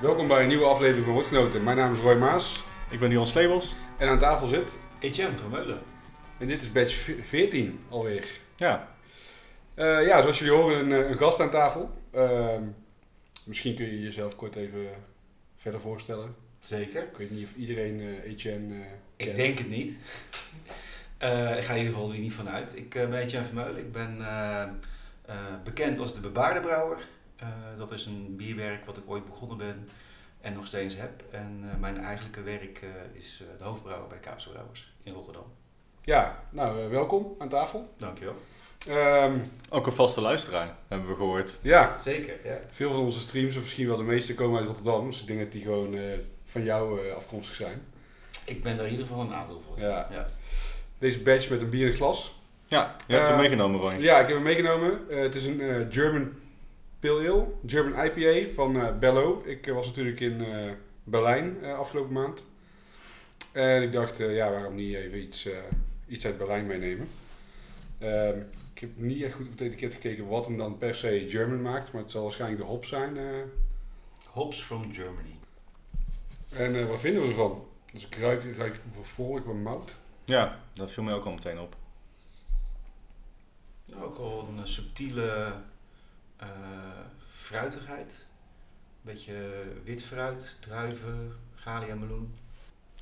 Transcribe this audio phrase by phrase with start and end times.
[0.00, 1.64] Welkom bij een nieuwe aflevering van Woordgenoten.
[1.64, 3.74] Mijn naam is Roy Maas Ik ben Dion Slebels.
[3.98, 5.80] en aan tafel zit, Etienne van Meulen.
[6.38, 8.24] en dit is badge 14 alweer.
[8.56, 8.88] Ja,
[9.74, 11.90] Eh, ja, zoals jullie horen, een, eh, een gast aan tafel.
[12.12, 12.62] Ehm,
[13.44, 14.86] misschien kun je jezelf kort even
[15.56, 16.34] verder voorstellen.
[16.60, 17.02] Zeker.
[17.02, 18.80] Ik weet niet of iedereen eh Etienne eh,
[19.16, 19.36] Ik kent.
[19.36, 19.92] denk het niet.
[21.18, 22.76] Eh, ik ga in ieder geval er niet vanuit.
[22.76, 23.78] Ik eh, ben Etienne van Meulen.
[23.78, 26.96] Ik ben eh, eh, bekend als de Bebaardenbrouwer.
[26.96, 27.04] Eh
[27.78, 29.88] dat is een bierwerk wat ik ooit begonnen ben
[30.40, 31.24] en nog steeds heb.
[31.30, 32.88] En eh, mijn eigenlijke werk eh,
[33.20, 35.44] is eh, de hoofdbrouwer bij Kaapse Brouwers in Rotterdam.
[36.04, 37.94] Ja, nou, eh, welkom aan tafel.
[37.98, 38.36] Dankjewel.
[38.88, 39.38] Ehm,
[39.70, 41.58] ook een vaste luisteraar, hebben we gehoord.
[41.62, 42.58] ja, Zeker, ja.
[42.70, 45.06] veel van onze streams, of misschien wel de meeste, komen uit Rotterdam.
[45.10, 46.02] Dus ik denk dat die gewoon eh,
[46.44, 47.82] van jou eh, afkomstig zijn.
[48.46, 49.80] Ik ben daar in ieder geval een aantal van.
[49.82, 50.08] Ja.
[50.10, 50.28] ja.
[50.98, 52.38] Deze badge met een bier in glas.
[52.66, 53.94] Ja, je hebt hem Eh, meegenomen, Roy.
[54.02, 55.10] Ja, ik heb hem meegenomen.
[55.10, 56.32] Eh, het is een eh, German
[57.00, 59.42] Pale Ale, German IPA van eh, Bello.
[59.44, 60.72] Ik eh, was natuurlijk in eh,
[61.04, 62.44] Berlijn eh, afgelopen maand.
[63.52, 65.58] En ik dacht, ja, waarom niet even iets, eh,
[66.06, 67.08] iets uit Berlijn meenemen.
[67.98, 68.38] Ehm,
[68.74, 71.62] ik heb niet echt goed op het etiket gekeken wat hem dan per se German
[71.62, 73.16] maakt, maar het zal waarschijnlijk de hop zijn.
[73.16, 73.24] eh.
[74.26, 75.38] Hops from Germany.
[76.52, 77.66] en eh, wat vinden we ervan?
[77.92, 79.94] Dus ik ruik, ik ruik vrolijk wat mout.
[80.24, 81.76] Ja, dat viel mij ook al meteen op.
[84.02, 85.52] Ook al een subtiele
[86.40, 86.46] eh,
[87.26, 88.26] fruitigheid.
[89.04, 89.34] Een beetje
[89.84, 92.34] wit fruit, druiven, galia meloen.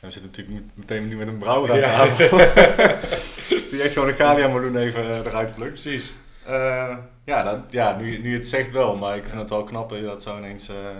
[0.01, 1.97] En we zitten natuurlijk meteen nu met een brouwer aan Ja.
[1.97, 2.37] tafel.
[3.71, 5.71] Die echt gewoon een Galia Meloen even eh, eruit plukt.
[5.71, 6.15] Precies.
[6.47, 9.89] Eh, ja, dat, ja nu, nu het zegt wel, maar ik vind het wel knap
[9.91, 10.91] dat je dat zo ineens eh,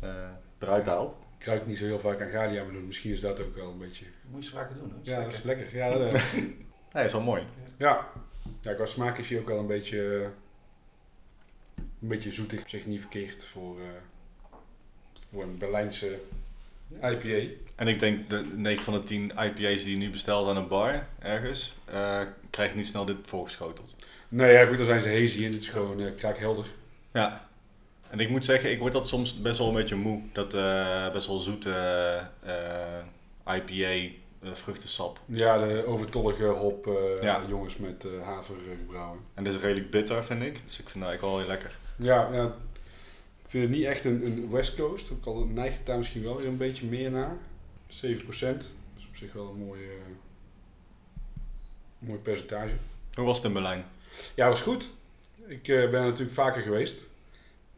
[0.00, 0.08] eh,
[0.58, 1.16] eruit haalt.
[1.38, 2.86] Ik ruik niet zo heel vaak aan Galia meloen.
[2.86, 4.04] Misschien is dat ook wel een beetje...
[4.30, 4.92] Moet je vaker doen.
[5.04, 5.10] Hè?
[5.12, 5.76] Ja, dat is lekker.
[5.76, 6.12] Ja, dat,
[6.92, 7.42] Nee, is wel mooi.
[7.76, 8.06] Ja,
[8.60, 10.30] ja qua smaak is hij ook wel een beetje,
[12.02, 12.60] een beetje zoetig.
[12.60, 13.86] Op zich niet verkeerd voor, eh,
[15.30, 16.18] voor een Berlijnse
[17.02, 17.52] IPA.
[17.74, 20.68] En ik denk de 9 van de 10 IPA's die je nu bestelt aan een
[20.68, 22.20] bar ergens, eh,
[22.50, 23.96] krijg je niet snel dit voorgeschoteld.
[24.28, 26.66] Nee, ja goed, dan zijn ze hazy en dit is gewoon uh, kraakhelder.
[27.12, 27.48] Ja.
[28.10, 30.22] En ik moet zeggen, ik word dat soms best wel een beetje moe.
[30.32, 30.52] Dat
[31.12, 32.20] best wel zoete
[33.46, 34.14] IPA,
[34.52, 35.20] vruchtensap.
[35.26, 36.88] Ja, de overtollige hop
[37.20, 37.42] Ja.
[37.48, 39.18] jongens met eh, haver eh, gebrouwen.
[39.34, 40.60] En dit is redelijk bitter, vind ik.
[40.64, 41.76] Dus ik vind dat eigenlijk wel heel lekker.
[41.96, 42.44] Ja, ja,
[43.42, 45.12] ik vind het niet echt een, een West Coast.
[45.12, 47.36] Ook al neigt het daar misschien wel weer een beetje meer naar.
[47.88, 47.88] 7%.
[47.88, 50.12] Dat is op zich wel een mooi, eh,
[51.98, 52.74] mooi percentage.
[53.14, 53.84] Hoe was het in Berlijn?
[54.34, 54.90] Ja, was goed.
[55.46, 57.08] Ik eh, ben er natuurlijk vaker geweest.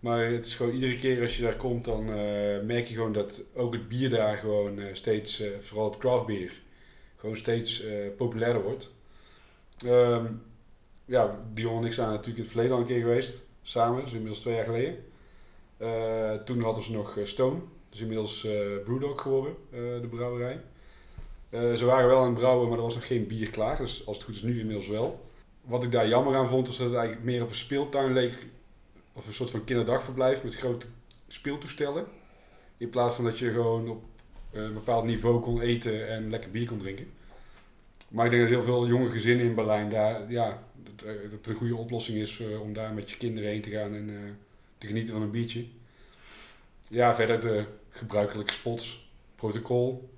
[0.01, 3.13] Maar het is gewoon iedere keer als je daar komt, dan eh, merk je gewoon
[3.13, 6.53] dat ook het bier daar gewoon eh, steeds, vooral het craft bier,
[7.17, 7.85] gewoon steeds
[8.17, 8.95] populairder wordt.
[9.79, 10.27] Ehm,
[11.05, 14.13] ja, Dion en ik zijn natuurlijk in het verleden al een keer geweest, samen, dus
[14.13, 15.05] inmiddels twee jaar geleden.
[15.77, 17.61] Eh, toen hadden ze nog eh, Stone,
[17.91, 18.53] dus inmiddels eh
[18.85, 20.61] Brewdog geworden, de brouwerij.
[21.51, 24.17] Ze waren wel aan het brouwen, maar er was nog geen bier klaar, dus als
[24.17, 25.27] het goed is nu inmiddels wel
[25.67, 28.47] wat ik daar jammer aan vond, was dat het eigenlijk meer op een speeltuin leek.
[29.13, 30.87] Of een soort van kinderdagverblijf met grote
[31.29, 32.07] speeltoestellen.
[32.77, 34.05] In plaats van dat je gewoon op
[34.53, 37.13] een bepaald niveau kon eten en lekker bier kon drinken.
[38.09, 40.63] Maar ik denk dat heel veel jonge gezinnen in Berlijn daar, ja,
[41.07, 43.61] dat, eh, dat het een goede oplossing is eh, om daar met je kinderen heen
[43.63, 44.31] te gaan en eh,
[44.79, 45.65] te genieten van een biertje.
[46.89, 50.11] Ja, verder de gebruikelijke spots, protocol.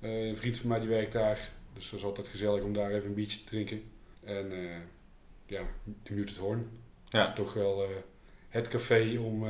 [0.00, 3.08] Een vriend van mij die werkt daar, dus dat is altijd gezellig om daar even
[3.08, 3.82] een biertje te drinken.
[4.24, 4.52] En
[5.46, 5.62] ja,
[6.02, 6.68] de Muted Horn.
[7.08, 7.18] Ja.
[7.18, 7.88] Dat is toch wel
[8.48, 9.46] het café om...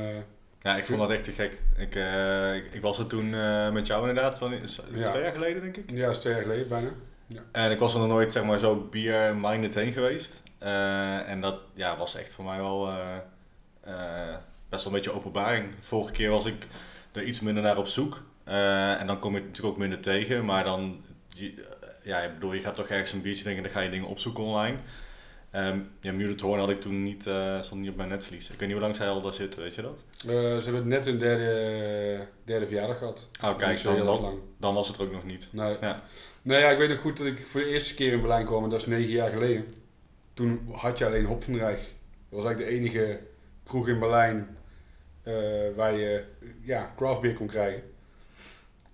[0.61, 1.61] Ja, ik vond dat echt te gek.
[1.77, 1.95] Ik,
[2.65, 3.29] ik, ik was er toen
[3.73, 5.09] met jou inderdaad, van, is- Ja.
[5.09, 5.89] twee jaar geleden denk ik.
[5.91, 6.89] ja, dat is twee jaar geleden bijna.
[7.51, 10.43] En ik was er nog nooit zeg maar, zo bier-minded heen geweest.
[10.57, 13.15] Eh, en dat ja, was echt voor mij wel eh,
[13.81, 14.35] eh,
[14.69, 15.65] best wel een beetje openbaring.
[15.79, 16.67] Vorige keer was ik
[17.11, 18.23] er iets minder naar op zoek.
[18.43, 20.45] En dan kom je het natuurlijk ook minder tegen.
[20.45, 21.65] Maar dan, je,
[22.03, 24.07] ja, ik bedoel, je gaat toch ergens een biertje drinken en dan ga je dingen
[24.09, 24.77] opzoeken online.
[25.51, 27.21] Ehm ja, Muted Horn had ik toen niet,
[27.61, 28.43] stond niet op mijn netvlies.
[28.49, 30.03] Ik weet niet hoe lang zij al daar zitten, weet je dat?
[30.17, 33.27] Ze hebben net hun derde, derde verjaardag gehad.
[33.31, 34.37] Dus Oh, nog kijk, dan- dan- lang.
[34.57, 35.47] Dan was het er ook nog niet.
[35.51, 35.77] Nee.
[35.81, 36.01] Ja.
[36.47, 38.63] Nou ja, ik weet nog goed dat ik voor de eerste keer in Berlijn kwam.
[38.63, 39.65] En dat is negen jaar geleden.
[40.33, 41.77] Toen had je alleen Hop van Rijk.
[41.77, 43.19] Dat was eigenlijk de enige
[43.63, 44.57] kroeg in Berlijn
[45.23, 45.33] eh,
[45.75, 46.23] waar je
[46.61, 47.83] ja, craft beer kon krijgen.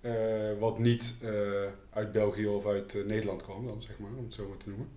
[0.00, 1.30] Eh, wat niet eh,
[1.90, 4.88] uit België of uit Nederland kwam dan, zeg maar, om het zo maar te noemen.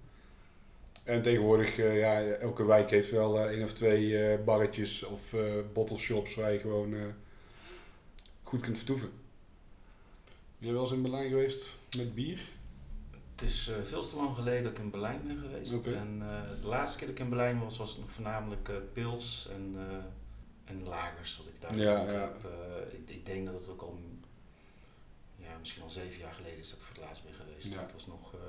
[1.03, 5.41] En tegenwoordig, ja, elke wijk heeft wel één of twee barretjes of eh
[5.73, 6.95] bottle shops waar je gewoon
[8.43, 9.09] goed kunt vertoeven.
[10.57, 12.39] Ben je wel eens in Berlijn geweest met bier?
[13.35, 15.85] Het is eh, veel te lang geleden dat ik in Berlijn ben geweest.
[15.85, 18.75] En eh, de laatste keer dat ik in Berlijn was, was het nog voornamelijk eh,
[18.93, 22.27] pils en, eh, en lagers wat ik daar Ja, gedronken ja.
[22.27, 22.45] heb.
[22.45, 23.99] Eh, ik, ik denk dat het ook al,
[25.35, 27.73] ja, misschien al zeven jaar geleden is dat ik voor het laatst ben geweest.
[27.73, 27.81] Ja.
[27.81, 28.39] Dat was nog eh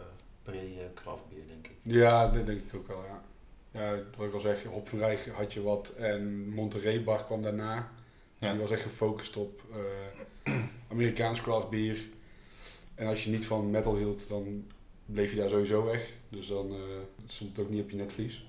[0.42, 1.76] pre-craft beer, denk ik.
[1.82, 3.22] Ja, dat denk ik ook wel, ja.
[3.70, 7.42] Ja, wat ik al zeg, Hop van Rijk had je wat en Monterey Bar kwam
[7.42, 7.90] daarna.
[8.38, 8.50] Ja.
[8.52, 10.54] Die was echt gefocust op eh,
[10.90, 12.08] Amerikaans craft bier.
[12.98, 14.66] En als je niet van metal hield, dan
[15.06, 16.12] bleef je daar sowieso weg.
[16.28, 16.80] Dus dan eh,
[17.26, 18.46] stond het ook niet op je netvlies.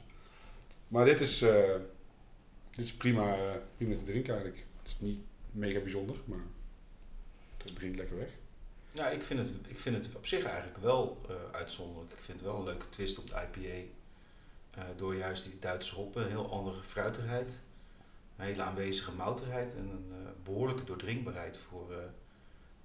[0.87, 1.75] Maar dit is, eh,
[2.69, 4.65] dit is prima, eh, prima te drinken eigenlijk.
[4.81, 5.19] Het is niet
[5.51, 6.43] mega bijzonder, maar
[7.57, 8.29] het drinkt lekker weg.
[8.93, 12.11] Ja, ik vind het, ik vind het op zich eigenlijk wel uitzonderlijk.
[12.11, 13.87] Ik vind het wel een leuke twist op de IPA.
[14.95, 17.59] Door juist die Duitse hoppen, een heel andere fruitigheid.
[18.39, 21.93] Een hele aanwezige mouterheid en een eh, behoorlijke doordrinkbaarheid voor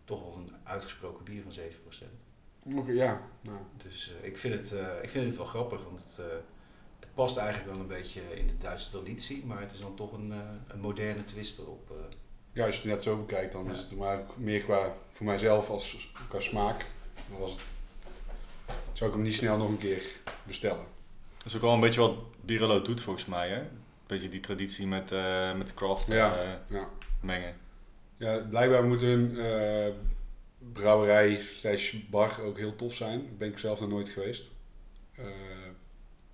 [0.04, 2.76] toch wel een uitgesproken bier van 7%.
[2.76, 3.20] Oké, ja.
[3.40, 6.26] Nou, Dus eh, ik, vind het, eh, ik vind het wel grappig, want het, eh,
[7.00, 10.12] het past eigenlijk wel een beetje in de Duitse traditie, maar het is dan toch
[10.12, 11.90] een, eh, een moderne twist erop.
[11.90, 11.96] eh.
[12.52, 13.70] Ja, als je het net zo bekijkt, dan Ja.
[13.72, 16.86] is het maar ook meer qua voor mijzelf als qua smaak.
[17.30, 17.60] Dan was het,
[18.92, 20.02] zou ik hem niet snel nog een keer
[20.42, 20.84] bestellen.
[21.36, 23.60] Dat is ook wel een beetje wat Birelo doet volgens mij, hè?
[23.60, 23.70] Een
[24.06, 26.36] beetje die traditie met, eh met craft Ja.
[26.42, 26.88] eh, Ja,
[27.20, 27.56] mengen.
[28.24, 29.92] Ja blijkbaar moet hun eh,
[30.72, 33.36] brouwerij slash bar ook heel tof zijn.
[33.38, 34.50] Ben ik zelf nog nooit geweest.
[35.14, 35.24] Eh,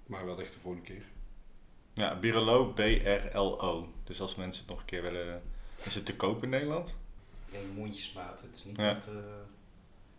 [0.07, 1.03] maar wel echt de volgende keer.
[1.95, 3.89] Ja, Birelo, B-R-L-O.
[4.05, 5.43] Dus als mensen het nog een keer willen...
[5.83, 6.89] Is het te koop in Nederland?
[7.47, 8.91] Ik denk mondjesmaat, het is niet Ja.
[8.97, 9.07] echt...
[9.07, 9.13] eh,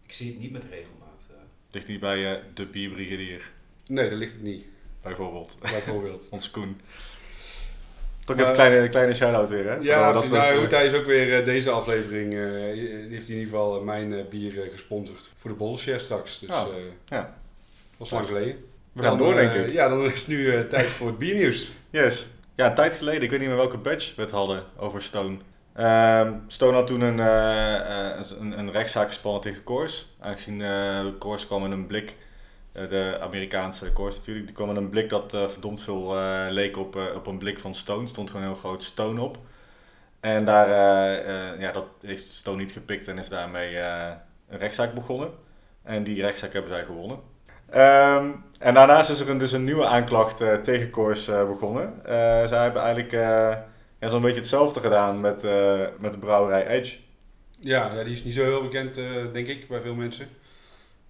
[0.06, 1.26] ik zie het niet met regelmaat.
[1.30, 1.36] eh.
[1.72, 3.52] Ligt niet bij eh, de bierbrigadier,
[3.88, 4.66] Nee, dat ligt het niet.
[5.02, 5.58] bijvoorbeeld.
[5.62, 6.30] Bijvoorbeeld.
[6.32, 6.82] Ons Koen.
[8.32, 9.76] Toch even een kleine, kleine shout-out weer, hè?
[9.82, 13.40] Ja, we nou, goed, hij is ook weer eh, deze aflevering, eh, heeft hij in
[13.40, 16.40] ieder geval eh, mijn eh, bier eh, gesponsord voor de Bolshare straks.
[16.40, 17.38] Dus Oh, eh ja.
[17.98, 18.56] was lang geleden.
[18.94, 19.74] We gaan Dan, door, denk eh, ik.
[19.74, 21.72] Ja, dan is het nu eh, tijd voor het biernieuws.
[21.90, 22.28] Yes.
[22.56, 25.38] Ja, een tijd geleden, ik weet niet meer welke badge we het hadden over Stone.
[25.76, 30.16] Ehm, Stone had toen een, eh, eh, een, een rechtszaak gespannen tegen Coors.
[30.20, 32.16] Aangezien eh Coors kwam in een blik, eh,
[32.72, 36.78] de Amerikaanse Coors natuurlijk, die kwam in een blik dat eh, verdomd veel eh, leek
[36.78, 38.08] op, eh, op een blik van Stone.
[38.08, 39.38] Stond gewoon heel groot Stone op.
[40.20, 44.12] En daar, eh, eh, ja, dat heeft Stone niet gepikt en is daarmee eh,
[44.50, 45.30] een rechtszaak begonnen.
[45.84, 47.20] En die rechtszaak hebben zij gewonnen.
[47.70, 50.92] Ehm, en daarnaast is er een, dus een nieuwe aanklacht eh, tegen
[51.28, 52.06] eh, begonnen.
[52.06, 53.58] Eh, zij hebben eigenlijk eh,
[54.00, 56.98] ja, zo'n beetje hetzelfde gedaan met, eh, met de brouwerij Edge.
[57.60, 60.28] Ja, ja, die is niet zo heel bekend, eh, denk ik, bij veel mensen.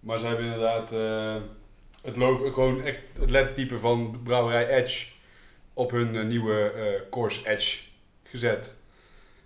[0.01, 1.35] Maar ze hebben inderdaad eh,
[2.01, 5.07] het logo, gewoon echt het lettertype van brouwerij Edge
[5.73, 7.79] op hun eh, nieuwe eh Course Edge
[8.23, 8.75] gezet.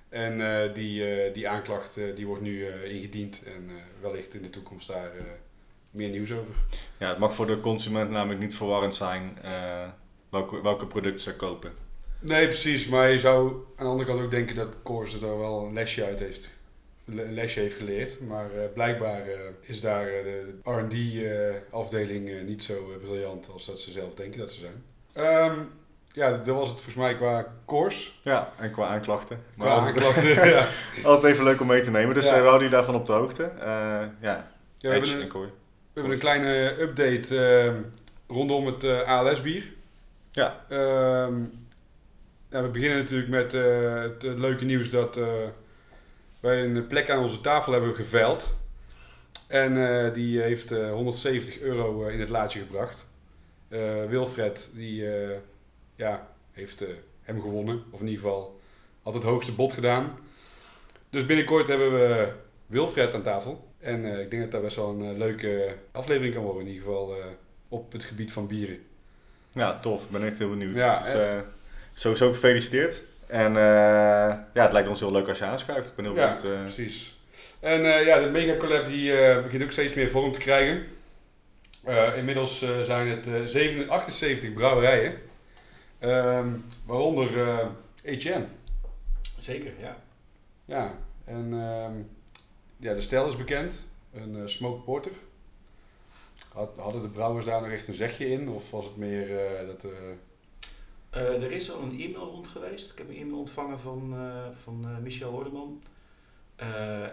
[0.10, 3.70] En die, die aanklacht die wordt nu ingediend en
[4.02, 5.12] wellicht in de toekomst daar
[5.92, 6.56] meer nieuws over.
[6.98, 9.38] Ja, het mag voor de consument namelijk niet verwarrend zijn
[10.30, 11.74] welke, welke producten ze kopen.
[12.20, 12.88] Nee, precies.
[12.88, 16.06] Maar je zou aan de andere kant ook denken dat Coors er wel een lesje
[16.06, 16.55] uit heeft.
[17.06, 18.22] Een lesje heeft geleerd.
[18.28, 23.92] Maar eh, blijkbaar eh, is daar eh, de R&D-afdeling niet zo briljant als dat ze
[23.92, 24.84] zelf denken dat ze zijn.
[25.14, 25.60] Ehm,
[26.14, 28.20] ja, dat was het volgens mij qua Coors.
[28.22, 29.44] Ja, en qua aanklachten.
[29.56, 30.50] Maar Qua altijd, aanklachten.
[30.56, 30.68] ja.
[31.04, 32.16] altijd even leuk om mee te nemen.
[32.16, 32.34] Dus Ja.
[32.34, 33.52] we houden jullie daarvan op de hoogte.
[33.60, 34.48] Ja, Ja,
[34.80, 35.50] we, hebben en een, we
[35.94, 37.82] hebben een kleine update ehm,
[38.28, 39.74] rondom het ALS-bier.
[40.32, 40.66] Ja.
[40.70, 41.34] Ehm,
[42.50, 45.20] ja, we beginnen natuurlijk met het leuke nieuws dat
[46.46, 48.56] wij een plek aan onze tafel hebben geveild.
[49.48, 53.06] En eh, die heeft eh, 170 euro eh, in het laadje gebracht.
[53.68, 55.38] Eh, Wilfred die, eh,
[55.96, 56.90] ja, heeft eh,
[57.22, 57.84] hem gewonnen.
[57.92, 58.60] Of in ieder geval
[59.04, 60.18] had het hoogste bod gedaan.
[61.10, 62.32] Dus binnenkort hebben we
[62.68, 63.68] Wilfred aan tafel.
[63.80, 66.62] En eh, ik denk dat dat best wel een eh, leuke aflevering kan worden.
[66.62, 67.26] In ieder geval eh,
[67.70, 68.80] op het gebied van bieren.
[69.52, 70.04] Ja, tof.
[70.04, 70.78] Ik ben echt heel benieuwd.
[70.78, 71.40] Ja, dus, eh,
[71.94, 73.02] sowieso gefeliciteerd.
[73.28, 73.64] En eh,
[74.54, 75.90] ja, het lijkt ons heel leuk als je aanschuift.
[75.90, 76.54] Ik ben heel Ja, benieuwd.
[76.56, 77.20] eh, precies.
[77.60, 80.84] En eh, ja, de Mega Collab die eh, begint ook steeds meer vorm te krijgen.
[81.84, 85.14] Eh, inmiddels eh, zijn het eh 77 78 brouwerijen.
[86.00, 86.48] Ehm,
[86.86, 87.68] waaronder eh
[88.04, 88.46] Etienne.
[89.38, 89.98] Zeker, ja.
[90.66, 91.94] Ja, en ehm,
[92.78, 93.86] ja, de stijl is bekend.
[94.14, 95.12] Een eh smoke porter.
[96.54, 98.50] Had, hadden de brouwers daar nog echt een zegje in?
[98.50, 99.84] Of was het meer eh, dat...
[99.84, 99.92] eh,
[101.16, 102.92] Eh, er is al een e-mail rond geweest.
[102.92, 105.82] Ik heb een e-mail ontvangen van, eh, van eh, Michel Hordeman.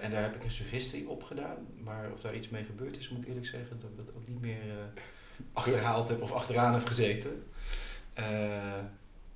[0.00, 1.66] En daar heb ik een suggestie op gedaan.
[1.76, 4.28] Maar of daar iets mee gebeurd is, moet ik eerlijk zeggen, dat ik dat ook
[4.28, 4.62] niet meer
[5.52, 7.44] achterhaald heb of achteraan heb gezeten.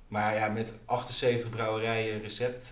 [0.07, 2.69] Maar ja, met 78 brouwerijen recept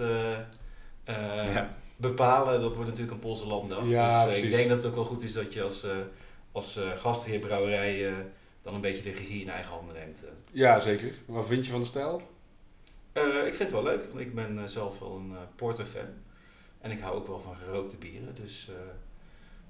[1.06, 1.76] Ja.
[1.96, 3.88] bepalen, dat wordt natuurlijk een Poolse landdag.
[3.88, 5.86] Ja, dus ik denk dat het ook wel goed is dat je als,
[6.52, 8.14] als gastheer brouwerij
[8.66, 10.24] dan een beetje de regie in eigen handen neemt.
[10.24, 10.32] eh.
[10.52, 11.14] ja, zeker.
[11.26, 12.22] Wat vind je van de stijl?
[13.14, 16.08] Eh, ik vind het wel leuk, want ik ben eh, zelf wel een porter fan.
[16.82, 18.36] En ik hou ook wel van gerookte bieren.
[18.36, 18.70] Dus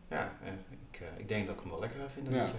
[0.10, 0.38] ja,
[0.72, 2.34] ik, ik denk dat ik hem wel lekker ga vinden.
[2.34, 2.40] Ja.
[2.40, 2.54] jaar.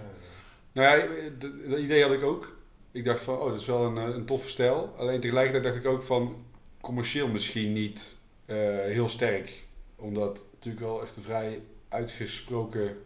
[0.71, 1.29] Nou ja,
[1.69, 2.57] dat, idee had ik ook.
[2.91, 4.93] Ik dacht van, oh, dat is wel een, een toffe stijl.
[4.97, 6.45] Alleen tegelijkertijd dacht ik ook van,
[6.81, 9.65] commercieel misschien niet heel sterk.
[9.95, 12.97] Omdat het natuurlijk wel echt een vrij uitgesproken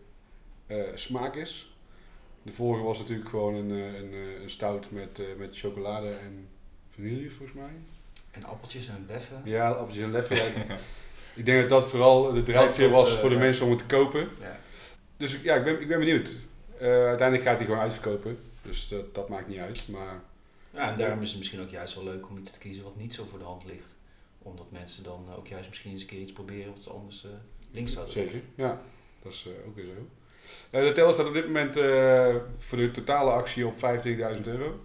[0.95, 1.70] smaak is.
[2.43, 6.09] De vorige was natuurlijk gewoon een, eh, een, eh, een stout met, eh, met chocolade
[6.11, 6.47] en
[6.89, 7.71] vanille volgens mij.
[8.31, 9.41] En appeltjes en beffen.
[9.45, 10.35] Ja, appeltjes en leffe.
[10.35, 10.41] Ja,
[11.35, 14.27] ik- denk dat dat vooral de drijfveer was voor de mensen om het te kopen.
[14.39, 14.59] Ja.
[15.17, 16.39] Dus ja, ik ben, ik ben benieuwd.
[16.79, 18.37] Uiteindelijk gaat hij gewoon uitverkopen.
[18.61, 19.87] Dus dat, dat maakt niet uit.
[19.87, 20.21] Maar
[20.73, 22.95] Ja, en daarom is het misschien ook juist wel leuk om iets te kiezen wat
[22.95, 23.95] niet zo voor de hand ligt.
[24.39, 27.31] Omdat mensen dan ook juist misschien eens een keer iets proberen wat ze anders eh,
[27.71, 28.23] links zouden doen.
[28.23, 28.81] zeker, ja.
[29.21, 30.07] Dat is ook weer zo.
[30.69, 34.79] Eh, de teller staat op dit moment eh, voor de totale actie op 25.000 euro.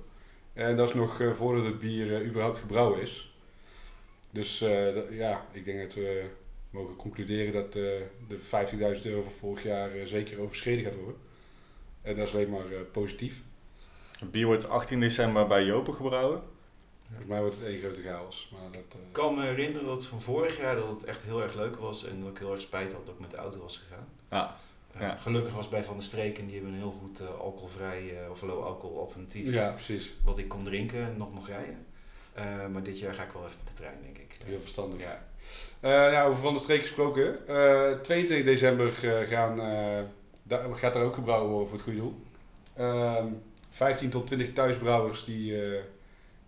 [0.53, 3.35] En dat is nog eh, voordat het bier überhaupt gebrouwen is.
[4.31, 6.25] Dus eh, ja, ik denk dat we
[6.71, 7.83] mogen concluderen dat eh,
[8.29, 8.39] de
[8.99, 11.21] 15.000 euro van vorig jaar eh, zeker overschreden gaat worden.
[12.03, 13.41] En dat is alleen maar eh, positief.
[14.19, 16.43] Het bier wordt 18 december bij Jopen gebrouwen.
[17.07, 18.49] Volgens mij wordt het één grote chaos.
[18.53, 21.43] Maar dat, eh, Ik kan me herinneren dat van vorig jaar dat het echt heel
[21.43, 23.61] erg leuk was en dat ik heel erg spijt had dat ik met de auto
[23.61, 24.09] was gegaan.
[24.31, 24.57] Ja,
[25.01, 25.17] Ja.
[25.17, 28.31] Gelukkig was bij Van der Streek en die hebben een heel goed eh, alcoholvrij eh,
[28.31, 30.13] of low alcohol alternatief ja, precies.
[30.25, 31.87] wat ik kon drinken en nog mocht rijden.
[32.33, 34.37] Eh, maar dit jaar ga ik wel even met de trein denk ik.
[34.45, 35.01] Heel verstandig.
[35.01, 35.25] Ja.
[35.81, 37.47] Eh, ja, over Van der Streek gesproken.
[37.49, 38.87] eh 22 december
[39.21, 40.03] eh, gaan, eh,
[40.43, 42.15] daar, gaat er ook gebrouwen worden voor het goede doel.
[42.77, 43.27] Ehm
[43.71, 45.81] 15 tot 20 thuisbrouwers die eh,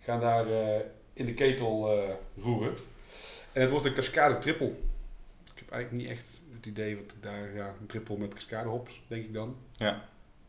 [0.00, 0.80] gaan daar eh,
[1.12, 2.10] in de ketel eh,
[2.42, 2.74] roeren.
[3.52, 4.66] En het wordt een cascade triple.
[5.54, 6.37] Ik heb eigenlijk niet echt
[6.68, 7.54] idee wat ik daar...
[7.54, 9.56] Ja, een triple met cascade hops, denk ik dan.
[9.76, 9.94] Ja.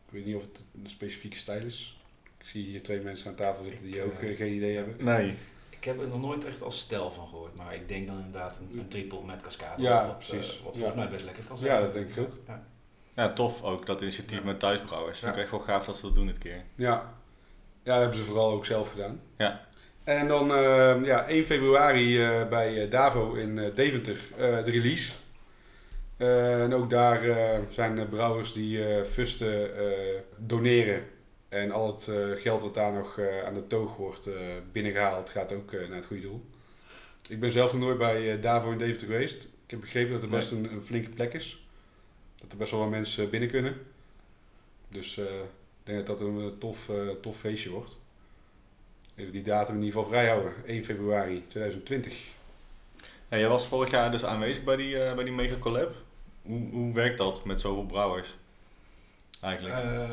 [0.06, 2.00] Ik weet niet of het een specifieke stijl is.
[2.38, 4.76] Ik zie hier twee mensen aan tafel zitten die Ik, ook eh, eh, geen idee
[4.76, 4.94] hebben.
[5.04, 5.34] Nee.
[5.70, 8.58] Ik heb er nog nooit echt als stijl van gehoord, maar ik denk dan inderdaad
[8.72, 9.82] een, een triple met cascade.
[9.82, 10.58] Ja, wat, precies.
[10.58, 10.80] eh, wat Ja.
[10.80, 11.70] volgens mij best lekker kan zijn.
[11.70, 12.32] Ja, dat denk ik ook.
[12.46, 12.64] Ja.
[13.14, 14.44] Ja, tof ook, dat initiatief Ja.
[14.44, 15.18] met thuisbrouwers.
[15.18, 16.62] Vind ik echt wel gaaf dat ze dat doen dit keer.
[16.74, 17.14] Ja.
[17.82, 19.20] ja, dat hebben ze vooral ook zelf gedaan.
[19.38, 19.68] Ja.
[20.04, 25.12] En dan eh, ja, 1 februari eh, bij Davo in eh, Deventer eh, de release.
[26.20, 29.70] Eh, en ook daar eh, zijn er brouwers die eh, fusten
[30.36, 31.04] doneren.
[31.48, 32.10] En al het
[32.40, 34.34] geld wat daar nog aan de toog wordt eh,
[34.72, 36.44] binnengehaald gaat ook naar het goede doel.
[37.28, 39.42] Ik ben zelf nog nooit bij Davo in Deventer geweest.
[39.42, 41.66] Ik heb begrepen dat het best een, een flinke plek is.
[42.40, 43.76] Dat er best wel wat mensen binnen kunnen.
[44.88, 45.26] Dus ik
[45.82, 48.00] denk dat dat een tof, tof feestje wordt.
[49.16, 50.52] Even die datum in ieder geval vrijhouden.
[50.66, 52.38] 1 februari 2020.
[53.30, 55.94] Ja, jij was vorig jaar dus aanwezig bij die, eh, bij die mega collab.
[56.42, 58.38] Hoe, hoe werkt dat met zoveel brouwers?
[59.40, 59.74] Eigenlijk.
[59.74, 60.10] Eh,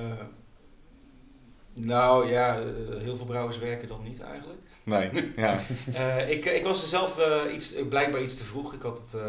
[1.73, 2.65] nou ja, eh,
[3.01, 4.59] heel veel brouwers werken dan niet eigenlijk.
[4.83, 5.59] nee, ja.
[5.93, 7.19] Eh, ik, ik was er zelf
[7.51, 8.73] iets, blijkbaar iets te vroeg.
[8.73, 9.21] Ik had het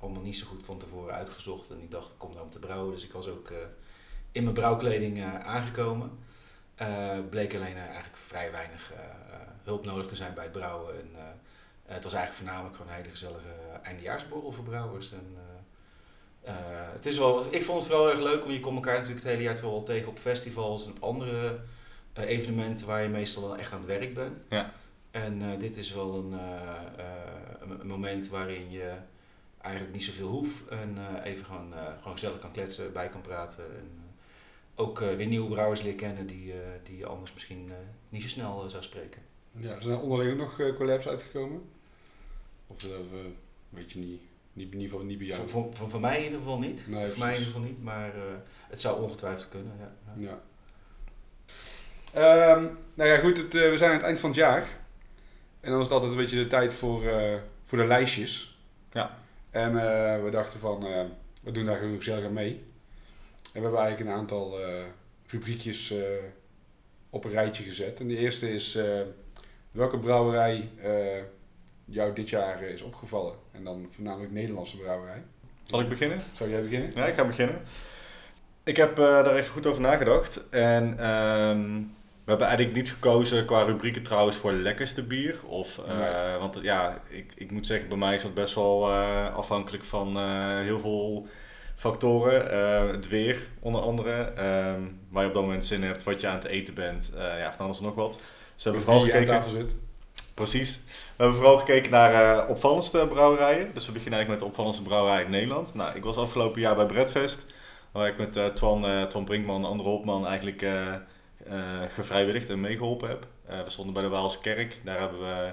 [0.00, 1.70] allemaal niet zo goed van tevoren uitgezocht.
[1.70, 2.94] En ik dacht, ik kom daar om te brouwen.
[2.94, 3.52] Dus ik was ook
[4.32, 6.10] in mijn brouwkleding aangekomen.
[7.30, 8.92] Bleek alleen eigenlijk vrij weinig
[9.62, 10.94] hulp nodig te zijn bij het brouwen.
[10.94, 11.08] En,
[11.84, 15.12] het was eigenlijk voornamelijk gewoon een hele gezellige eindejaarsborrel voor brouwers.
[15.12, 15.36] En,
[16.48, 19.20] eh, het is wel, ik vond het wel erg leuk, want je komt elkaar natuurlijk
[19.22, 21.58] het hele jaar toch wel tegen op festivals en andere
[22.12, 24.36] eh, evenementen waar je meestal wel echt aan het werk bent.
[24.48, 24.72] Ja.
[25.10, 28.92] En eh, dit is wel een, eh, eh, moment waarin je
[29.60, 33.20] eigenlijk niet zoveel hoeft en eh, even gewoon, eh, gewoon gezellig kan kletsen, bij kan
[33.20, 33.64] praten.
[33.64, 33.90] En,
[34.80, 37.76] ook weer nieuwe brouwers leren kennen die, eh, die je anders misschien eh,
[38.08, 39.22] niet zo snel zou spreken.
[39.52, 41.62] Ja, zijn er onderling ook nog collabs uitgekomen?
[42.66, 43.06] Of of,
[43.68, 44.20] weet je niet,
[44.58, 45.40] niet, in ieder geval niet bij jou?
[45.40, 46.84] Voor, voor, voor, voor mij in ieder geval niet.
[46.88, 48.22] Nee, voor mij in ieder geval niet, maar eh,
[48.68, 49.72] het zou ongetwijfeld kunnen.
[49.78, 49.92] Ja.
[50.16, 50.28] Ja.
[50.28, 50.40] Ja.
[52.12, 54.62] Ehm, nou ja, goed, het, eh, we zijn aan het eind van het jaar.
[55.60, 57.34] En dan is het altijd een beetje de tijd voor, eh,
[57.64, 58.58] voor de lijstjes.
[58.92, 59.18] Ja.
[59.50, 61.04] En eh, we dachten van, eh,
[61.42, 62.66] we doen daar gewoon gezellig aan mee.
[63.52, 64.82] En we hebben eigenlijk een aantal eh,
[65.26, 65.98] rubriekjes eh,
[67.10, 68.00] op een rijtje gezet.
[68.00, 69.00] En de eerste is eh,
[69.70, 71.22] welke brouwerij eh,
[71.88, 73.34] jou dit jaar eh, is opgevallen.
[73.52, 75.22] En dan voornamelijk Nederlandse brouwerij.
[75.62, 76.20] Zal ik beginnen?
[76.34, 76.90] Zou jij beginnen?
[76.94, 77.60] Ja, ik ga beginnen.
[78.64, 80.48] Ik heb eh, daar even goed over nagedacht.
[80.48, 81.72] En ehm,
[82.24, 85.36] we hebben eigenlijk niet gekozen qua rubrieken trouwens voor lekkerste bier.
[85.46, 86.38] Of, eh, Nee.
[86.38, 88.92] Want ja, ik, ik moet zeggen, bij mij is dat best wel
[89.32, 90.18] afhankelijk van
[90.62, 91.26] heel veel
[91.76, 92.90] factoren.
[92.90, 94.12] Het weer, onder andere.
[94.22, 94.80] ehm,
[95.10, 97.12] waar je op dat moment zin hebt, wat je aan het eten bent.
[97.16, 98.12] ja, van alles en nog wat.
[98.54, 99.40] Dus we hebben vooral Wie aan gekeken...
[99.40, 99.74] tafel zit.
[100.34, 100.80] Precies.
[101.18, 103.70] We hebben vooral gekeken naar eh, opvallendste brouwerijen.
[103.74, 105.74] Dus we beginnen eigenlijk met de opvallendste brouwerij in Nederland.
[105.74, 107.46] Nou, ik was afgelopen jaar bij Bredfest.
[107.92, 110.66] Waar ik met eh, Twan, eh, Twan Brinkman, André Hopman eigenlijk
[111.88, 113.26] gevrijwilligd en meegeholpen heb.
[113.46, 114.80] We stonden bij de Waalse Kerk.
[114.84, 115.52] Daar hebben we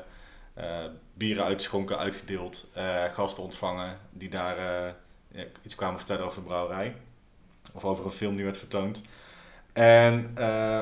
[1.14, 2.68] bieren uitschonken, uitgedeeld,
[3.14, 4.58] gasten ontvangen die daar
[5.62, 6.96] iets kwamen vertellen over de brouwerij.
[7.74, 9.02] Of over een film die werd vertoond.
[9.74, 10.20] En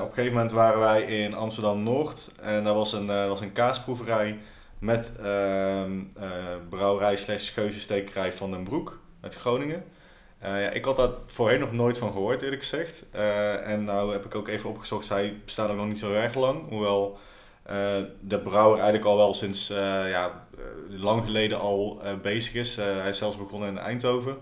[0.02, 2.32] op een gegeven moment waren wij in Amsterdam-Noord.
[2.42, 4.38] En daar was een, was een kaasproeverij
[4.84, 6.30] met ehm, eh,
[6.70, 9.84] brouwerij slash geuzenstekerij van den Broek uit Groningen.
[10.40, 13.06] Eh, ja, ik had daar voorheen nog nooit van gehoord, eerlijk gezegd.
[13.12, 16.36] Eh, en nou heb ik ook even opgezocht, zij bestaan ook nog niet zo erg
[16.36, 16.70] lang.
[16.70, 17.18] Hoewel
[18.20, 20.40] de brouwer eigenlijk al wel sinds ja,
[20.90, 22.76] lang geleden al bezig is.
[22.76, 24.38] Hij is zelfs begonnen in Eindhoven.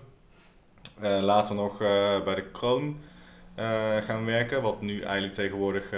[1.00, 1.78] Later nog
[2.24, 3.00] bij de Kroon
[4.00, 5.90] gaan werken, wat nu eigenlijk tegenwoordig...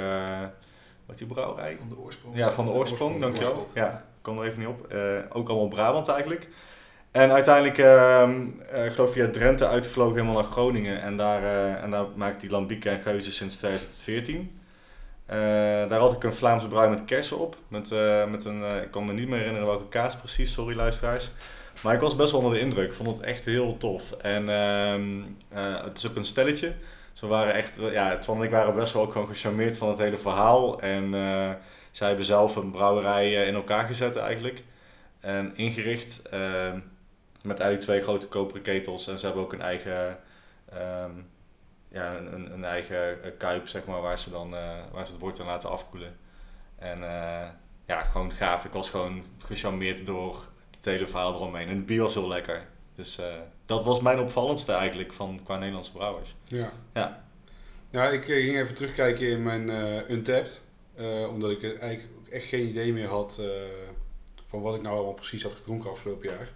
[1.07, 1.77] wat die brouwerij?
[1.77, 2.37] Van de oorsprong.
[2.37, 3.51] Ja, van de oorsprong, dankjewel.
[3.51, 3.75] Oorschot.
[3.75, 4.93] Ja, kon er even niet op.
[4.93, 4.99] Eh,
[5.33, 6.49] ook allemaal Brabant eigenlijk.
[7.11, 11.03] En uiteindelijk, ehm eh, ik geloof via Drenthe uitgevlogen helemaal naar Groningen.
[11.03, 14.61] En daar, eh, en daar maakt die Lambiek en Geuze sinds 2014.
[15.27, 15.37] Eh,
[15.89, 17.57] daar had ik een Vlaamse brui met kersen op.
[17.69, 17.91] Met,
[18.31, 21.31] met een, ik kan me niet meer herinneren welke kaas precies, sorry luisteraars.
[21.83, 22.87] Maar ik was best wel onder de indruk.
[22.87, 24.13] Ik vond het echt heel tof.
[24.13, 26.73] En ehm, eh, het is ook een stelletje.
[27.13, 29.99] Ze waren echt, ja, Twan en ik waren best wel ook gewoon gecharmeerd van het
[29.99, 30.81] hele verhaal.
[30.81, 31.15] En
[31.97, 34.63] zij hebben zelf een brouwerij eh, in elkaar gezet eigenlijk.
[35.21, 36.73] En ingericht eh,
[37.43, 39.09] met eigenlijk twee grote koperen ketels.
[39.09, 40.19] En ze hebben ook een eigen,
[40.73, 41.11] ehm,
[41.89, 45.21] ja, een, een- eigen eh, kuip, zeg maar, waar ze dan eh, waar ze het
[45.21, 46.17] wortel laten afkoelen.
[46.79, 46.99] En
[47.87, 48.65] ja, gewoon gaaf.
[48.65, 51.69] Ik was gewoon gecharmeerd door het hele verhaal eromheen.
[51.69, 52.67] En het bier was heel lekker.
[52.95, 53.21] Dus
[53.67, 56.35] dat was mijn opvallendste eigenlijk van qua Nederlandse brouwers.
[56.45, 56.73] Ja.
[56.95, 57.25] Ja.
[57.91, 59.69] Ja, ik eh, ging even terugkijken in mijn
[60.13, 60.61] Untapped.
[60.95, 63.47] Eh, omdat ik eigenlijk echt geen idee meer had eh,
[64.47, 66.53] van wat ik nou allemaal precies had gedronken afgelopen jaar.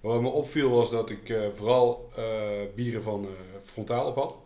[0.00, 2.12] Maar wat me opviel was dat ik eh, vooral
[2.74, 3.26] bieren van
[3.62, 4.36] Frontaal op had.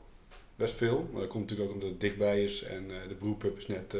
[0.57, 1.09] Best veel.
[1.13, 2.63] Maar dat komt natuurlijk ook omdat het dichtbij is.
[2.63, 3.97] En de brewpub is net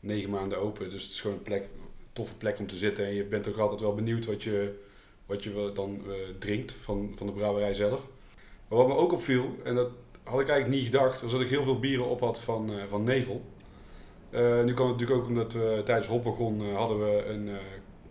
[0.00, 0.90] negen maanden open.
[0.90, 1.68] Dus het is gewoon een plek,
[2.12, 3.04] toffe plek om te zitten.
[3.04, 4.78] En je bent ook altijd wel benieuwd wat je,
[5.26, 6.02] wat je dan
[6.38, 8.08] drinkt van, van de brouwerij zelf.
[8.68, 9.90] Maar wat me ook opviel, en dat
[10.22, 13.04] had ik eigenlijk niet gedacht, was dat ik heel veel bieren op had van, van
[13.04, 13.44] Nevel.
[14.32, 17.54] Eh, nu kwam het natuurlijk ook omdat we tijdens Hoppegon eh, hadden we een, eh,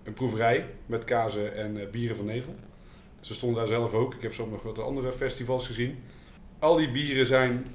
[0.04, 2.56] een proeverij met kazen en bieren van Nevel.
[3.20, 4.14] Ze stonden daar zelf ook.
[4.14, 6.04] Ik heb ze op nog wat andere festivals gezien.
[6.60, 7.66] Al die bieren zijn,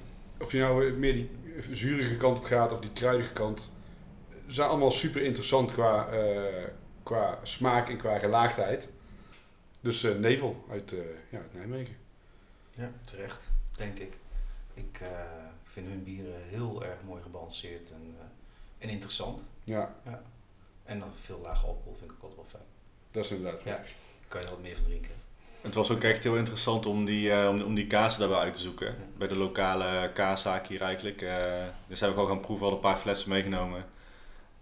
[0.40, 1.30] of je nou meer die
[1.70, 3.76] zurige kant op gaat of die kruidige kant,
[4.46, 6.09] zijn allemaal super interessant qua,
[7.02, 8.92] qua smaak en qua gelaagdheid.
[9.80, 10.94] Dus Nevel uit,
[11.30, 11.96] ja, uit Nijmegen.
[12.70, 14.16] Ja, terecht, denk ik.
[14.74, 15.00] Ik
[15.64, 18.15] vind hun bieren heel erg mooi gebalanceerd en,
[18.87, 19.44] en interessant.
[19.64, 19.94] Ja,
[20.85, 22.62] En dan veel lage alcohol vind ik ook altijd wel fijn.
[23.11, 23.62] dat is inderdaad.
[23.62, 23.83] Ja.
[24.29, 25.11] Kan je er wat meer van drinken.
[25.61, 28.55] Het was ook echt heel interessant om die, eh, om, om die kaas daarbij uit
[28.55, 28.94] te zoeken.
[29.16, 31.22] Bij de lokale kaaszaak hier eigenlijk.
[31.22, 31.35] Eh,
[31.87, 33.85] dus hebben we gewoon gaan proeven, al een paar flessen meegenomen.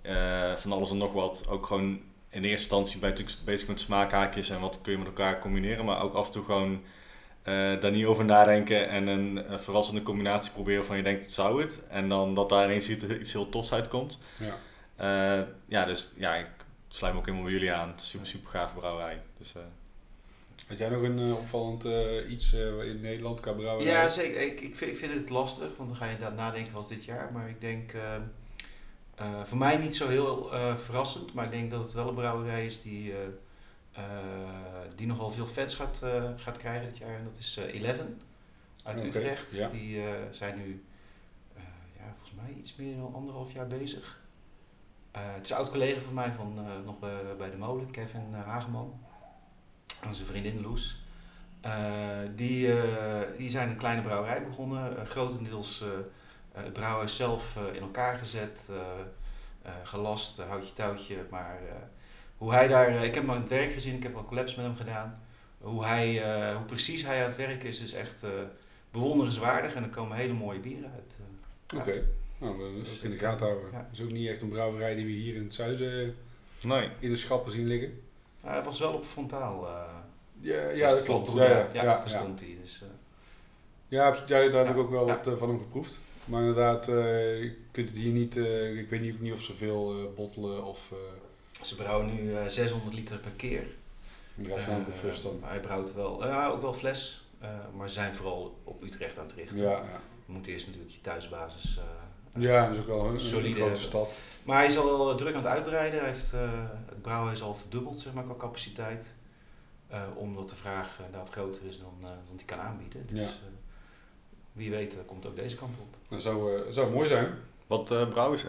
[0.02, 1.46] Eh, van alles en nog wat.
[1.48, 4.98] Ook gewoon in eerste instantie ben je natuurlijk bezig met smaakhaakjes en wat kun je
[4.98, 5.84] met elkaar combineren.
[5.84, 6.82] Maar ook af en toe gewoon
[7.44, 11.33] eh, daar niet over nadenken en een, een verrassende combinatie proberen van je denkt het
[11.33, 11.80] zou het.
[11.88, 14.20] En dan dat daar ineens iets, iets heel tofs uitkomt.
[14.38, 14.57] Ja.
[14.96, 16.46] Eh, ja, dus ja, ik
[16.88, 17.92] sluit me ook helemaal bij jullie aan.
[17.96, 19.20] Super, super gaaf brouwerij.
[19.38, 19.62] Dus, eh,
[20.68, 23.92] Had jij nog een opvallend eh, iets eh, in Nederland qua brouwerij?
[23.92, 24.40] Ja, zeker.
[24.42, 27.04] Ik, ik, vind, ik vind het lastig, want dan ga je inderdaad nadenken was dit
[27.04, 27.30] jaar.
[27.33, 28.14] Maar ik denk, eh,
[29.14, 32.14] eh, voor mij niet zo heel eh, verrassend, maar ik denk dat het wel een
[32.14, 33.12] brouwerij is die,
[34.94, 37.16] die nogal veel fans gaat, eh, gaat krijgen dit jaar.
[37.18, 38.20] En dat is eh, Eleven
[38.85, 39.52] uit Utrecht.
[39.52, 39.68] ja.
[39.68, 40.85] Die eh, zijn nu,
[41.57, 41.62] eh,
[41.98, 44.22] ja, volgens mij iets meer dan anderhalf jaar bezig.
[45.11, 47.90] Eh, het is een oud collega van mij van eh, nog bij, bij de molen,
[47.90, 49.00] Kevin eh, Hageman.
[50.02, 51.02] En zijn vriendin Loes.
[51.61, 57.16] Eh, die, eh, die zijn een kleine brouwerij begonnen, eh, grotendeels eh, eh, het brouwhuis
[57.16, 58.76] zelf eh, in elkaar gezet, eh,
[59.62, 61.26] eh, gelast, eh, houtje touwtje.
[61.30, 61.74] Maar eh,
[62.44, 64.54] hoe hij daar, eh, ik heb hem aan het werk gezien, ik heb wel collabs
[64.54, 65.20] met hem gedaan.
[65.61, 68.30] Hoe, hij, eh, hoe precies hij aan het werk is, is echt eh,
[68.90, 71.16] bewonderenswaardig en er komen hele mooie bieren uit.
[71.76, 72.02] Oké,
[72.38, 73.68] nou, we ook in de gaten houden.
[73.72, 73.78] ja.
[73.78, 76.16] Het is ook niet echt een brouwerij die we hier in het zuiden
[76.62, 76.88] nee.
[76.98, 78.00] in de schappen zien liggen.
[78.40, 79.66] Hij was wel op frontaal.
[79.68, 79.83] eh,
[80.40, 81.33] Ja, ja dat klopt.
[81.33, 82.18] Ja, ja, ja, ja, daar ja.
[82.18, 82.57] stond hij.
[82.62, 82.88] Dus, eh,
[83.88, 85.20] Ja, daar heb ik ook wel ja.
[85.24, 86.00] wat van hem geproefd.
[86.24, 89.42] Maar inderdaad, eh, je kunt het hier niet, eh, ik weet niet, ook niet of
[89.42, 90.98] ze veel eh, bottelen of eh
[91.62, 93.64] ze brouwen nu eh, 600 liter per keer.
[94.46, 95.40] Eh, bevust dan.
[95.42, 99.24] Hij brouwt wel, ja, ook wel fles, eh, maar ze zijn vooral op Utrecht aan
[99.26, 99.56] het richten.
[99.56, 100.00] Ja, ja.
[100.26, 101.76] Je moet eerst natuurlijk je thuisbasis.
[101.78, 104.18] eh, ja, dat is ook wel een, Solide grote stad.
[104.44, 106.00] Maar hij is al eh, druk aan het uitbreiden.
[106.00, 106.50] Hij heeft, eh,
[106.86, 109.12] het brouwen is al verdubbeld zeg maar, qua capaciteit.
[109.88, 113.02] Eh, omdat de vraag eh, inderdaad groter is dan, eh, dan die kan aanbieden.
[113.08, 113.24] Dus Ja.
[113.26, 113.32] eh,
[114.52, 115.96] wie weet eh, komt ook deze kant op.
[116.08, 117.34] Dat zou, eh, zou mooi zijn.
[117.66, 118.48] Wat eh brouwen ze?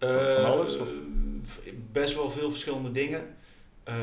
[0.00, 0.88] Eh, van alles, of?
[1.92, 3.36] Best wel veel verschillende dingen.
[3.84, 3.94] Eh,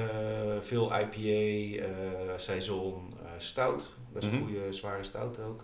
[0.61, 3.93] veel IPA, eh saison, stout.
[4.13, 4.43] Best een Mhm.
[4.43, 5.63] goede zware stout ook.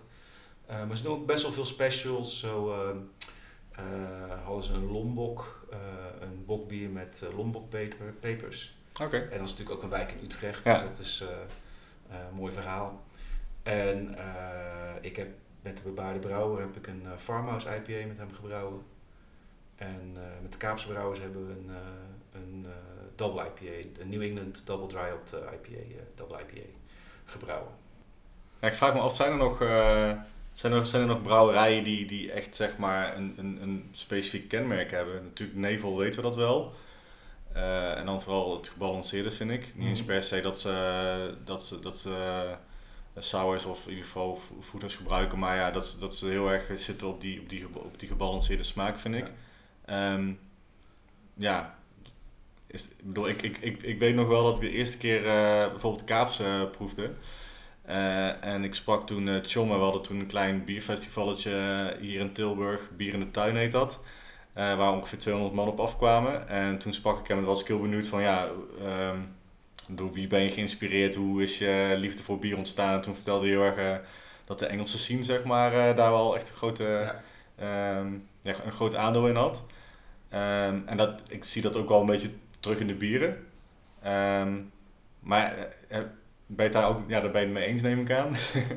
[0.68, 2.38] Maar ze doen ook best wel veel specials.
[2.40, 2.74] Zo
[4.44, 5.66] hadden ze een lombok,
[6.20, 7.64] een bokbier met lombok.
[9.02, 9.16] Oké.
[9.16, 10.78] En dat is natuurlijk ook een wijk in Utrecht, Ja.
[10.80, 11.24] dus dat is
[12.10, 13.02] een mooi verhaal.
[13.62, 14.16] En
[15.00, 15.28] ik heb
[15.62, 18.82] met de bebaarde brouwer heb ik een farmhouse IPA met hem gebrouwen.
[19.84, 22.72] En eh, met de Kaapse brouwers hebben we een, eh, een eh,
[23.16, 26.66] double IPA, een New England double dry eh, IPA, double IPA
[27.24, 27.72] gebrouwen.
[28.60, 29.58] Ja, ik vraag me af, zijn er nog,
[30.52, 34.48] zijn er, zijn er nog brouwerijen die, die echt zeg maar een, een, een specifiek
[34.48, 35.22] kenmerk hebben?
[35.22, 36.72] Natuurlijk, Nevel weten we dat wel.
[37.96, 39.72] En dan vooral het gebalanceerde vind ik.
[39.74, 40.08] Niet eens Mhm.
[40.08, 42.44] per se dat ze, dat ze, dat ze
[43.18, 45.38] sours of in ieder geval vo- voeders gebruiken.
[45.38, 48.08] Maar ja, dat ze, dat ze heel erg zitten op die, op die, op die
[48.08, 49.30] gebalanceerde smaak vind ik.
[49.86, 50.32] Ehm,
[51.34, 51.74] ja,
[52.66, 55.26] is, ik, bedoel, ik, ik, ik, ik weet nog wel dat ik de eerste keer
[55.26, 57.10] eh, bijvoorbeeld Kaapse eh, proefde.
[57.82, 62.32] Eh, en ik sprak toen uh, Tjomme, we hadden toen een klein bierfestivalletje hier in
[62.32, 64.00] Tilburg, Bier in de Tuin heet dat.
[64.54, 66.48] waar ongeveer 200 man op afkwamen.
[66.48, 68.48] En toen sprak ik hem en was ik heel benieuwd van ja,
[68.80, 69.18] ehm,
[69.88, 72.94] door wie ben je geïnspireerd, hoe is je liefde voor bier ontstaan.
[72.94, 74.00] En toen vertelde hij heel erg
[74.44, 77.22] dat de Engelse scene zeg maar daar wel echt een grote, Ja.
[77.56, 79.64] ehm, ja, een groot aandeel in had.
[80.34, 83.46] Ehm, en dat, ik zie dat ook wel een beetje terug in de bieren.
[84.02, 84.60] Ehm,
[85.20, 85.56] maar
[85.88, 86.04] eh, eh,
[86.46, 88.28] ben je daar ook, ja, daar ben je het mee eens neem ik aan?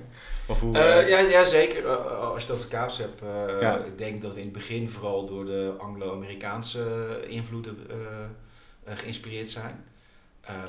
[0.47, 1.87] of hoe, Eh, ja, ja, zeker.
[1.87, 3.21] Als je het over de Kaaps hebt,
[3.61, 3.77] Ja.
[3.77, 7.77] ik denk dat we in het begin vooral door de Anglo-Amerikaanse invloeden
[8.85, 9.83] geïnspireerd zijn.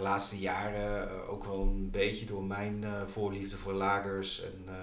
[0.00, 4.74] Laatste jaren ook wel een beetje door mijn voorliefde voor lagers en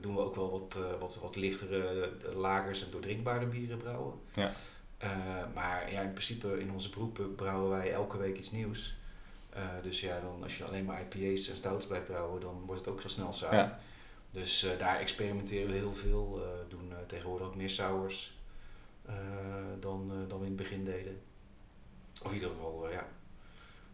[0.00, 4.14] doen we ook wel wat, eh, wat, wat lichtere eh, lagers en doordrinkbare bieren brouwen.
[4.34, 4.52] Ja.
[4.98, 5.10] Eh,
[5.54, 8.94] maar ja, in principe in onze beroepen brouwen wij elke week iets nieuws.
[9.50, 12.80] Eh, dus ja, dan als je alleen maar IPA's en stouts blijft brouwen, dan wordt
[12.80, 13.56] het ook zo snel saai.
[13.56, 13.78] Ja.
[14.30, 16.40] Dus eh, daar experimenteren we heel veel.
[16.42, 18.38] eh, doen eh, tegenwoordig ook meer sours
[19.06, 19.14] eh,
[19.80, 21.20] dan, eh, dan we in het begin deden.
[22.22, 23.06] Of in ieder geval, eh, ja,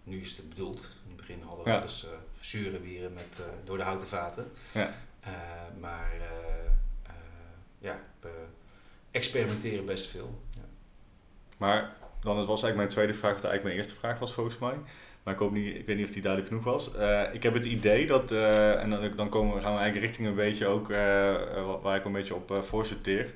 [0.04, 0.80] nu is het bedoeld.
[1.02, 1.80] In het begin hadden we Ja.
[1.82, 4.50] eh, zure bieren met, eh, door de houten vaten.
[4.72, 4.90] Ja.
[5.20, 5.30] Eh,
[5.80, 7.12] maar eh,
[7.78, 8.28] ja, we
[9.11, 10.40] experimenteren best veel.
[10.50, 10.61] Ja.
[11.59, 14.74] Maar dan was eigenlijk mijn tweede vraag, wat eigenlijk mijn eerste vraag was volgens mij.
[15.22, 16.90] Maar ik, hoop niet, ik weet niet of die duidelijk genoeg was.
[17.32, 20.35] Ik heb het idee dat, en dan, dan komen, we- gaan we eigenlijk richting een
[20.35, 23.32] beetje ook wa- waar ik een beetje op uh, voorsorteer.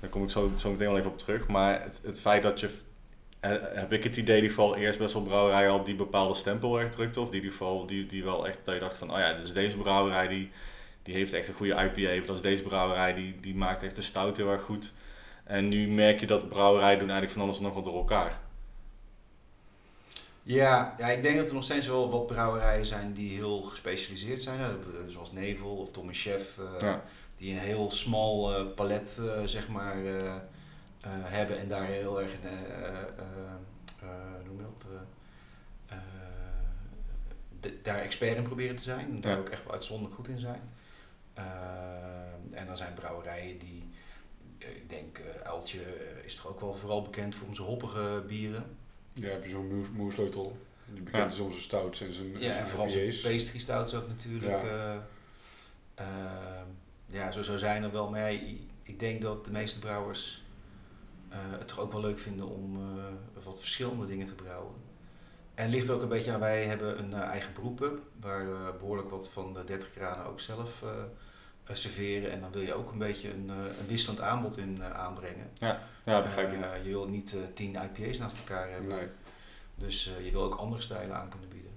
[0.00, 1.46] Daar kom ik zo, zo meteen wel even op terug.
[1.46, 2.70] Maar het, het feit dat je,
[3.40, 6.92] heb ik het idee ieder geval eerst best wel brouwerijen al die bepaalde stempel echt
[6.92, 7.20] drukte.
[7.20, 9.52] Of die, geval, die, die wel echt, dat je dacht van, oh ja, dit is
[9.52, 10.50] deze brouwerij die,
[11.02, 12.20] die heeft echt een goede IPA.
[12.20, 14.92] Of dat is deze brouwerij die, die maakt echt de stout heel erg goed.
[15.44, 18.38] En nu merk je dat brouwerijen doen eigenlijk van alles nog wel door elkaar.
[20.42, 24.40] Ja, ja, ik denk dat er nog steeds wel wat brouwerijen zijn die heel gespecialiseerd
[24.40, 24.60] zijn.
[24.60, 24.70] hè.
[25.06, 26.58] Zoals Nevel of Tom Chef.
[26.58, 27.02] eh, Ja.
[27.36, 30.34] Die een heel smal eh, palet eh, zeg maar, eh, eh,
[31.06, 33.02] hebben en daar heel erg, eh, eh, eh,
[34.02, 34.86] eh, noem dat?
[34.90, 36.02] eh, eh,
[37.60, 39.10] de- daar expert in proberen te zijn.
[39.10, 39.38] En daar Ja.
[39.38, 40.60] ook echt wel uitzonderlijk goed in zijn.
[41.34, 41.44] Eh,
[42.50, 43.88] en dan zijn brouwerijen die,
[44.58, 48.24] eh, ik denk, eh Uiltje eh, is toch ook wel vooral bekend voor onze hoppige
[48.26, 48.76] bieren.
[49.12, 50.58] Ja, heb je zo'n moersleutel.
[50.92, 51.28] Die bekend Ja.
[51.28, 54.62] is om zijn stouts en zijn, Ja, en vooral pastry stouts ook natuurlijk.
[54.62, 55.02] Ja.
[55.94, 56.04] eh,
[57.06, 58.10] ja, zo, zo zijn er wel.
[58.10, 58.38] Maar ja,
[58.82, 60.47] ik- denk dat de meeste brouwers eh,
[61.30, 64.74] het toch ook wel leuk vinden om eh, wat verschillende dingen te brouwen.
[65.54, 69.10] En ligt ook een beetje aan, wij hebben een eh, eigen brewpub, waar we behoorlijk
[69.10, 70.88] wat van de 30 graden ook zelf eh,
[71.64, 72.30] eh, serveren.
[72.30, 75.50] En dan wil je ook een beetje een, eh, een wisselend aanbod in eh, aanbrengen.
[76.04, 76.60] Ja, begrijp ik.
[76.62, 78.90] Eh, je wil niet eh, 10 IPA's naast elkaar hebben.
[78.90, 79.08] Nee.
[79.74, 81.70] Dus eh, je wil ook andere stijlen aan kunnen bieden.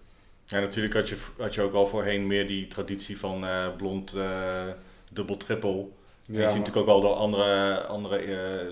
[0.45, 4.15] Ja, natuurlijk had je, had je ook al voorheen meer die traditie van eh, blond,
[4.15, 4.67] eh
[5.11, 5.87] dubbel, triple.
[6.31, 8.71] Ja, je ziet natuurlijk ook wel door andere, andere eh, eh,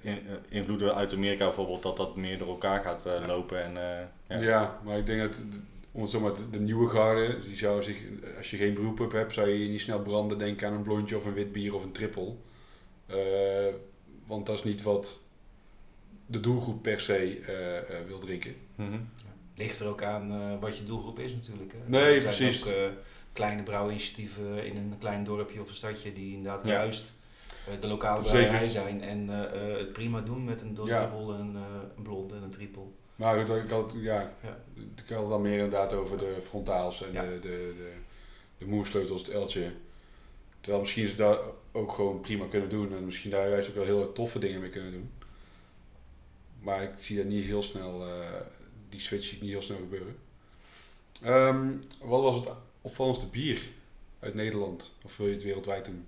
[0.00, 3.64] in- eh, invloeden uit Amerika bijvoorbeeld dat dat meer door elkaar gaat lopen.
[3.64, 4.40] En, eh, ja.
[4.48, 4.80] Ja.
[4.84, 5.58] maar ik denk dat de,
[5.92, 7.96] om, maar, de, nieuwe garde, die zou zich,
[8.36, 11.24] als je geen beroep hebt, zou je niet snel branden denken aan een blondje of
[11.24, 12.42] een wit bier of een trippel.
[13.06, 13.16] Eh,
[14.26, 15.20] want dat is niet wat
[16.26, 18.54] de doelgroep per se eh, eh, wil drinken.
[18.74, 18.98] Mhm.
[19.56, 21.72] Ligt er ook aan eh, wat je doelgroep is natuurlijk.
[21.72, 21.78] Hè.
[21.86, 22.62] Nee, precies.
[22.62, 22.74] ook eh,
[23.32, 26.72] kleine brouwinitiatieven in een klein dorpje of een stadje die inderdaad Ja.
[26.72, 27.12] juist
[27.66, 31.56] eh, de lokale brouwerij zijn en eh, eh, het prima doen met een dubbel, een,
[31.56, 31.62] eh,
[31.96, 32.82] een blonde en een triple.
[33.16, 34.32] Maar goed, ik had, ja,
[34.96, 37.92] ik had het dan meer inderdaad over de frontaals en de, de, de,
[38.58, 39.72] de moersleutels, het eltje.
[40.60, 41.38] Terwijl misschien ze daar
[41.72, 44.70] ook gewoon prima kunnen doen en misschien daar juist ook wel heel toffe dingen mee
[44.70, 45.10] kunnen doen.
[46.60, 48.04] Maar ik zie dat niet heel snel,
[48.88, 50.16] die switch zie ik niet heel snel gebeuren.
[51.22, 51.68] Ehm,
[52.00, 52.48] wat was het
[52.82, 53.62] opvallendste bier
[54.18, 54.94] uit Nederland?
[55.04, 56.06] Of wil je het wereldwijd doen?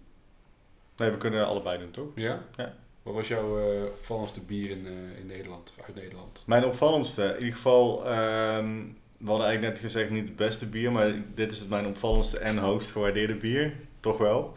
[0.96, 2.08] Nee, we kunnen allebei doen, toch?
[2.14, 2.44] Ja?
[2.56, 2.74] Ja.
[3.02, 6.42] Wat was jouw eh, opvallendste bier in, eh, in Nederland, of uit Nederland?
[6.46, 8.82] Mijn opvallendste, in ieder geval, ehm,
[9.18, 12.38] we hadden eigenlijk net gezegd niet het beste bier, maar dit is het mijn opvallendste
[12.38, 14.52] en hoogst gewaardeerde bier, toch wel.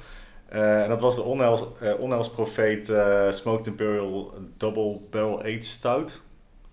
[0.45, 1.63] Eh, en dat was de Onheils,
[1.97, 2.85] Onheils Profeet
[3.29, 6.21] Smoked Imperial Double Barrel Aged Stout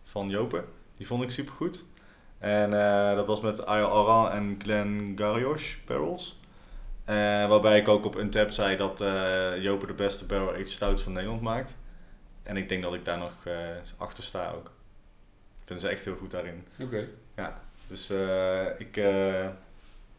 [0.04, 0.64] van Jopen.
[0.96, 1.84] Die vond ik supergoed.
[2.44, 6.40] En eh, dat was met Isle Oran en Glengarioch barrels.
[7.04, 7.14] Eh,
[7.48, 11.12] waarbij ik ook op Untappd zei dat eh Jopen de beste barrel aged stout van
[11.12, 11.76] Nederland maakt.
[12.42, 13.32] En ik denk dat ik daar nog
[13.96, 14.66] achter sta ook.
[15.60, 16.64] Ik vind ze echt heel goed daarin.
[16.80, 17.08] Oké.
[17.86, 19.00] Dus eh, ik,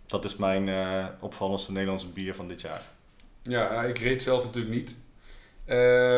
[0.05, 0.69] dat is mijn
[1.19, 2.81] opvallendste Nederlandse bier van dit jaar.
[3.41, 4.95] Ja, ik reed zelf natuurlijk niet.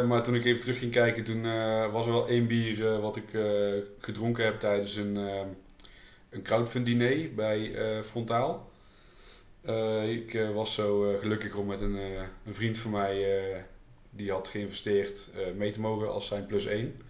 [0.07, 1.41] Maar toen ik even terug ging kijken, toen
[1.91, 3.29] was er wel één bier wat ik
[3.99, 5.41] gedronken heb tijdens een, eh,
[6.37, 8.71] een crowdfund diner bij eh, Frontaal.
[9.61, 11.95] Eh, ik eh, was zo gelukkig om met een,
[12.45, 13.25] een vriend van mij,
[14.09, 17.01] die had geïnvesteerd, mee te mogen als zijn plus één.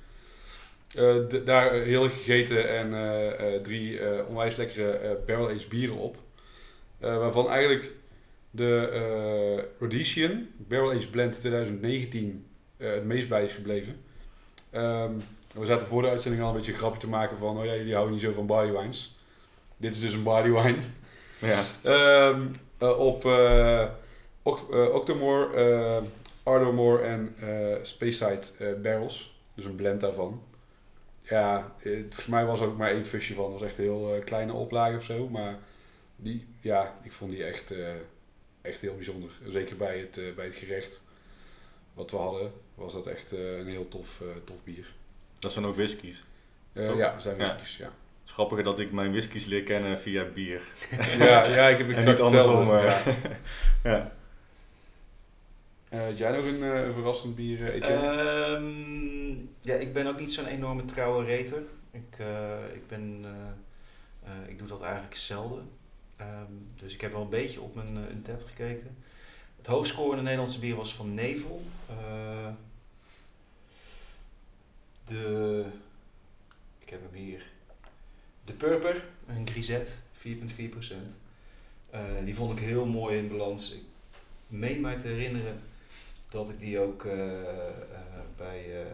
[1.46, 6.18] Daar heel gegeten en drie onwijs lekkere barrel-aged bieren op.
[7.00, 7.92] Waarvan eigenlijk
[8.52, 14.04] de Rhodesian Barrel Aged Blend 2019 eh, het meest bij is gebleven.
[14.70, 15.12] Ehm,
[15.54, 17.76] we zaten voor de uitzending al een beetje een grapje te maken van, oh ja,
[17.76, 19.17] jullie houden niet zo van body wines.
[19.78, 20.78] Dit is dus een body wine.
[21.42, 21.64] Ja.
[21.84, 23.88] Ehm, eh, op eh
[24.44, 26.04] Oct- eh, Octomore,
[26.44, 27.36] Ardomore en
[27.84, 28.40] Speyside
[28.82, 29.40] barrels.
[29.54, 30.42] Dus een blend daarvan.
[31.22, 33.52] Ja, eh, volgens mij was er ook maar één fusje van.
[33.52, 35.28] Dat was echt een heel kleine oplage of zo.
[35.30, 35.58] Maar
[36.16, 37.74] die, ja, ik vond die echt,
[38.62, 39.30] echt heel bijzonder.
[39.48, 41.04] Zeker bij het, bij het gerecht
[41.94, 44.88] wat we hadden, was dat echt een heel tof, tof bier.
[45.40, 46.24] Dat zijn ook whiskies.
[46.74, 47.46] Ja, zijn Ja.
[47.48, 47.92] whiskies, ja.
[48.28, 50.62] Het is grappig dat ik mijn whiskies leer kennen via bier.
[51.18, 51.44] ja.
[51.44, 52.72] Ja, ik heb En exact niet andersom.
[52.76, 52.84] eh.
[52.84, 53.14] Ja.
[53.92, 54.12] ja.
[55.90, 57.90] Eh, had jij nog een, eh, verrassend bier, eh?
[57.90, 59.30] Ehm,
[59.62, 61.62] ja, ik ben ook niet zo'n enorme trouwe reter.
[61.92, 65.70] Ik, eh, ik, ben, eh, eh, ik doe dat eigenlijk zelden.
[66.16, 68.98] Ehm, dus ik heb wel een beetje op mijn uh, gekeken.
[69.58, 71.62] Het hoogst scorende Nederlandse bier was van Nevel.
[71.90, 72.48] Eh,
[75.04, 75.66] de,
[76.80, 77.56] ik heb hem hier.
[78.48, 81.16] De Purper, een grisette, 4,4%.
[81.90, 83.72] Eh, die vond ik heel mooi in balans.
[83.74, 83.82] Ik
[84.48, 85.62] meen mij te herinneren
[86.30, 87.48] dat ik die ook eh, eh,
[88.38, 88.92] bij eh,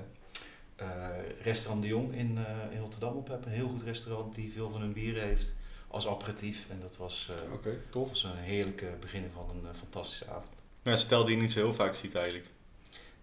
[0.75, 3.45] eh, Restaurant de Jong in, eh, in Rotterdam op heb.
[3.45, 5.53] Een heel goed restaurant die veel van hun bieren heeft
[5.87, 6.69] als aperitief.
[6.69, 8.09] En dat was, eh, Oké, dat tof.
[8.09, 10.61] was een heerlijke begin van een fantastische avond.
[10.83, 12.47] Ja, stel die je niet zo heel vaak ziet eigenlijk.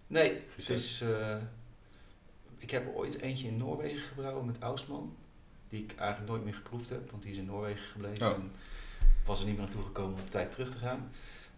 [0.07, 0.77] Nee, Gezet.
[0.77, 1.37] is, eh,
[2.57, 5.15] ik heb er ooit eentje in Noorwegen gebrouwen met Ausman.
[5.71, 8.27] Die ik eigenlijk nooit meer geproefd heb, want die is in Noorwegen gebleven.
[8.27, 8.33] Oh.
[8.33, 8.51] En
[9.25, 11.11] was er niet meer naartoe gekomen om op tijd terug te gaan.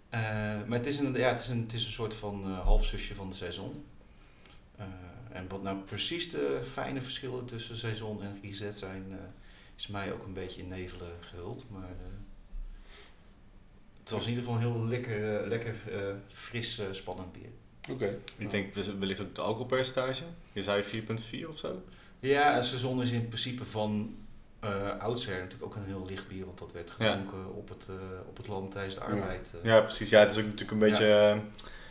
[0.09, 0.19] Eh,
[0.67, 3.15] maar het is, een, ja, het, is een, het is een soort van eh halfzusje
[3.15, 3.85] van de saison.
[4.75, 4.85] Eh,
[5.33, 9.17] en wat nou precies de fijne verschillen tussen saison en grisette zijn, eh,
[9.75, 11.65] is mij ook een beetje in nevelen gehuld.
[11.69, 12.05] Maar eh,
[13.99, 17.49] het was in ieder geval een heel lekker, lekker eh, fris, spannend bier.
[17.89, 18.19] Oké.
[18.37, 20.23] Ik denk wellicht ook het alcoholpercentage.
[20.51, 21.83] Je zei 4,4 of zo.
[22.29, 24.15] Ja, een seizoen is in principe van
[24.59, 27.95] eh oudsher natuurlijk ook een heel licht bier, want dat werd gedronken op, het, eh,
[28.29, 29.53] op het land tijdens de arbeid.
[29.61, 29.69] eh.
[29.71, 30.09] Ja, precies.
[30.09, 31.37] Ja, het is ook natuurlijk een beetje...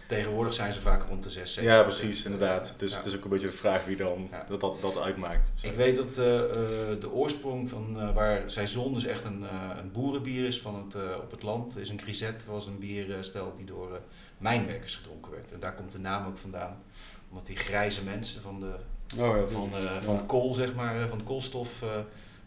[0.08, 2.74] Tegenwoordig zijn ze vaak rond de 6, 7 Ja, precies, inderdaad.
[2.76, 2.96] Dus Ja.
[2.96, 4.44] het is ook een beetje de vraag wie dan Ja.
[4.48, 5.52] dat, dat, dat uitmaakt.
[5.62, 9.70] Ik weet dat eh, eh, de oorsprong van eh, waar Saison dus echt een, eh,
[9.78, 13.54] een boerenbier is van het, eh, op het land, is een grisette, was een bierstel
[13.56, 14.00] die door eh,
[14.38, 15.52] mijnwerkers gedronken werd.
[15.52, 16.82] En daar komt de naam ook vandaan.
[17.30, 18.72] Omdat die grijze mensen van, de,
[19.18, 20.22] Oh ja, van, eh, van Ja.
[20.26, 21.88] kool, zeg maar, eh, van koolstof, eh,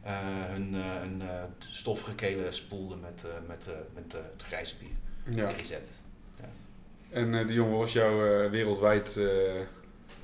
[0.04, 4.76] eh, hun, eh, hun eh, stoffige kelen spoelden met, eh, met, eh, met het grijze
[4.80, 5.36] bier.
[5.38, 5.50] Ja.
[5.50, 5.90] Grisette.
[7.10, 9.28] En eh die jongen was jou eh, wereldwijd eh,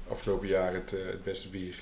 [0.07, 1.75] afgelopen jaar het, het beste bier?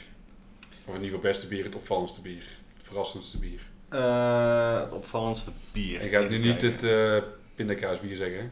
[0.85, 2.43] Of in ieder geval het beste bier, het opvallendste bier.
[2.77, 3.61] Het verrassendste bier.
[3.89, 6.03] Eh, het opvallendste bier.
[6.03, 7.17] Je gaat nu niet het eh
[7.55, 8.51] pindakaasbier zeggen?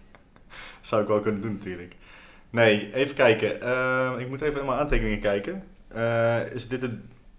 [0.80, 1.94] Zou ik wel kunnen doen natuurlijk.
[2.50, 3.62] Nee, even kijken.
[3.62, 5.64] Eh, ik moet even in mijn aantekeningen kijken.
[5.88, 6.92] Eh, is dit het,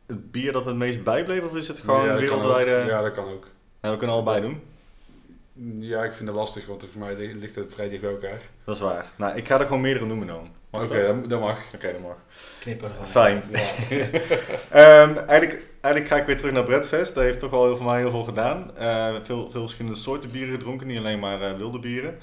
[0.07, 2.83] het bier dat me het meest bijbleef of is het gewoon ja, wereldwijde...
[2.87, 3.47] Ja, dat kan ook.
[3.81, 4.61] Ja, we kunnen allebei doen.
[5.79, 8.41] Ja, ik vind het lastig, want volgens mij li- ligt het vrij dicht bij elkaar.
[8.63, 9.05] Dat is waar.
[9.15, 10.49] Nou, ik ga er gewoon meerdere noemen dan.
[10.69, 11.05] Oké, dat?
[11.05, 11.59] dat, dat mag.
[11.75, 12.17] Oké, dat mag.
[12.59, 13.43] Knippen Fijn.
[14.69, 17.13] Ehm, eigenlijk, eigenlijk ga ik weer terug naar Bredfest.
[17.15, 18.77] Dat heeft toch wel heel, voor mij heel veel gedaan.
[18.77, 22.19] Eh, veel, veel verschillende soorten bieren gedronken, niet alleen maar eh, wilde bieren.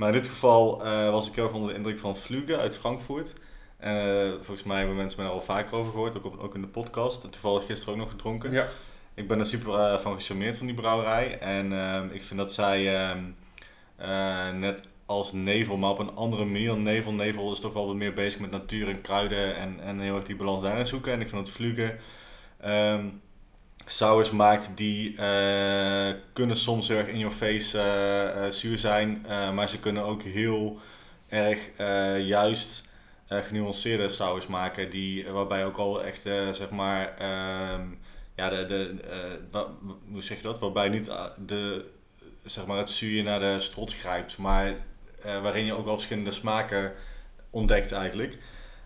[0.00, 2.78] Maar in dit geval eh, was ik heel erg onder de indruk van Vlüge uit
[2.78, 3.32] Frankfurt.
[3.76, 6.60] Eh, volgens mij hebben mensen me daar al vaker over gehoord, ook, op, ook in
[6.60, 7.32] de podcast.
[7.32, 8.52] Toevallig gisteren ook nog gedronken.
[8.52, 8.68] Ja.
[9.14, 11.38] Ik ben er super eh, van gecharmeerd van die brouwerij.
[11.38, 13.24] En ehm, ik vind dat zij ehm,
[13.96, 17.12] eh, net als Nevel, maar op een andere manier dan Nevel.
[17.12, 20.24] Nevel is toch wel wat meer bezig met natuur en kruiden en, en heel erg
[20.24, 21.12] die balans daarin zoeken.
[21.12, 21.96] En ik vind dat Vlugge
[22.60, 23.04] ehm
[23.92, 29.26] sours maakt die eh, kunnen soms erg in your face eh, eh, zuur zijn.
[29.54, 30.78] maar ze kunnen ook heel
[31.28, 31.70] erg
[32.26, 32.88] juist
[33.28, 34.90] genuanceerde sours maken.
[34.90, 36.20] Die, waarbij ook al echt,
[36.52, 37.82] zeg maar, ehm,
[38.36, 38.94] ja, de, de,
[39.50, 39.66] wa-
[40.10, 40.58] hoe zeg je dat?
[40.58, 41.10] Waarbij niet
[41.46, 41.84] de,
[42.44, 44.74] zeg maar, het zuur naar de strot grijpt, maar
[45.22, 46.92] waarin je ook al verschillende smaken
[47.50, 48.38] ontdekt eigenlijk.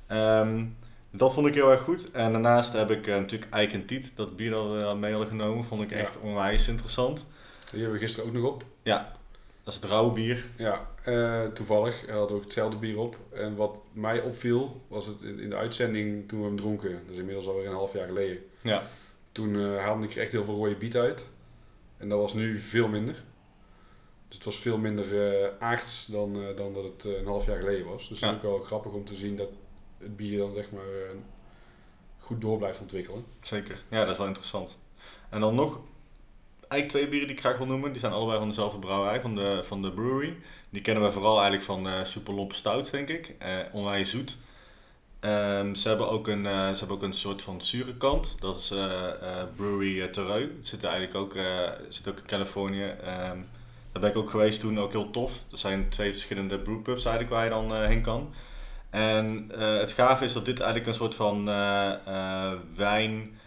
[0.06, 0.64] Ehm,
[1.16, 2.10] dat vond ik heel erg goed.
[2.10, 5.10] En daarnaast heb ik eh, natuurlijk Eik en Tiet, dat bier dat we al mee
[5.10, 5.96] hadden genomen, vond ik Ja.
[5.96, 7.26] echt onwijs interessant.
[7.70, 8.64] Die hebben we gisteren ook nog op.
[9.64, 10.44] Dat is het rauwe bier.
[10.56, 13.16] Ja, eh, toevallig hadden we ook hetzelfde bier op.
[13.32, 16.90] En wat mij opviel, was het in de uitzending toen we hem dronken.
[16.90, 18.38] Dat is inmiddels alweer een half jaar geleden.
[18.60, 18.82] Ja.
[19.32, 21.26] Toen eh, haalde ik echt heel veel rode biet uit.
[21.96, 23.14] En dat was nu veel minder.
[24.28, 27.46] Dus het was veel minder eh, aards dan, eh, dan dat het eh, een half
[27.46, 28.08] jaar geleden was.
[28.08, 28.26] Dus Ja.
[28.26, 29.48] het is ook wel grappig om te zien dat
[30.04, 31.16] het bier dan zeg maar eh,
[32.18, 33.24] goed door blijft ontwikkelen.
[33.40, 33.82] Zeker.
[33.88, 34.78] Ja, dat is wel interessant.
[35.30, 35.80] En dan nog
[36.68, 37.90] eigenlijk twee bieren die ik graag wil noemen.
[37.90, 40.36] Die zijn allebei van dezelfde brouwerij, van de, van de brewery.
[40.70, 43.34] Die kennen we vooral eigenlijk van eh Lompe Stout, denk ik.
[43.38, 44.38] Eh onwijs zoet.
[45.20, 48.40] Ehm, ze, hebben ook een, ze hebben ook een soort van zure kant.
[48.40, 48.68] Dat is
[49.56, 50.52] Brewery uh, Terreux.
[50.56, 51.36] Het zit eigenlijk ook,
[51.88, 52.84] zit ook in Californië.
[52.84, 53.38] Ehm,
[53.92, 55.44] daar ben ik ook geweest toen, ook heel tof.
[55.50, 58.34] Er zijn twee verschillende brewpubs eigenlijk waar je dan heen kan.
[58.94, 63.38] En eh, het gave is dat dit eigenlijk een soort van eh, eh, wijn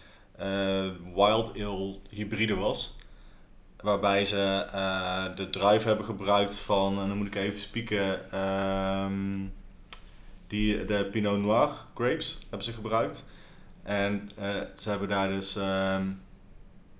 [1.14, 2.96] wild ale hybride was.
[3.80, 4.66] Waarbij ze
[5.36, 9.46] de druif hebben gebruikt van, en dan moet ik even spieken, ehm,
[10.46, 13.24] die, de Pinot Noir grapes hebben ze gebruikt.
[13.82, 14.30] En
[14.74, 16.06] ze hebben daar dus, ehm,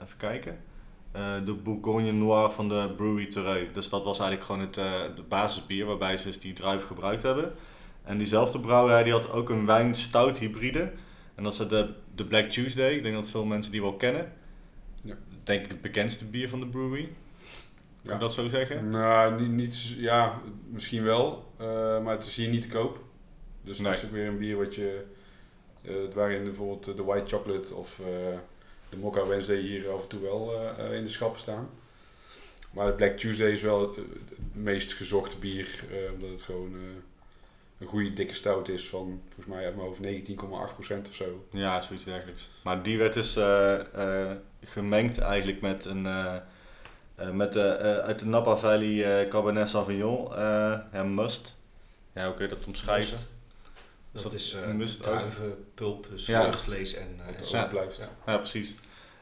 [0.02, 0.58] even kijken,
[1.44, 3.72] de Bourgogne Noir van de Brewery Terreux.
[3.72, 4.76] Dus dat was eigenlijk gewoon het,
[5.16, 7.52] het basisbier waarbij ze dus die druif gebruikt hebben.
[8.08, 10.92] En diezelfde brouwerij die had ook een wijn-stout hybride.
[11.34, 12.92] En dat is de, de Black Tuesday.
[12.94, 14.32] Ik denk dat veel mensen die wel kennen.
[15.02, 15.14] Ja.
[15.44, 17.02] Denk ik het bekendste bier van de brewery.
[17.04, 17.12] Kan
[18.02, 18.14] Ja.
[18.14, 18.90] ik dat zo zeggen?
[18.90, 20.40] Nou, niet, niet, ja,
[20.70, 21.66] misschien wel, eh,
[22.02, 22.98] maar het is hier niet te koop.
[23.64, 23.88] Dus Nee.
[23.92, 25.04] het is ook weer een bier wat je,
[25.82, 28.06] eh, waarin bijvoorbeeld de white chocolate of eh,
[28.88, 30.52] de Mocha Wednesday hier af en toe wel
[30.92, 31.68] in de schappen staan.
[32.70, 33.98] Maar de Black Tuesday is wel het
[34.52, 36.72] meest gezochte bier, omdat het gewoon
[37.78, 41.46] een goede dikke stout is van volgens mij uit mijn hoofd 19,8% of zo.
[41.50, 42.50] Ja, zoiets dergelijks.
[42.64, 46.06] Maar die werd dus eh, eh, gemengd eigenlijk met een...
[46.06, 46.34] eh,
[47.14, 50.34] eh, met de, eh, uit de Napa Valley eh, Cabernet Sauvignon.
[50.34, 51.56] eh ja, must.
[52.14, 53.18] Ja, hoe kun je dat omschrijven?
[53.18, 53.26] Must.
[54.12, 56.42] Dat dat is een uh, must druivenpulp, dus Ja.
[56.42, 57.20] vruchtvlees en,
[57.52, 57.96] eh, en blijft.
[57.96, 58.32] Ja.
[58.32, 58.76] Ja, precies.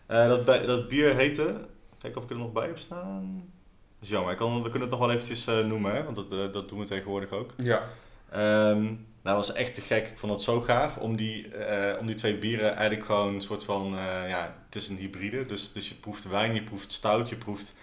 [0.07, 1.55] Eh, dat, bij- dat bier heette...
[1.99, 3.35] Kijk of ik er nog bij heb staan.
[3.99, 4.33] Dat is jammer.
[4.33, 6.05] Ik kan, we kunnen het nog wel eventjes eh, noemen, hè?
[6.05, 7.51] want dat, dat doen we tegenwoordig ook.
[7.57, 7.89] Ja,
[8.37, 8.95] Ehm
[9.27, 10.09] nou, dat was echt te gek.
[10.09, 13.41] Ik vond het zo gaaf om die, eh, om die twee bieren eigenlijk gewoon een
[13.41, 13.99] soort van...
[13.99, 15.47] eh, ja, het is een hybride.
[15.47, 17.79] Dus, dus je proeft wijn, je proeft stout, je proeft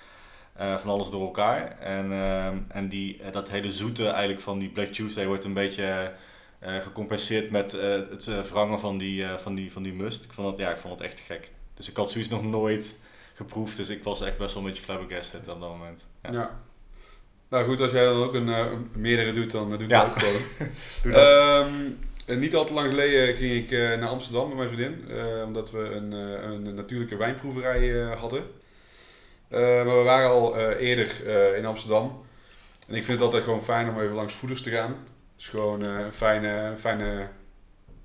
[0.53, 1.79] eh, van alles door elkaar.
[1.79, 6.13] En, ehm, en die, dat hele zoete eigenlijk van die Black Tuesday wordt een beetje
[6.59, 10.23] gecompenseerd met het verhangen van die, van, die, van die must.
[10.23, 11.51] Ik vond, het, ja, ik vond het echt te gek.
[11.73, 12.99] Dus ik had zoiets nog nooit
[13.33, 13.77] geproefd.
[13.77, 16.05] Dus ik was echt best wel een beetje flabbergasted op dat moment.
[16.31, 16.59] Ja.
[17.53, 19.99] Nou goed, als jij dan ook een, eh, meerdere doet, dan eh, doe ik Ja.
[19.99, 20.41] dat ook gewoon.
[21.03, 21.67] Doe dat.
[22.27, 25.05] Ehm, niet al te lang geleden ging ik eh, naar Amsterdam met mijn vriendin,
[25.45, 28.43] omdat we een, een natuurlijke wijnproeverij hadden.
[29.49, 32.25] Maar we waren al eerder in Amsterdam.
[32.87, 34.89] En ik vind het altijd gewoon fijn om even langs voeders te gaan.
[34.91, 37.27] Het is gewoon een fijne, fijne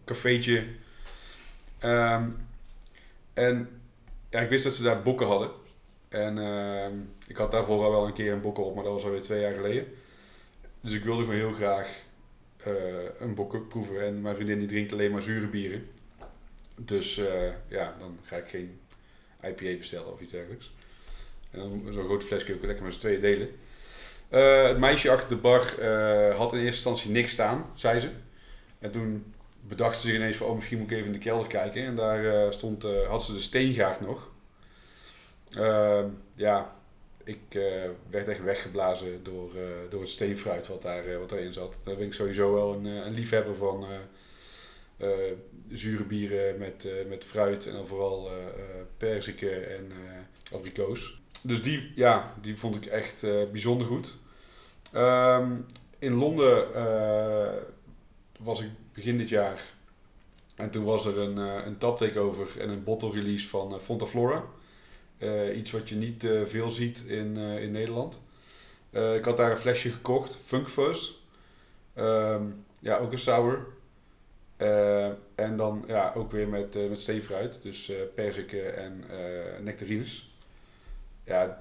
[0.05, 0.65] cafeetje.
[1.79, 2.23] Ehm,
[3.35, 3.69] en
[4.31, 5.51] ja, ik wist dat ze daar bokken hadden.
[6.09, 6.93] En ehm,
[7.29, 9.41] ik had daarvoor al wel een keer een bokken op, maar dat was alweer twee
[9.41, 9.87] jaar geleden.
[10.81, 12.03] Dus ik wilde gewoon heel graag
[12.57, 12.73] eh,
[13.19, 14.05] een bokken proeven.
[14.05, 15.89] En mijn vriendin die drinkt alleen maar zure bieren.
[16.75, 18.81] Dus eh, ja, dan ga ik geen
[19.43, 20.73] IPA bestellen of iets dergelijks.
[21.51, 23.49] En dan zo'n groot flesje ook lekker met z'n tweeën delen.
[24.29, 25.63] Eh, het meisje achter de bar
[26.35, 28.11] had in eerste instantie niks staan, zei ze.
[28.79, 31.47] En toen bedacht ze zich ineens van, oh misschien moet ik even in de kelder
[31.47, 31.85] kijken.
[31.85, 34.31] En daar stond, had ze de steengaard nog.
[36.35, 36.78] Ja,
[37.29, 41.53] ik eh, werd echt weggeblazen door, eh, door het steenfruit wat, daar, eh, wat daarin
[41.53, 41.79] zat.
[41.85, 43.87] Daar ben ik sowieso wel een, een liefhebber van
[45.71, 48.31] zure bieren met, met fruit en dan vooral
[48.97, 49.93] perziken en
[50.53, 51.21] abrikoos.
[51.43, 54.19] Dus die, ja, die vond ik echt bijzonder goed.
[54.93, 55.53] Ehm,
[55.99, 56.67] in Londen
[58.39, 59.63] was ik begin dit jaar.
[60.55, 64.45] En toen was er een, een tap takeover en een bottle release van Fonta Flora.
[65.19, 68.21] Eh, iets wat je niet eh, veel ziet in, eh, in Nederland.
[68.91, 70.69] Ik had daar een flesje gekocht, Funk.
[71.95, 72.43] Ehm,
[72.81, 73.67] ja, ook een sour.
[75.35, 79.05] En dan ja, ook weer met, met steenfruit, dus perziken en
[79.65, 80.37] nectarines.
[81.25, 81.61] Ja,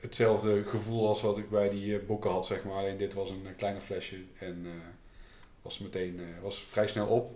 [0.00, 2.74] hetzelfde gevoel als wat ik bij die bokken had, zeg maar.
[2.74, 4.72] Alleen dit was een kleiner flesje en eh,
[5.62, 7.34] was meteen was vrij snel op.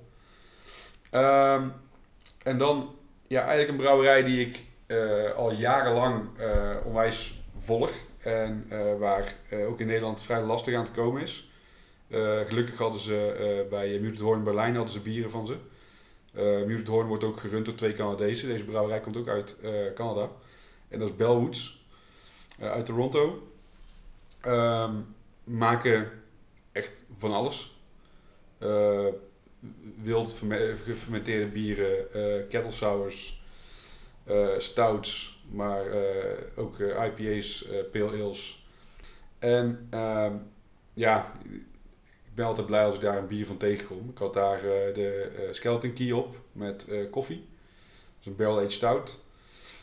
[1.11, 1.69] Ehm,
[2.43, 2.95] en dan
[3.27, 7.91] ja, eigenlijk een brouwerij die ik eh, al jarenlang eh, onwijs volg.
[8.19, 9.35] En eh, waar
[9.69, 11.51] ook in Nederland vrij lastig aan te komen is.
[12.47, 15.57] Gelukkig hadden ze bij Muted Horn Berlijn hadden ze bieren van ze.
[16.33, 18.49] Eh Muted Horn wordt ook gerund door twee Canadezen.
[18.49, 19.57] Deze brouwerij komt ook uit
[19.95, 20.31] Canada.
[20.89, 21.87] En dat is Bellwoods
[22.61, 23.49] uit Toronto.
[24.41, 24.95] Ehm,
[25.45, 26.11] maken
[26.73, 27.81] echt van alles.
[28.59, 29.07] Eh,
[30.03, 33.40] wild ferme- gefermenteerde bieren, eh kettle sours,
[34.59, 38.67] stouts, maar eh, ook eh, IPA's, eh pale ales.
[39.39, 40.35] En ehm,
[40.95, 41.33] ja,
[42.25, 44.09] ik ben altijd blij als ik daar een bier van tegenkom.
[44.11, 47.37] Ik had daar eh, de eh, Skeleton Key op met eh, koffie.
[47.37, 49.19] Dat is een barrel-aged stout.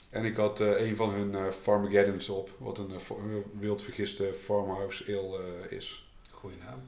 [0.10, 3.16] En ik had eh, een van hun eh Farmageddons op, wat een eh, eh,
[3.60, 6.10] wild vergiste farmhouse ale eh, is.
[6.32, 6.82] Goeie naam.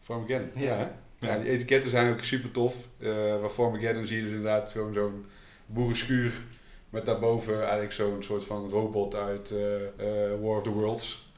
[0.00, 0.78] Farmageddon, Ja.
[0.78, 0.98] ja.
[1.18, 2.76] Ja, die etiketten zijn ook super tof.
[2.98, 5.26] Eh waar Farmageddon zie je dus inderdaad gewoon zo'n
[5.66, 6.32] boerenschuur
[6.90, 11.32] met daarboven eigenlijk zo'n soort van robot uit eh, eh, War of the Worlds.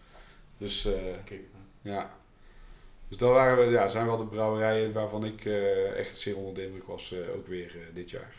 [0.58, 0.92] Dus eh,
[1.24, 1.40] Kijk.
[1.82, 2.10] ja.
[3.08, 6.54] Dus dat waren, we- ja, zijn wel de brouwerijen waarvan ik eh, echt zeer onder
[6.54, 8.34] de indruk was, eh, ook weer eh, dit jaar.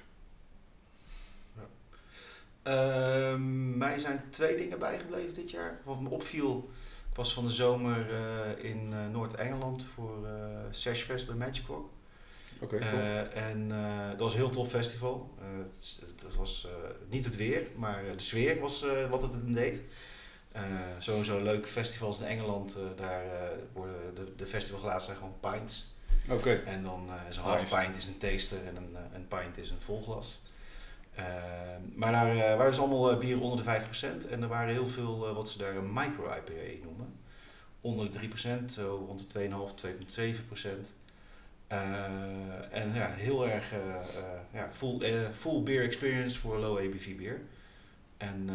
[2.63, 5.79] Ehm, mij zijn twee dingen bijgebleven dit jaar.
[5.83, 6.69] Wat me opviel,
[7.13, 10.31] was van de zomer eh, in eh, Noord-Engeland voor eh
[10.71, 11.89] Sashfest bij Magic Rock.
[12.63, 12.89] Oké, tof.
[12.89, 15.33] Eh, en eh, dat was een heel tof festival.
[15.39, 19.31] Eh, het, het was eh, niet het weer, maar de sfeer was eh, wat het
[19.31, 19.81] hem deed.
[20.51, 20.63] Eh,
[20.99, 22.75] sowieso leuke festivals in Engeland.
[22.75, 25.91] eh, daar eh, worden de, de festivalglazen zijn gewoon pints.
[26.29, 27.75] Oké, En dan eh is een half Nice.
[27.81, 30.41] pint is een taster en een, een pint is een vol glas.
[31.15, 31.25] Eh,
[31.95, 33.71] maar daar eh, waren dus allemaal bieren onder de
[34.25, 34.29] 5%.
[34.29, 37.19] En er waren heel veel wat ze daar een micro-IPA noemen.
[37.81, 40.69] Onder de 3%, zo rond de 2,5, 2,7%.
[41.73, 47.15] Eh, en ja, heel erg eh, eh, ja, full, full beer experience voor low ABV
[47.15, 47.41] bier.
[48.17, 48.49] En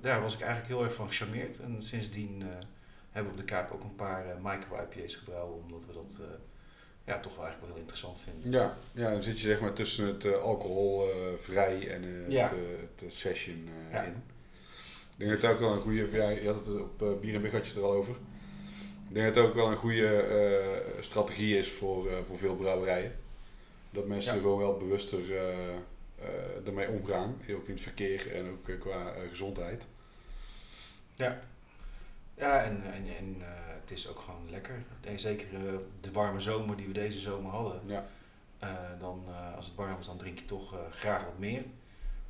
[0.00, 1.60] daar was ik eigenlijk heel erg van gecharmeerd.
[1.60, 2.42] En sindsdien
[3.10, 6.18] hebben we op de kaart ook een paar micro-IPA's gebrouwen, omdat we dat
[7.04, 8.52] ja, toch wel eigenlijk wel heel interessant vinden.
[8.60, 12.42] ja, ja, dan zit je zeg maar tussen het alcoholvrij en Ja.
[12.48, 14.02] het, het session Ja.
[14.02, 14.12] in.
[15.12, 17.42] Ik denk dat het ook wel een goede, ja, je had het op Bier en
[17.42, 18.14] Big had je het er al over.
[19.12, 22.56] Ik denk dat het ook wel een goede eh, strategie is voor, eh, voor veel
[22.56, 23.16] brouwerijen.
[23.90, 24.40] Dat mensen Ja.
[24.40, 29.86] gewoon wel bewuster eh, ermee omgaan, ook in het verkeer en ook qua gezondheid.
[31.14, 33.48] Ja, en, en, en eh,
[33.80, 34.82] het is ook gewoon lekker.
[35.00, 35.46] En zeker
[36.00, 37.80] de warme zomer die we deze zomer hadden.
[37.86, 38.06] Ja,
[38.98, 39.24] dan,
[39.56, 41.64] als het warm is, dan drink je toch graag wat meer.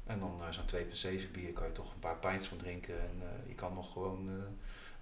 [0.07, 3.01] En dan zo'n 2,7 bier kan je toch een paar pints van drinken.
[3.01, 4.30] En je kan nog gewoon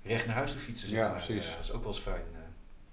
[0.02, 0.88] recht naar huis toe fietsen.
[0.88, 1.24] Zeg Ja, maar.
[1.24, 1.50] precies.
[1.50, 2.22] Dat is ook wel eens fijn.
[2.34, 2.38] eh.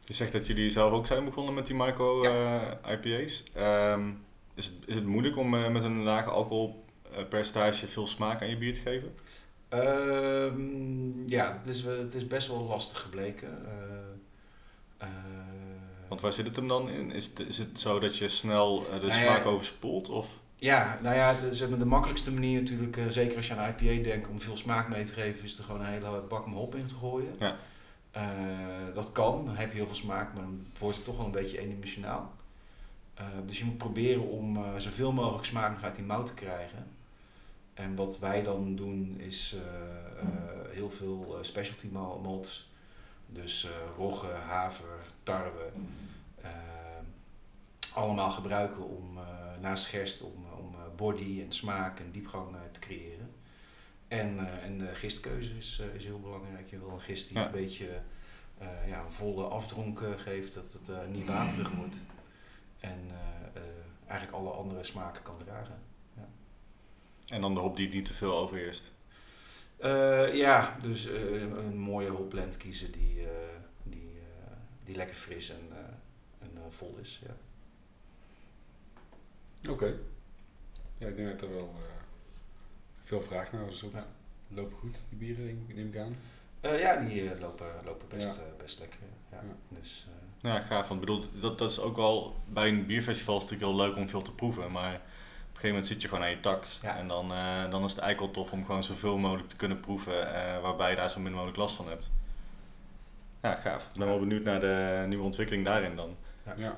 [0.05, 3.43] Je zegt dat jullie zelf ook zijn begonnen met die micro eh, IPA's.
[3.53, 4.09] Ehm,
[4.53, 8.57] is, het, is het moeilijk om eh, met een lage alcoholpercentage veel smaak aan je
[8.57, 9.15] bier te geven?
[9.69, 13.65] Ehm, ja, het is, het is best wel lastig gebleken.
[13.65, 15.13] Eh, eh,
[16.07, 17.11] Want waar zit het hem dan in?
[17.11, 20.09] Is het, is het zo dat je snel de Nou ja, smaak overspoelt?
[20.09, 20.27] Of?
[20.59, 24.03] Ja, nou ja, het is de makkelijkste manier natuurlijk, eh, zeker als je aan IPA
[24.03, 26.75] denkt, om veel smaak mee te geven, is er gewoon een hele bak met hop
[26.75, 27.35] in te gooien.
[27.39, 27.55] Ja.
[28.11, 28.23] Eh,
[28.93, 31.31] dat kan, dan heb je heel veel smaak, maar dan wordt het toch wel een
[31.31, 32.31] beetje eendimensionaal.
[33.13, 36.33] Eh, dus je moet proberen om eh, zoveel mogelijk smaak nog uit die mout te
[36.33, 36.87] krijgen.
[37.73, 39.55] En wat wij dan doen is
[40.69, 42.69] heel veel eh, specialty mal- malts.
[43.25, 45.69] Dus eh rogge, haver, tarwe.
[46.41, 46.49] eh,
[47.93, 49.23] allemaal gebruiken om eh,
[49.61, 50.45] naast gerst om,
[50.97, 53.29] body en smaak en diepgang eh, te creëren.
[54.07, 56.69] En, eh, en de gistkeuze is, eh, is heel belangrijk.
[56.69, 57.45] Je wil een gist die Ja.
[57.45, 58.01] een beetje
[58.57, 61.95] eh, ja, een volle afdronk geeft, dat het eh, niet waterig wordt.
[62.79, 63.67] En eh, eh,
[64.07, 65.79] eigenlijk alle andere smaken kan dragen.
[67.27, 68.91] En dan de hop die niet te veel overheerst.
[69.77, 73.29] Eh, ja, dus eh, een mooie hopblend kiezen die, eh,
[73.83, 74.51] die, eh,
[74.85, 75.77] die lekker fris en, eh,
[76.47, 77.21] en vol is.
[77.27, 77.35] Ja.
[79.71, 79.99] oké.
[80.97, 81.81] Ja, ik denk dat er wel eh,
[82.97, 83.83] veel vraag naar is.
[83.93, 84.05] Ja.
[84.47, 86.15] Lopen goed, die bieren, neem ik aan.
[86.61, 88.41] Eh, ja, die eh, lopen, lopen best, Ja.
[88.41, 88.99] eh, best lekker.
[89.31, 89.37] Ja.
[89.37, 89.77] Ja.
[89.81, 90.07] Dus,
[90.41, 90.87] eh, Ja, gaaf.
[90.87, 93.97] Want bedoel, dat, dat is ook wel bij een bierfestival is het natuurlijk heel leuk
[93.97, 94.71] om veel te proeven.
[94.71, 96.79] Maar op een gegeven moment zit je gewoon aan je tax.
[96.81, 96.97] Ja.
[96.97, 99.79] En dan, eh, dan is het eigenlijk wel tof om gewoon zoveel mogelijk te kunnen
[99.79, 100.33] proeven.
[100.35, 102.09] eh, waarbij je daar zo min mogelijk last van hebt.
[103.41, 103.87] Ja, gaaf.
[103.93, 106.15] Ik ben wel benieuwd naar de nieuwe ontwikkeling daarin dan.
[106.57, 106.77] Ja.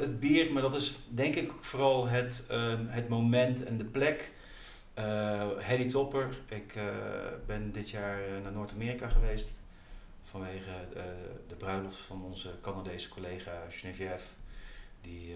[0.00, 4.30] Het bier, maar dat is denk ik vooral het, ehm, het moment en de plek.
[4.94, 6.84] Eh Hedy Topper, ik eh,
[7.46, 9.50] ben dit jaar eh, naar Noord-Amerika geweest
[10.22, 10.70] vanwege
[11.48, 14.24] de bruiloft van onze Canadese collega Geneviève,
[15.00, 15.34] die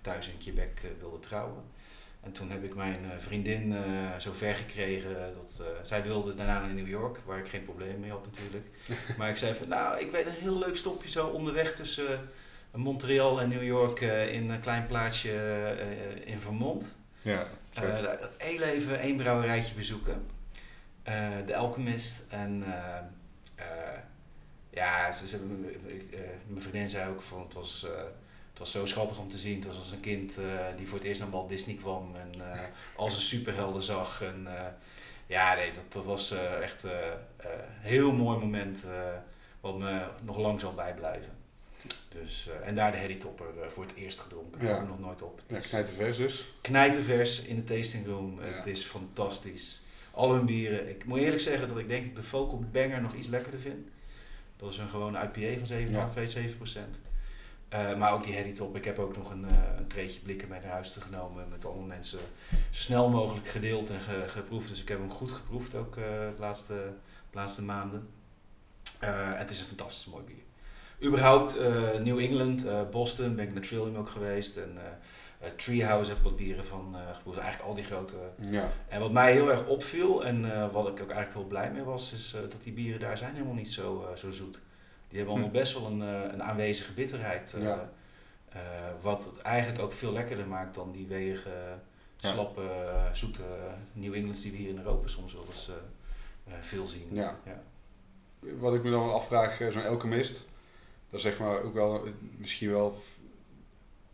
[0.00, 1.62] thuis in Quebec wilde trouwen.
[2.20, 3.74] En toen heb ik mijn vriendin
[4.18, 8.10] zo ver gekregen dat zij wilde daarna naar New York, waar ik geen probleem mee
[8.10, 8.66] had natuurlijk.
[9.18, 12.30] maar ik zei van, nou, ik weet een heel leuk stopje zo onderweg tussen
[12.74, 15.32] Montreal en New York eh, in een klein plaatsje
[15.78, 16.98] eh, in Vermont.
[17.22, 17.46] Ja,
[18.08, 20.26] Eh, heel even één brouwerijtje bezoeken.
[21.46, 22.24] De Alchemist.
[22.28, 22.64] En
[24.70, 25.46] ja, ze, ze-
[26.46, 27.86] mijn vriendin zei ook van het was,
[28.50, 29.56] het was zo schattig om te zien.
[29.56, 30.36] Het was als een kind
[30.76, 32.60] die voor het eerst naar Walt Disney kwam en eh,
[32.96, 34.22] al zijn superhelden zag.
[34.22, 34.48] En,
[35.26, 36.30] ja, nee, dat, dat was
[36.62, 36.90] echt een
[37.80, 38.84] heel mooi moment
[39.60, 41.30] wat me nog lang zal bijblijven.
[42.18, 44.60] Dus, eh, en daar de Harry Topper eh, voor het eerst gedronken.
[44.60, 44.76] Ik Ja.
[44.78, 45.42] er nog nooit op.
[45.46, 46.52] Ja, Dus, knijten vers dus.
[46.60, 48.40] knijtervers in de tasting room.
[48.40, 48.46] Ja.
[48.46, 49.82] Het is fantastisch.
[50.10, 50.88] Al hun bieren.
[50.88, 53.88] Ik moet eerlijk zeggen dat ik denk ik de Vocal Banger nog iets lekkerder vind.
[54.56, 56.98] Dat is een gewone IPA van 7,5, 7 procent.
[57.68, 58.76] Eh, maar ook die Harry Top.
[58.76, 61.48] Ik heb ook nog een, eh, een treetje blikken mee naar huis te genomen.
[61.48, 62.24] Met allemaal mensen zo
[62.70, 64.68] snel mogelijk gedeeld en ge- geproefd.
[64.68, 66.92] Dus ik heb hem goed geproefd ook eh, de laatste,
[67.32, 68.08] laatste maanden.
[69.34, 70.42] Het is een fantastisch mooi bier.
[71.02, 74.56] Überhaupt eh, New England, eh, Boston, ben ik naar Trillium ook geweest.
[74.56, 77.38] En eh, eh, Treehouse heb ik wat bieren van geproefd.
[77.38, 78.16] Eigenlijk al die grote.
[78.50, 78.70] Ja.
[78.88, 80.40] En wat mij heel erg opviel en
[80.72, 83.54] wat ik ook eigenlijk heel blij mee was, is dat die bieren daar zijn helemaal
[83.54, 84.60] niet zo, zo zoet.
[85.08, 85.58] Die hebben allemaal Hm.
[85.58, 87.54] best wel een, een aanwezige bitterheid.
[87.60, 87.90] Ja.
[89.00, 91.50] wat het eigenlijk ook veel lekkerder maakt dan die weege,
[92.16, 92.28] Ja.
[92.28, 92.62] slappe,
[93.12, 93.42] zoete
[93.92, 95.70] New Englands die we hier in Europa soms wel eens
[96.60, 97.08] veel zien.
[97.12, 97.36] Ja.
[97.44, 97.62] Ja.
[98.58, 100.48] Wat ik me dan afvraag, zo'n Alchemist,
[101.10, 102.04] dat is zeg maar ook wel
[102.38, 102.98] misschien wel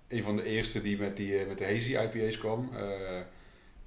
[0.09, 2.71] een van de eerste die met, die, eh, met de hazy IPA's kwam.
[2.75, 3.21] Eh,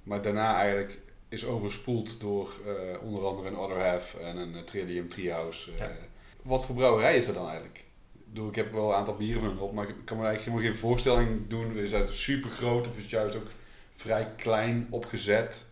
[0.02, 0.98] maar daarna eigenlijk
[1.28, 5.70] is overspoeld door eh, onder andere een Other Half en een Trillium Treehouse.
[5.70, 5.96] Eh, Ja.
[6.42, 7.78] Wat voor brouwerij is er dan eigenlijk?
[7.78, 10.54] Ik bedoel, Ik heb wel een aantal bieren van op, maar ik kan me eigenlijk
[10.54, 11.76] helemaal geen voorstelling doen.
[11.76, 13.48] Is het super groot of is het juist ook
[13.94, 15.64] vrij klein opgezet?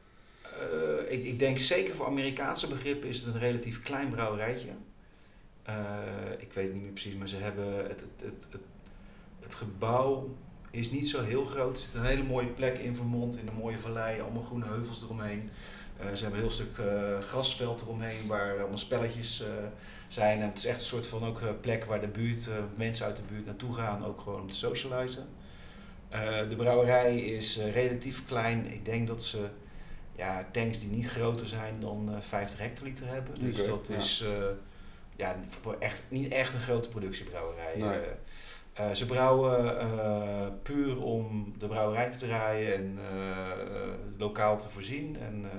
[1.09, 4.69] Ik, ik denk zeker voor Amerikaanse begrippen is het een relatief klein brouwerijtje.
[5.69, 5.75] Eh,
[6.39, 8.61] ik weet niet meer precies, maar ze hebben het, het, het, het,
[9.41, 10.29] het gebouw
[10.71, 11.77] is niet zo heel groot.
[11.77, 15.03] Er zit een hele mooie plek in Vermont, in een mooie vallei, allemaal groene heuvels
[15.03, 15.51] eromheen.
[15.99, 19.43] Eh, ze hebben een heel stuk eh, grasveld eromheen waar allemaal spelletjes
[20.09, 20.41] zijn.
[20.41, 23.23] En het is echt een soort van ook plek waar de buurt, mensen uit de
[23.29, 25.27] buurt naartoe gaan, ook gewoon om te socializen.
[26.49, 28.73] De brouwerij is relatief klein.
[28.73, 29.49] Ik denk dat ze
[30.17, 33.35] ja, tanks die niet groter zijn dan eh 50 hectoliter hebben.
[33.41, 33.97] Dus dat ja.
[33.97, 34.25] is
[35.19, 35.37] ja,
[35.79, 37.77] echt, niet echt een grote productiebrouwerij.
[37.77, 37.99] Nee.
[38.01, 38.11] Eh,
[38.73, 42.99] eh, ze brouwen eh, puur om de brouwerij te draaien en
[44.19, 45.17] lokaal te voorzien.
[45.21, 45.59] En eh,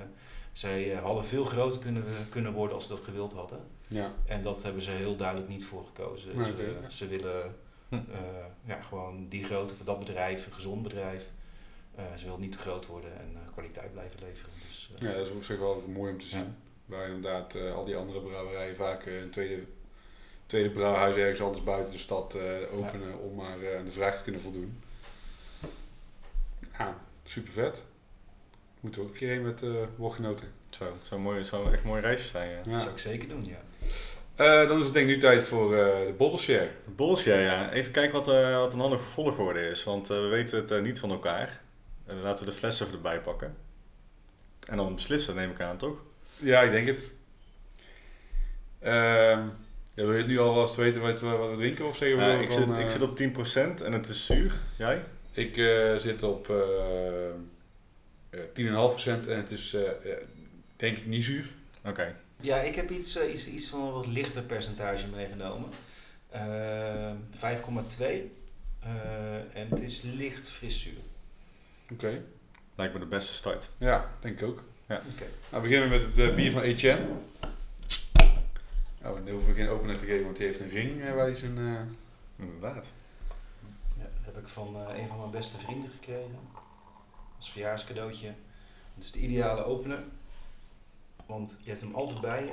[0.52, 3.60] zij eh, hadden veel groter kunnen, kunnen worden als ze dat gewild hadden.
[3.88, 6.38] Ja, En dat hebben ze heel duidelijk niet voor gekozen.
[6.38, 6.90] Nee, ze, ja.
[6.90, 7.56] ze willen
[7.90, 7.96] Hm.
[7.96, 8.02] eh,
[8.66, 11.30] ja, gewoon die grootte voor dat bedrijf, een gezond bedrijf.
[11.96, 14.54] Eh, ze willen niet te groot worden en eh, kwaliteit blijven leveren.
[14.68, 16.40] Dus, eh, Ja, dat is op zich wel mooi om te zien.
[16.40, 16.48] Ja.
[16.90, 19.64] Waar inderdaad eh, al die andere brouwerijen vaak eh, een tweede,
[20.46, 24.18] tweede brouwhuis ergens anders buiten de stad eh, openen om maar eh, aan de vraag
[24.18, 24.84] te kunnen voldoen.
[26.78, 27.86] Ja, super vet.
[28.80, 30.48] Moeten we ook een keer heen met uh, woordgenoten.
[30.70, 32.50] Zo, zo mooi, zou echt mooie reisjes zijn.
[32.50, 32.72] Ja.
[32.72, 33.62] Dat zou ik zeker doen, ja.
[34.36, 36.70] Eh, dan is het denk ik nu tijd voor eh, de bottle share.
[36.86, 37.72] Bols, ja, ja.
[37.72, 41.00] Even kijken wat, eh, wat een handige volgorde is, want eh, we weten het niet
[41.00, 41.62] van elkaar.
[42.06, 43.58] Laten we de fles even erbij pakken.
[44.68, 45.98] En dan beslissen, neem ik aan, toch?
[46.40, 47.16] Ja, ik denk het.
[48.80, 49.48] Ehm
[49.94, 51.98] ja, wil je het nu al wel eens weten wat we, wat we drinken of
[51.98, 54.54] zeggen we Ja, ik, van, zit, eh, ik zit op 10% en het is zuur.
[54.78, 55.04] Jij?
[55.32, 57.30] Ik eh, zit op eh
[58.30, 60.18] eh 10,5% en het is eh, eh,
[60.76, 61.46] denk ik niet zuur.
[61.86, 62.16] Oké.
[62.42, 65.70] Ja, ik heb iets, eh, iets, iets van een wat lichter percentage meegenomen.
[66.30, 68.32] Eh 5,2.
[68.80, 71.00] Eh, en het is licht friszuur.
[71.92, 72.22] Oké.
[72.76, 73.70] Lijkt me de beste start.
[73.78, 74.64] Ja, denk ik ook.
[74.90, 75.04] Oké.
[75.20, 77.06] Nou, we beginnen met het eh, bier van Etienne.
[79.04, 81.26] Oh, dan hoeven we geen opener te geven, want die heeft een ring eh, waar
[81.26, 81.58] hij zijn...
[81.58, 81.82] eh,
[82.46, 82.92] Inderdaad.
[83.98, 86.40] Ja, dat heb ik van eh, een van mijn beste vrienden gekregen.
[87.38, 88.28] Als verjaarscadeautje.
[88.96, 90.04] Het is de ideale opener.
[91.26, 92.52] Want je hebt hem altijd bij je.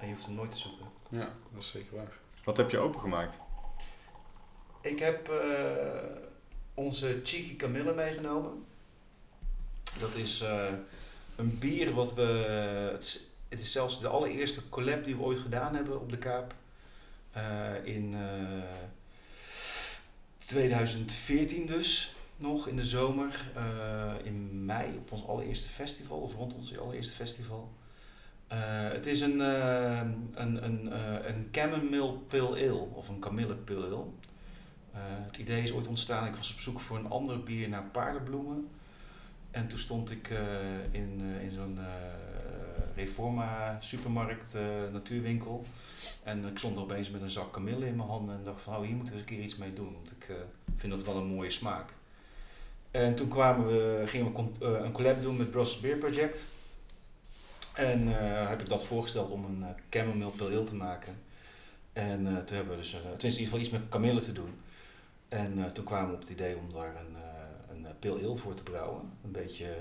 [0.00, 0.86] En je hoeft hem nooit te zoeken.
[1.10, 2.12] Ja, dat is zeker waar.
[2.44, 3.38] Wat heb je opengemaakt?
[4.80, 5.36] Ik heb eh,
[6.74, 8.64] onze Cheeky Camille meegenomen.
[10.00, 10.66] Dat is eh,
[11.38, 12.22] een bier wat we...
[12.92, 16.18] Het is, het is zelfs de allereerste collab die we ooit gedaan hebben op de
[16.18, 16.54] Kaap.
[17.30, 18.62] Eh, in eh,
[20.38, 23.50] 2014 dus, nog in de zomer.
[23.54, 27.72] eh, in mei op ons allereerste festival, of rond ons allereerste festival.
[28.46, 28.58] Eh,
[28.92, 30.00] het is een, eh,
[30.34, 33.56] een, een, eh, een chamomile pale ale, of een kamille.
[34.92, 37.84] Eh, het idee is ooit ontstaan, ik was op zoek voor een ander bier naar
[37.84, 38.68] paardenbloemen.
[39.50, 40.38] En toen stond ik eh,
[40.90, 41.84] in, eh, in zo'n eh,
[42.96, 44.56] Reforma supermarkt,
[44.92, 45.64] natuurwinkel.
[46.22, 48.80] En ik stond opeens met een zak kamille in mijn handen en dacht van, oh,
[48.80, 49.92] hier moeten we eens een keer iets mee doen.
[49.92, 50.36] Want ik
[50.76, 51.90] vind dat wel een mooie smaak.
[52.90, 56.48] En toen kwamen we, gingen we een collab doen met Brussels Beer Project.
[57.74, 58.06] En
[58.48, 61.14] heb ik dat voorgesteld om een uh, chamomile pale ale te maken.
[61.92, 64.60] En toen hebben we dus, uh, in ieder geval iets met kamille te doen.
[65.28, 67.16] En toen kwamen we op het idee om daar een,
[67.98, 69.12] pale ale voor te brouwen.
[69.24, 69.76] Een beetje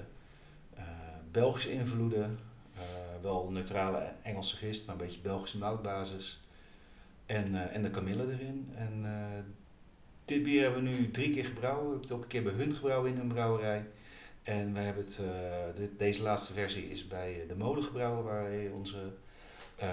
[0.78, 0.84] uh,
[1.32, 2.40] Belgische invloeden.
[2.76, 2.82] Uh,
[3.22, 6.42] wel neutrale Engelse gist, maar een beetje Belgische moutbasis.
[7.26, 8.70] En, uh, en de kamille erin.
[8.76, 9.06] En
[10.26, 11.84] dit bier hebben we nu drie keer gebrouwen.
[11.84, 13.86] We hebben het ook een keer bij hun gebrouwen in een brouwerij.
[14.44, 15.22] En we hebben het,
[15.98, 19.14] deze laatste versie is bij de molen gebrouwen, waar wij onze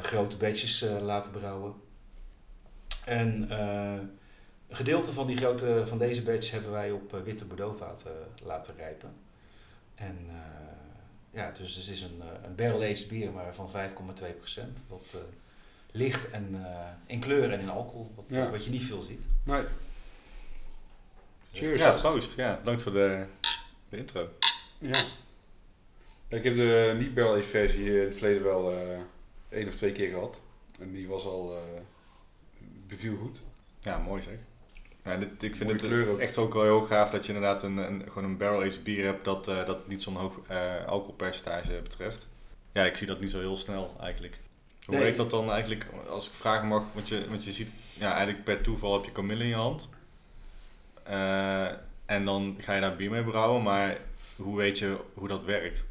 [0.02, 1.74] grote batches laten brouwen.
[3.04, 3.48] En
[4.74, 8.12] een gedeelte van, die grote, van deze batch hebben wij op witte Bordeauxvaten
[8.42, 9.14] laten rijpen.
[9.94, 10.30] En
[11.30, 14.62] ja, dus het is een, een barrel-aged bier, maar van 5,2%.
[14.88, 15.16] Wat
[15.90, 16.66] licht en
[17.06, 18.50] in kleur en in alcohol, wat, ja.
[18.50, 19.26] wat je niet veel ziet.
[19.44, 19.64] Nee.
[21.52, 21.78] Cheers.
[21.78, 22.36] Ja, proost.
[22.36, 23.24] Ja, bedankt voor de,
[23.88, 24.28] de intro.
[24.78, 25.04] Ja.
[26.28, 28.78] Ik heb de niet barrel aged versie in het verleden wel uh,
[29.48, 30.42] één of twee keer gehad.
[30.78, 31.80] En die was al uh,
[32.86, 33.38] beviel goed.
[33.80, 34.38] Ja, mooi zeg.
[35.04, 36.18] Ja, dit, ik vind Mooie het ook.
[36.18, 39.04] echt ook wel heel gaaf dat je inderdaad een, een gewoon een barrel aged bier
[39.04, 42.26] hebt dat, uh, dat niet zo'n hoog uh, alcoholpercentage betreft.
[42.72, 44.40] Ja, ik zie dat niet zo heel snel eigenlijk.
[44.84, 45.04] Hoe nee.
[45.04, 48.44] werkt dat dan eigenlijk, als ik vragen mag, want je, want je ziet, ja, eigenlijk
[48.44, 49.88] per toeval heb je kamille in je hand.
[51.10, 51.68] Uh,
[52.04, 53.98] en dan ga je daar bier mee brouwen, maar
[54.36, 55.84] hoe weet je hoe dat werkt?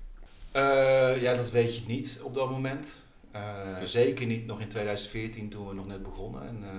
[0.56, 3.04] Uh, ja, dat weet je niet op dat moment.
[3.36, 6.48] Uh, dus zeker niet nog in 2014 toen we nog net begonnen.
[6.48, 6.70] En, uh,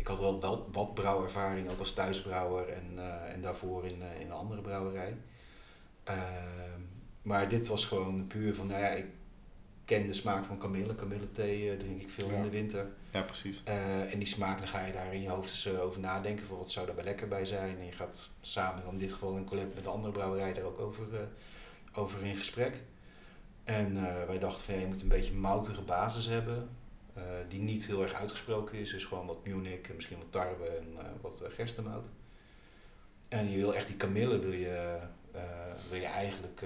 [0.00, 2.98] ik had wel, wel wat brouwervaring, ook als thuisbrouwer en,
[3.32, 5.16] en daarvoor in, in een andere brouwerij.
[6.04, 6.80] Ehm,
[7.22, 9.06] maar dit was gewoon puur van, nou ja, ik
[9.84, 10.94] ken de smaak van kamille.
[10.94, 12.36] Kamillethee drink ik veel ja.
[12.36, 12.86] in de winter.
[13.10, 13.62] Ja, precies.
[14.10, 16.46] en die smaak, dan ga je daar in je hoofd eens over nadenken.
[16.46, 17.78] Voor wat zou daarbij lekker bij zijn.
[17.78, 20.64] En je gaat samen, dan in dit geval in collab met de andere brouwerij, daar
[20.64, 21.28] ook over,
[21.94, 22.82] over in gesprek.
[23.64, 26.68] En wij dachten van ja, je moet een beetje een moutige basis hebben.
[27.16, 28.90] Uh, die niet heel erg uitgesproken is.
[28.90, 32.10] Dus gewoon wat Munich en misschien wat tarwe en uh, wat gerstemout.
[33.28, 34.98] En je wil echt die kamille wil je,
[35.90, 36.62] wil je eigenlijk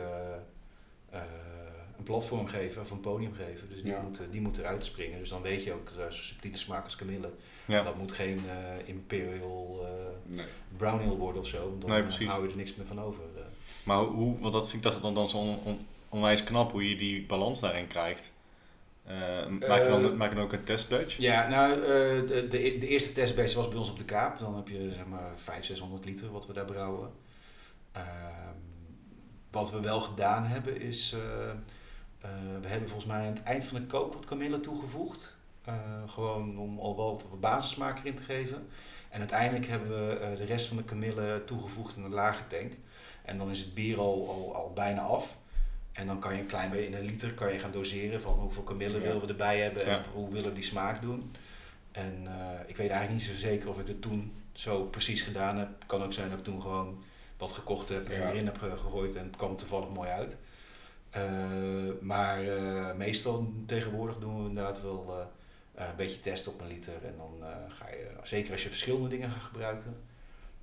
[1.96, 3.68] een platform geven of een podium geven.
[3.68, 4.02] Dus die, ja.
[4.02, 5.18] moet, die moet eruit springen.
[5.18, 7.30] Dus dan weet je ook zo'n subtiele smaak als kamille.
[7.64, 7.82] Ja.
[7.82, 8.40] Dat moet geen
[8.84, 9.86] imperial
[10.26, 10.46] nee.
[10.76, 11.76] brown ale worden of zo.
[11.78, 13.22] Dan nee, hou je er niks meer van over.
[13.84, 16.96] Maar hoe, want dat vind ik dat dan, dan zo'n on, onwijs knap hoe je
[16.96, 18.32] die balans daarin krijgt.
[19.08, 21.16] Uh, maak, je dan, uh, maak je dan ook een testbatch?
[21.16, 24.38] Ja, nou, uh, de, de, de, eerste testbatch was bij ons op de Kaap.
[24.38, 27.10] Dan heb je zeg maar 500, 600 liter wat we daar brouwen.
[27.92, 28.04] Ehm,
[29.50, 32.28] wat we wel gedaan hebben is, eh,
[32.60, 35.32] we hebben volgens mij aan het eind van de kook wat kamille toegevoegd.
[36.06, 38.68] gewoon om al wel wat basissmaak erin te geven.
[39.10, 42.72] En uiteindelijk hebben we de rest van de kamille toegevoegd in een lage tank.
[43.22, 45.36] En dan is het bier al, al, al bijna af.
[45.94, 48.32] En dan kan je een klein beetje in een liter kan je gaan doseren van
[48.32, 49.00] hoeveel kamille ja.
[49.00, 49.96] willen we erbij hebben ja.
[49.96, 51.32] en hoe willen we die smaak doen.
[51.92, 52.30] En uh,
[52.66, 55.68] ik weet eigenlijk niet zo zeker of ik het toen zo precies gedaan heb.
[55.78, 57.02] Het kan ook zijn dat ik toen gewoon
[57.36, 58.30] wat gekocht heb en Ja.
[58.30, 60.36] erin heb gegooid en het kwam toevallig mooi uit.
[61.16, 61.22] Uh,
[62.00, 65.28] maar uh, meestal tegenwoordig doen we inderdaad wel
[65.78, 67.04] uh, een beetje testen op een liter.
[67.04, 69.90] En dan ga je, zeker als je verschillende dingen gaat gebruiken.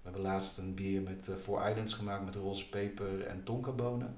[0.01, 4.17] We hebben laatst een bier met Four Islands gemaakt met roze peper en tonkabonen.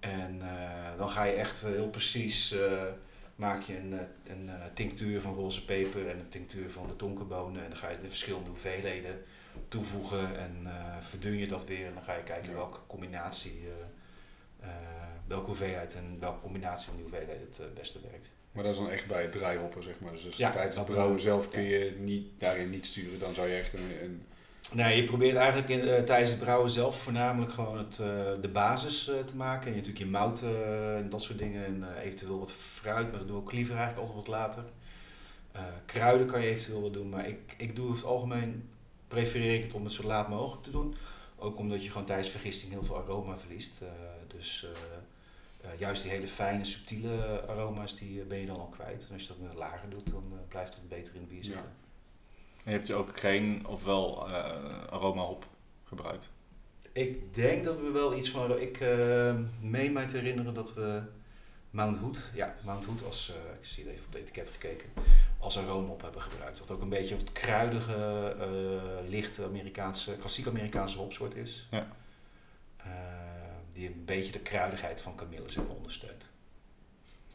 [0.00, 2.82] En uh, dan ga je echt heel precies, uh,
[3.36, 3.92] maak je een,
[4.26, 7.62] een tinctuur van roze peper en een tinctuur van de tonkenbonen.
[7.64, 9.22] En dan ga je de verschillende hoeveelheden
[9.68, 10.66] toevoegen en
[11.00, 11.86] verdun je dat weer.
[11.86, 12.56] En dan ga je kijken Ja.
[12.56, 13.62] welke combinatie,
[15.26, 18.30] welke hoeveelheid en welke combinatie van die hoeveelheid het beste werkt.
[18.52, 20.12] Maar dat is dan echt bij het draaihoppen, zeg maar.
[20.12, 23.18] Dus, dus Ja, tijdens het brouwen zelf kun je niet, daarin niet sturen.
[23.18, 24.22] Dan zou je echt een, een
[24.72, 28.06] Nee, je probeert eigenlijk in, eh, tijdens het brouwen zelf voornamelijk gewoon het, eh,
[28.40, 29.66] de basis eh, te maken.
[29.66, 30.42] En je natuurlijk je mout
[30.96, 31.66] en dat soort dingen.
[31.66, 34.64] En eventueel wat fruit, maar dat doe ik liever eigenlijk altijd wat later.
[35.84, 38.68] Kruiden kan je eventueel wat doen, maar ik, ik doe over het algemeen,
[39.08, 40.94] prefereer ik het om het zo laat mogelijk te doen.
[41.36, 43.80] Ook omdat je gewoon tijdens vergisting heel veel aroma verliest.
[44.26, 44.66] Dus
[45.78, 49.06] juist die hele fijne, subtiele aroma's, die ben je dan al kwijt.
[49.06, 51.64] En als je dat met lager doet, dan blijft het beter in het bier zitten.
[51.64, 51.89] En
[52.70, 55.46] je hebt je ook geen of wel eh, aroma hop
[55.84, 56.28] gebruikt.
[56.92, 58.58] Ik denk dat we wel iets van.
[58.58, 61.02] Ik eh, meen mij te herinneren dat we
[61.70, 64.90] Mount Hood, ja, Mount Hood als, eh, ik zie het even op het etiket gekeken,
[65.38, 66.58] als aroma op hebben gebruikt.
[66.58, 71.68] Wat ook een beetje wat kruidige, eh, lichte Amerikaanse, klassiek Amerikaanse hopsoort is.
[71.70, 71.88] Ja.
[72.76, 72.90] Eh,
[73.72, 76.28] die een beetje de kruidigheid van kamille zeg maar, ondersteunt.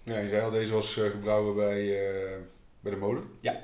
[0.04, 2.38] Ja, je zei al, deze was eh, gebrouwen bij, eh,
[2.80, 3.24] bij de molen.
[3.42, 3.64] Ja.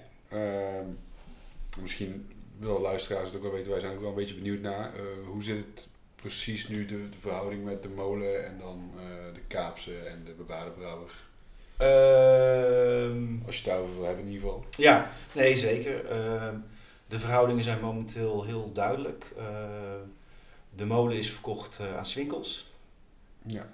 [1.72, 4.61] Ehm, misschien willen luisteraars het ook wel weten, wij zijn ook wel een beetje benieuwd
[4.61, 4.93] naar.
[4.95, 9.34] eh, hoe zit het precies nu, de, de verhouding met de molen en dan eh,
[9.34, 11.11] de Kaapse en de bebaarde brouwer?
[11.78, 14.65] Ehm, Als je het daarover wil hebben in ieder geval.
[14.78, 16.05] Ja, nee zeker.
[16.05, 16.55] Ehm,
[17.07, 19.32] de verhoudingen zijn momenteel heel duidelijk.
[19.38, 19.45] Eh,
[20.76, 22.69] de molen is verkocht eh, aan Swinkels.
[23.45, 23.67] Ja.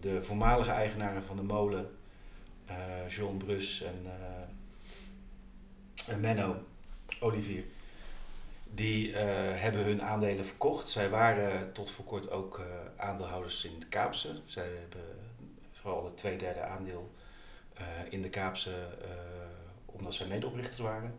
[0.00, 1.90] De voormalige eigenaren van de molen,
[2.66, 2.74] eh,
[3.08, 4.06] John Brus en,
[6.08, 6.56] en Menno
[7.20, 7.64] Olivier,
[8.64, 9.24] die eh,
[9.60, 10.88] hebben hun aandelen verkocht.
[10.88, 12.64] Zij waren tot voor kort ook eh,
[13.04, 14.40] aandeelhouders in de Kaapse.
[14.44, 15.18] Zij hebben
[15.72, 17.14] vooral het twee derde aandeel
[17.74, 18.70] eh, in de Kaapse,
[19.02, 19.08] eh,
[19.86, 21.14] omdat zij medeoprichters waren.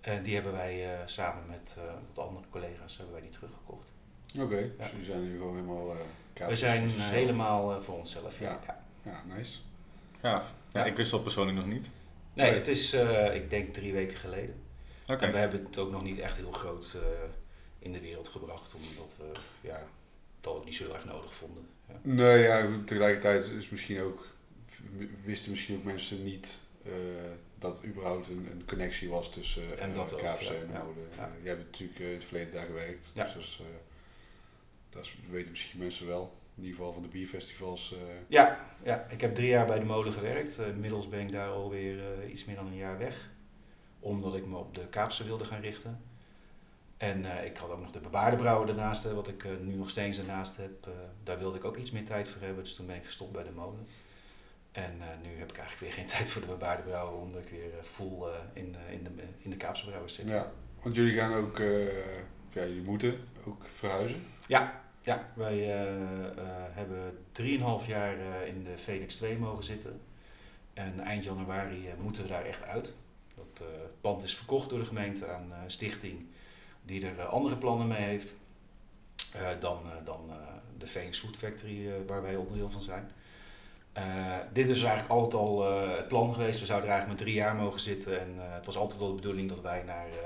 [0.00, 1.84] En die hebben wij eh, samen met eh,
[2.14, 3.86] wat andere collega's hebben wij die teruggekocht.
[4.38, 4.68] Oké, Ja.
[4.78, 8.38] dus jullie zijn nu gewoon helemaal uh, we zijn helemaal voor onszelf.
[8.40, 8.60] Ja.
[8.66, 8.84] Ja.
[9.02, 9.34] Ja.
[9.36, 9.58] Nice.
[10.20, 10.54] Gaaf.
[10.72, 10.86] Ja, Ja.
[10.86, 11.88] ik wist dat persoonlijk nog niet.
[12.32, 12.58] Nee, Nee.
[12.58, 14.54] het is, eh, ik denk, drie weken geleden.
[15.06, 17.28] En we hebben het ook nog niet echt heel groot eh,
[17.78, 19.82] in de wereld gebracht, omdat we ja,
[20.40, 21.68] dat ook niet zo erg nodig vonden.
[21.88, 21.94] Ja.
[22.02, 24.26] Nee, ja, tegelijkertijd is misschien ook,
[25.24, 26.92] wisten misschien ook mensen niet eh,
[27.58, 30.66] dat er überhaupt een, een connectie was tussen En eh, dat ook, Kaapse ja, en
[30.66, 31.08] de ja, molen.
[31.16, 31.24] ja.
[31.24, 33.62] Eh, jij hebt natuurlijk in het verleden daar gewerkt, dus dat, is,
[34.90, 36.34] dat weten misschien mensen wel.
[36.56, 37.94] In ieder geval van de bierfestivals.
[38.26, 40.58] Ja, ja, ik heb drie jaar bij de molen gewerkt.
[40.58, 43.30] Inmiddels ben ik daar alweer iets meer dan een jaar weg.
[44.06, 46.00] Omdat ik me op de Kaapse wilde gaan richten.
[46.96, 49.90] En eh, ik had ook nog de bebaarde brouwer daarnaast, wat ik eh, nu nog
[49.90, 50.86] steeds daarnaast heb.
[50.86, 50.92] Eh,
[51.22, 53.42] daar wilde ik ook iets meer tijd voor hebben, dus toen ben ik gestopt bij
[53.42, 53.86] de molen.
[54.72, 54.92] En
[55.22, 58.22] nu heb ik eigenlijk weer geen tijd voor de bebaarde brouwer, omdat ik weer full
[58.52, 60.28] in, in, de, in de Kaapse brouwers zit.
[60.28, 60.52] ja,
[60.82, 61.58] want jullie gaan ook,
[62.50, 64.22] ja, jullie moeten ook verhuizen.
[64.46, 65.58] Ja, ja wij
[66.72, 67.18] hebben
[67.82, 70.00] 3,5 jaar in de Phoenix 2 mogen zitten.
[70.74, 72.96] En eind januari moeten we daar echt uit.
[73.36, 73.66] Dat eh,
[74.00, 76.26] pand is verkocht door de gemeente aan een stichting
[76.82, 78.34] die er eh, andere plannen mee heeft.
[79.32, 80.36] eh, dan eh, dan eh,
[80.78, 83.10] de Phoenix Food Factory, eh, waar wij onderdeel van zijn.
[83.92, 86.60] Eh, dit is eigenlijk altijd al eh, het plan geweest.
[86.60, 88.20] We zouden er eigenlijk maar drie jaar mogen zitten.
[88.20, 90.16] En eh, het was altijd al de bedoeling dat wij naar eh,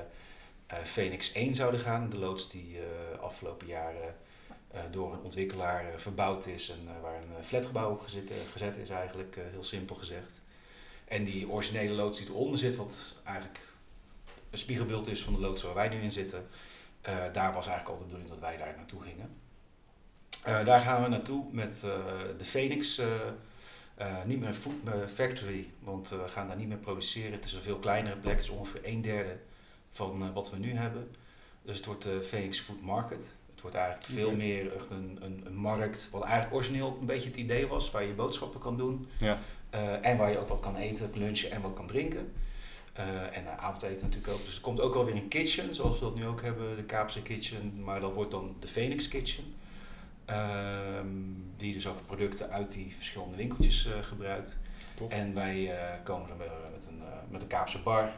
[0.79, 2.09] eh, Phoenix 1 zouden gaan.
[2.11, 4.15] De loods die eh, afgelopen jaren
[4.71, 8.31] eh, door een ontwikkelaar eh, verbouwd is en eh, waar een eh, flatgebouw op gezet,
[8.31, 10.41] eh, gezet is eigenlijk, eh, heel simpel gezegd.
[11.11, 13.61] En die originele loods die eronder zit, wat eigenlijk
[14.51, 16.47] een spiegelbeeld is van de loods waar wij nu in zitten,
[17.01, 19.31] eh, daar was eigenlijk al de bedoeling dat wij daar naartoe gingen.
[20.43, 21.91] Eh, daar gaan we naartoe met eh,
[22.39, 23.01] de Phoenix,
[24.25, 24.75] niet meer een food
[25.15, 27.33] factory, want we gaan daar niet meer produceren.
[27.33, 29.37] Het is een veel kleinere plek, het is ongeveer een derde
[29.91, 31.11] van wat we nu hebben.
[31.63, 33.33] Dus het wordt de Phoenix Food Market.
[33.51, 37.29] Het wordt eigenlijk veel meer echt een, een, een markt, wat eigenlijk origineel een beetje
[37.29, 39.09] het idee was, waar je boodschappen kan doen.
[39.19, 39.39] Ja.
[39.71, 42.33] Eh, en waar je ook wat kan eten, lunchen en wat kan drinken.
[42.93, 44.45] Eh, en uh, avondeten natuurlijk ook.
[44.45, 47.23] Dus er komt ook alweer een kitchen, zoals we dat nu ook hebben, de Kaapse
[47.23, 47.83] Kitchen.
[47.85, 49.45] Maar dat wordt dan de Phoenix Kitchen.
[50.25, 51.07] Ehm,
[51.57, 54.59] die dus ook producten uit die verschillende winkeltjes eh, gebruikt.
[54.95, 55.11] Tof.
[55.11, 58.13] En wij eh, komen dan weer met een, eh, met een Kaapse bar.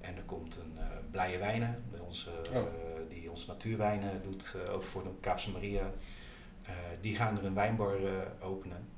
[0.00, 2.66] En er komt een eh blije wijnen, bij ons, eh, Oh.
[3.08, 5.90] die ons natuurwijnen doet, eh, ook voor de Kaapse Maria.
[6.62, 8.10] Eh, die gaan er een wijnbar eh,
[8.40, 8.88] openen.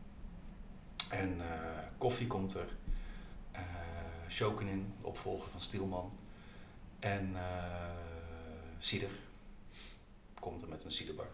[1.11, 1.47] En eh,
[1.99, 2.69] koffie komt er.
[3.53, 3.61] Eh
[4.29, 6.13] Shokenin, de opvolger van Stielman.
[6.99, 7.87] En eh
[8.79, 9.09] cider.
[10.41, 11.27] Komt er met een ciderbar.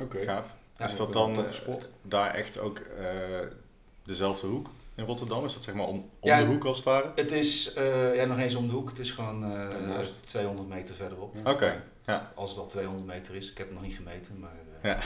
[0.00, 0.18] Oké.
[0.18, 0.46] Gaaf.
[0.76, 1.88] Ja, is dat dat is wel dan spot.
[2.02, 3.06] daar echt ook eh,
[4.02, 5.44] dezelfde hoek in Rotterdam?
[5.44, 7.12] Is dat zeg maar om, om Ja, de hoek als het ware?
[7.14, 8.88] Het is eh, ja, nog eens om de hoek.
[8.88, 10.26] Het is gewoon eh, Daarnaast.
[10.28, 11.34] 200 meter verderop.
[11.34, 11.50] Ja.
[11.50, 12.32] Oké, ja.
[12.34, 13.50] Als het al 200 meter is.
[13.50, 14.38] Ik heb het nog niet gemeten.
[14.38, 14.96] Maar Ja.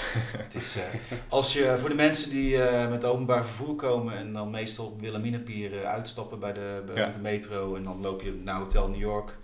[0.44, 0.82] het is, eh,
[1.28, 5.00] als je, voor de mensen die eh, met openbaar vervoer komen en dan meestal op
[5.00, 7.06] Wilhelminapier eh, uitstappen bij de, bij Ja.
[7.10, 7.74] de metro.
[7.74, 9.38] En dan loop je naar Hotel New York.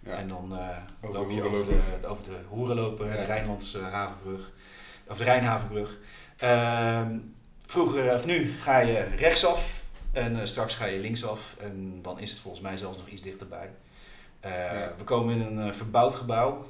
[0.00, 0.16] Ja.
[0.16, 0.58] En dan
[1.00, 4.50] loop je over de, over de Hoerenloper, de Rijnlandse havenbrug,
[5.08, 5.98] of de Rijnhavenbrug.
[6.36, 7.18] Ehm,
[7.66, 9.82] vroeger, of nu, ga je rechtsaf
[10.12, 11.56] en straks ga je linksaf.
[11.60, 13.70] En dan is het volgens mij zelfs nog iets dichterbij.
[14.96, 16.66] We komen in een verbouwd gebouw,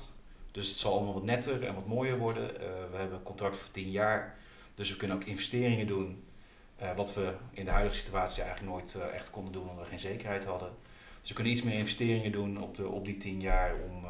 [0.57, 2.61] dus het zal allemaal wat netter en wat mooier worden.
[2.61, 4.39] Eh, we hebben een contract voor 10 jaar,
[4.75, 6.25] dus we kunnen ook investeringen doen.
[6.77, 9.91] eh, wat we in de huidige situatie eigenlijk nooit eh, echt konden doen omdat we
[9.91, 10.71] geen zekerheid hadden.
[11.21, 14.01] Dus we kunnen iets meer investeringen doen op, de, op die 10 jaar om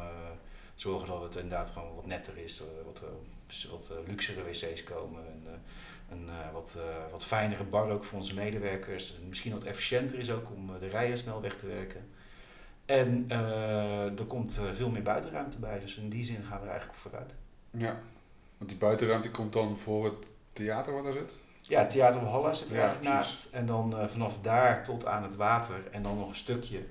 [0.75, 2.61] te zorgen dat het inderdaad gewoon wat netter is.
[2.85, 3.01] wat,
[3.69, 5.23] wat luxere wc's komen.
[5.27, 5.61] En,
[6.11, 6.77] een wat,
[7.11, 9.15] wat fijnere bar ook voor onze medewerkers.
[9.15, 12.09] En misschien wat efficiënter is ook om de rijen snel weg te werken.
[12.87, 15.79] En eh, er komt eh, veel meer buitenruimte bij.
[15.79, 17.33] Dus in die zin gaan we er eigenlijk op vooruit.
[17.71, 17.99] Ja,
[18.57, 21.35] want die buitenruimte komt dan voor het theater wat daar zit?
[21.61, 23.47] Ja, het Theater Walhalla zit er Ja, eigenlijk naast.
[23.51, 25.87] En dan eh, vanaf daar tot aan het water.
[25.91, 26.85] En dan nog een stukje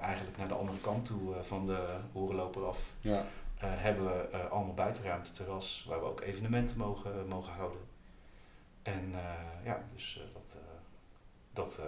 [0.00, 2.92] eigenlijk naar de andere kant toe van de horenloper af.
[3.00, 3.24] Ja,
[3.56, 7.80] hebben we allemaal buitenruimte, terras, waar we ook evenementen mogen, mogen houden.
[8.82, 9.14] En
[9.64, 10.56] ja, dus dat,
[11.52, 11.80] dat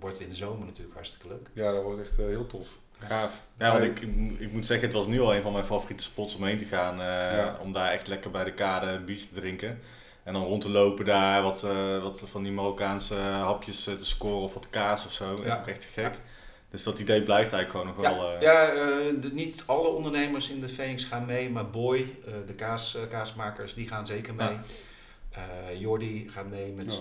[0.00, 1.48] wordt in de zomer natuurlijk hartstikke leuk.
[1.52, 2.68] ja dat wordt echt eh, heel tof.
[2.98, 3.32] Gaaf.
[3.58, 4.00] Ja, want ik,
[4.38, 6.64] ik moet zeggen, het was nu al een van mijn favoriete spots om heen te
[6.64, 6.92] gaan.
[7.00, 7.58] eh, Ja.
[7.62, 9.80] Om daar echt lekker bij de kade een biertje te drinken.
[10.22, 14.42] En dan rond te lopen daar, wat, eh, wat van die Marokkaanse hapjes te scoren
[14.42, 15.40] of wat kaas of zo.
[15.44, 15.58] Ja.
[15.58, 16.14] Echt, echt gek.
[16.70, 18.30] Dus dat idee blijft eigenlijk gewoon nog wel...
[18.30, 22.14] Ja, eh, ja eh, de- niet alle ondernemers in de Phoenix gaan mee, maar Boy,
[22.26, 24.48] eh, de kaas, kaasmakers, die gaan zeker mee.
[24.48, 24.60] Ja.
[25.30, 26.92] Eh, Jordi gaat mee met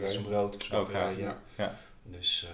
[0.00, 1.16] Ja, zijn, brood op zijn Oh, gaaf,
[1.56, 1.78] ja.
[2.06, 2.46] Dus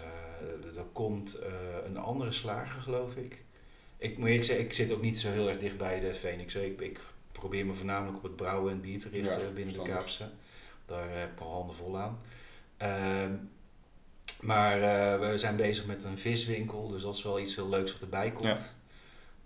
[0.73, 1.53] eh, er komt eh,
[1.85, 3.45] een andere slager, geloof ik.
[3.97, 6.55] Ik moet eerlijk zeggen, ik zit ook niet zo heel erg dicht bij de Phoenix.
[6.55, 7.01] Ik, ik
[7.33, 9.83] probeer me voornamelijk op het brouwen en bier te richten Ja, binnen de.
[9.83, 10.31] Kaapse.
[10.87, 12.19] Daar heb ik al handen vol aan.
[12.77, 13.33] Ehm,
[14.41, 17.93] maar eh, we zijn bezig met een viswinkel, dus dat is wel iets heel leuks
[17.93, 18.75] wat erbij komt.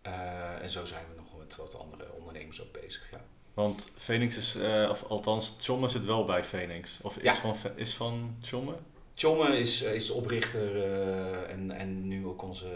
[0.02, 3.10] En zo zijn we nog met wat andere ondernemers ook bezig.
[3.10, 3.20] Ja.
[3.54, 4.56] Want Phoenix is,
[4.90, 6.98] of althans, Tjomme zit wel bij Phoenix.
[7.02, 7.34] Of is, Ja.
[7.34, 8.74] van, is van Tjomme?
[9.14, 12.68] Tjomme is, is de oprichter eh, en, en nu ook onze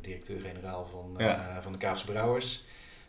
[0.00, 2.64] directeur-generaal van, eh, van de Kaapse Brouwers.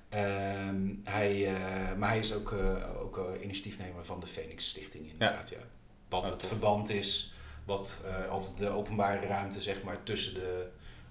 [0.10, 5.12] Ehm, hij, eh, maar hij is ook, eh, ook eh, initiatiefnemer van de Phoenix Stichting
[5.12, 5.50] inderdaad.
[5.50, 5.58] Ja.
[6.10, 7.34] Wat het verband is,
[7.66, 10.68] wat eh, als de openbare ruimte zeg maar, tussen de,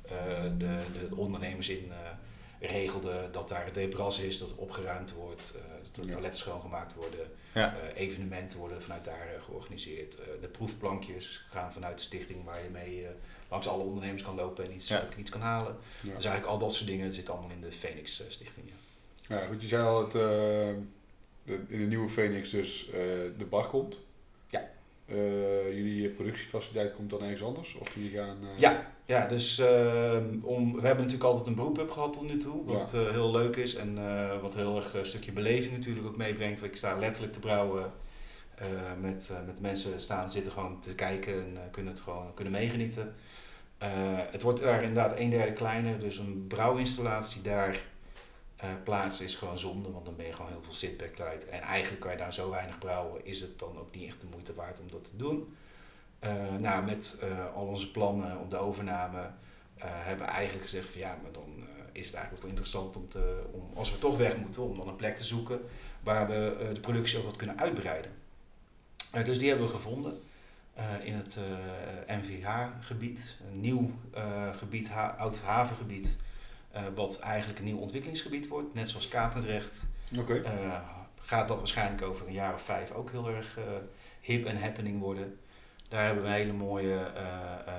[0.09, 5.55] eh, de, de ondernemers in eh, regelde, dat daar het debras is, dat opgeruimd wordt,
[5.57, 6.11] eh, dat de Ja.
[6.13, 7.27] toiletten schoongemaakt worden.
[7.55, 7.77] Ja.
[7.77, 10.19] Eh, evenementen worden vanuit daar eh, georganiseerd.
[10.21, 13.07] Eh, de proefplankjes gaan vanuit de stichting waar je mee
[13.51, 15.03] langs alle ondernemers kan lopen en iets, Ja.
[15.03, 15.77] ook iets kan halen.
[16.01, 16.15] Ja.
[16.15, 18.67] Dus eigenlijk al dat soort dingen zit allemaal in de Phoenix Stichting.
[19.29, 19.37] Ja.
[19.41, 20.21] Ja, goed, je zei al dat eh,
[21.43, 23.01] de, in de nieuwe Phoenix dus eh,
[23.39, 24.01] de bar komt.
[24.47, 24.71] Ja.
[25.07, 27.75] Eh, jullie productiefaciliteit komt dan ergens anders?
[27.75, 28.39] Of jullie gaan...
[28.43, 32.37] eh, Ja, ja, dus ehm, om, we hebben natuurlijk altijd een beroep gehad tot nu
[32.39, 33.01] toe, wat Ja.
[33.01, 36.65] eh, heel leuk is en eh, wat heel erg een stukje beleving natuurlijk ook meebrengt.
[36.65, 37.93] Ik sta letterlijk te brouwen
[38.55, 38.67] eh,
[39.01, 42.53] met, eh, met mensen staan, zitten gewoon te kijken en eh, kunnen het gewoon kunnen
[42.53, 43.15] meegenieten.
[43.79, 43.89] Eh,
[44.31, 47.83] het wordt daar inderdaad een derde kleiner, dus een brouwinstallatie daar
[48.57, 51.49] eh, plaatsen is gewoon zonde, want dan ben je gewoon heel veel zitback kwijt.
[51.49, 54.27] En eigenlijk kan je daar zo weinig brouwen, is het dan ook niet echt de
[54.31, 55.57] moeite waard om dat te doen.
[56.19, 60.89] Eh, nou, met eh, al onze plannen om de overname eh, hebben we eigenlijk gezegd
[60.91, 64.17] van ja, maar dan is het eigenlijk wel interessant om, te, om, als we toch
[64.17, 65.61] weg moeten, om dan een plek te zoeken
[66.03, 68.11] waar we de productie ook wat kunnen uitbreiden.
[69.25, 70.21] Dus die hebben we gevonden
[71.03, 71.39] in het
[72.07, 73.91] MVH-gebied, een nieuw
[74.57, 76.17] gebied, ha oud havengebied,
[76.95, 79.87] wat eigenlijk een nieuw ontwikkelingsgebied wordt, net zoals Katendrecht.
[81.21, 83.59] Gaat dat waarschijnlijk over een jaar of vijf ook heel erg
[84.21, 85.39] hip en happening worden.
[85.89, 87.25] Daar hebben we een hele mooie eh,
[87.67, 87.75] eh,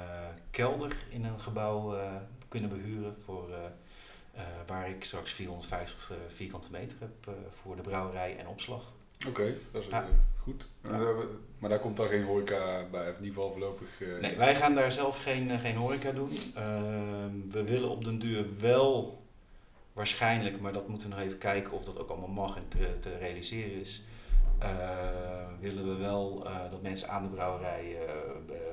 [0.51, 2.11] kelder in een gebouw eh,
[2.47, 3.49] kunnen behuren voor,
[4.67, 8.91] waar ik straks 450 eh, vierkante meter heb voor de brouwerij en opslag.
[9.27, 10.05] Oké, dat is Ja.
[10.43, 10.67] goed.
[10.83, 11.13] Ja.
[11.59, 13.87] Maar daar komt dan geen horeca bij, of in ieder geval voorlopig.
[14.21, 16.31] Nee, wij gaan daar zelf geen, geen horeca doen.
[16.55, 19.23] Ehm, we willen op den duur wel
[19.93, 22.99] waarschijnlijk, maar dat moeten we nog even kijken of dat ook allemaal mag en te,
[22.99, 24.01] te realiseren is.
[24.59, 24.67] Eh,
[25.59, 28.13] willen we wel eh, dat mensen aan de brouwerij eh,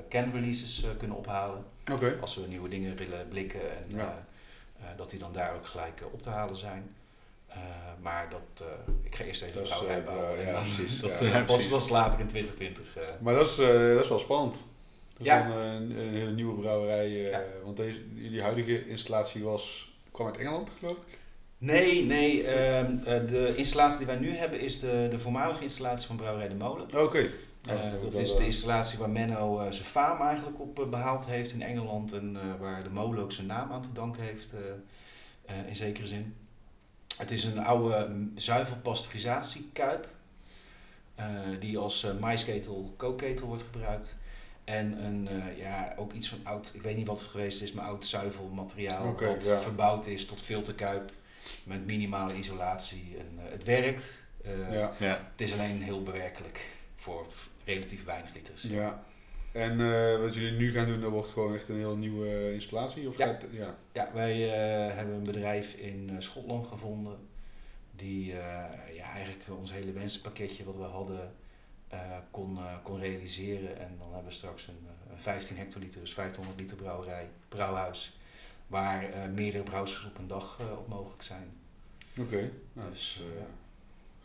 [0.09, 1.65] can releases eh, kunnen ophalen.
[1.91, 2.17] Oké.
[2.21, 4.25] Als we nieuwe dingen willen blikken en Ja.
[4.79, 6.95] eh, eh, dat die dan daar ook gelijk op te halen zijn.
[7.47, 7.57] Eh,
[8.01, 10.39] maar dat, eh, ik ga eerst even Dat de brouwerij bouwen.
[10.39, 10.99] ja, en dan- precies.
[11.01, 11.69] Dat, Ja, ja, pas, precies.
[11.69, 12.97] dat is later in 2020.
[12.97, 13.03] eh.
[13.21, 14.53] Maar dat is, eh, dat is wel spannend.
[15.13, 15.47] Dat is Ja.
[15.47, 17.05] dan eh, een, een hele nieuwe brouwerij.
[17.05, 17.41] eh, Ja.
[17.63, 21.16] Want deze, jullie huidige installatie was, kwam uit Engeland, geloof ik?
[21.57, 22.43] Nee, nee.
[22.43, 26.47] ehm, eh, de installatie die wij nu hebben is de, de voormalige installatie van Brouwerij
[26.47, 27.03] de Molen.
[27.03, 27.17] Oké.
[27.65, 30.85] Eh, Oh, dat is eh, de installatie waar Menno eh, zijn faam eigenlijk op eh,
[30.89, 32.13] behaald heeft in Engeland.
[32.13, 34.53] En eh, waar de molen ook zijn naam aan te danken heeft.
[34.53, 34.59] eh.
[35.59, 36.35] eh, in zekere zin.
[37.17, 40.07] Het is een oude zuivelpasteurisatiekuip,
[41.15, 41.25] eh,
[41.59, 44.15] die als eh, maisketel, kookketel wordt gebruikt.
[44.63, 47.73] En een, eh, ja, ook iets van oud, ik weet niet wat het geweest is,
[47.73, 49.59] maar oud zuivelmateriaal ja.
[49.59, 51.11] verbouwd is tot filterkuip
[51.65, 53.15] met minimale isolatie.
[53.19, 54.93] En, eh, het werkt, eh, Ja.
[54.99, 55.27] Ja.
[55.31, 57.25] het is alleen heel bewerkelijk voor
[57.65, 58.61] relatief weinig liters.
[58.61, 59.03] ja.
[59.51, 63.07] En eh, wat jullie nu gaan doen, dat wordt gewoon echt een heel nieuwe installatie?
[63.07, 63.25] Of Ja.
[63.25, 63.75] gaat- ja.
[63.91, 67.17] Ja, wij eh, hebben een bedrijf in eh, Schotland gevonden
[67.91, 71.31] die eh, ja, eigenlijk ons hele wensenpakketje wat we hadden
[71.87, 71.99] eh,
[72.31, 73.79] kon, eh, kon realiseren.
[73.79, 78.16] En dan hebben we straks een, een 15 hectoliter, dus 500 liter brouwerij, brouwhuis,
[78.67, 81.51] waar eh, meerdere brouwers op een dag eh, op mogelijk zijn.
[82.19, 83.45] Oké, nou, dat Dus, is, eh, ja.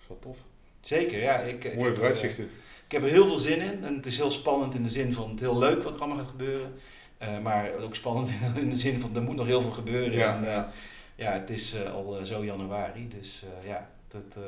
[0.01, 0.39] is wel tof.
[0.81, 1.39] Zeker, ja.
[1.39, 2.45] Ik, ik Mooie heb vooruitzichten.
[2.87, 5.13] ik heb er heel veel zin in en het is heel spannend in de zin
[5.15, 6.75] van het heel leuk wat er allemaal gaat gebeuren.
[7.19, 10.13] Eh, maar ook spannend in de zin van er moet nog heel veel gebeuren.
[10.13, 10.71] Ja, en, ja.
[11.15, 14.43] ja, het is eh, al zo januari, dus eh, ja, dat, eh,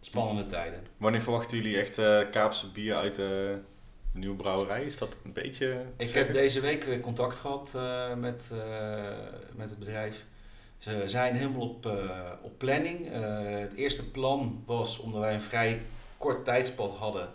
[0.00, 0.86] spannende tijden.
[0.96, 3.58] Wanneer verwachten jullie echt eh, Kaapse bier uit de
[4.14, 4.84] nieuwe brouwerij?
[4.84, 5.84] Is dat een beetje...
[5.96, 9.04] Ik heb deze week weer contact gehad eh, met, eh,
[9.54, 10.24] met het bedrijf.
[10.78, 13.08] Ze zijn helemaal op, eh, op planning.
[13.60, 15.82] Het eerste plan was, omdat wij een vrij
[16.16, 17.28] kort tijdspad hadden,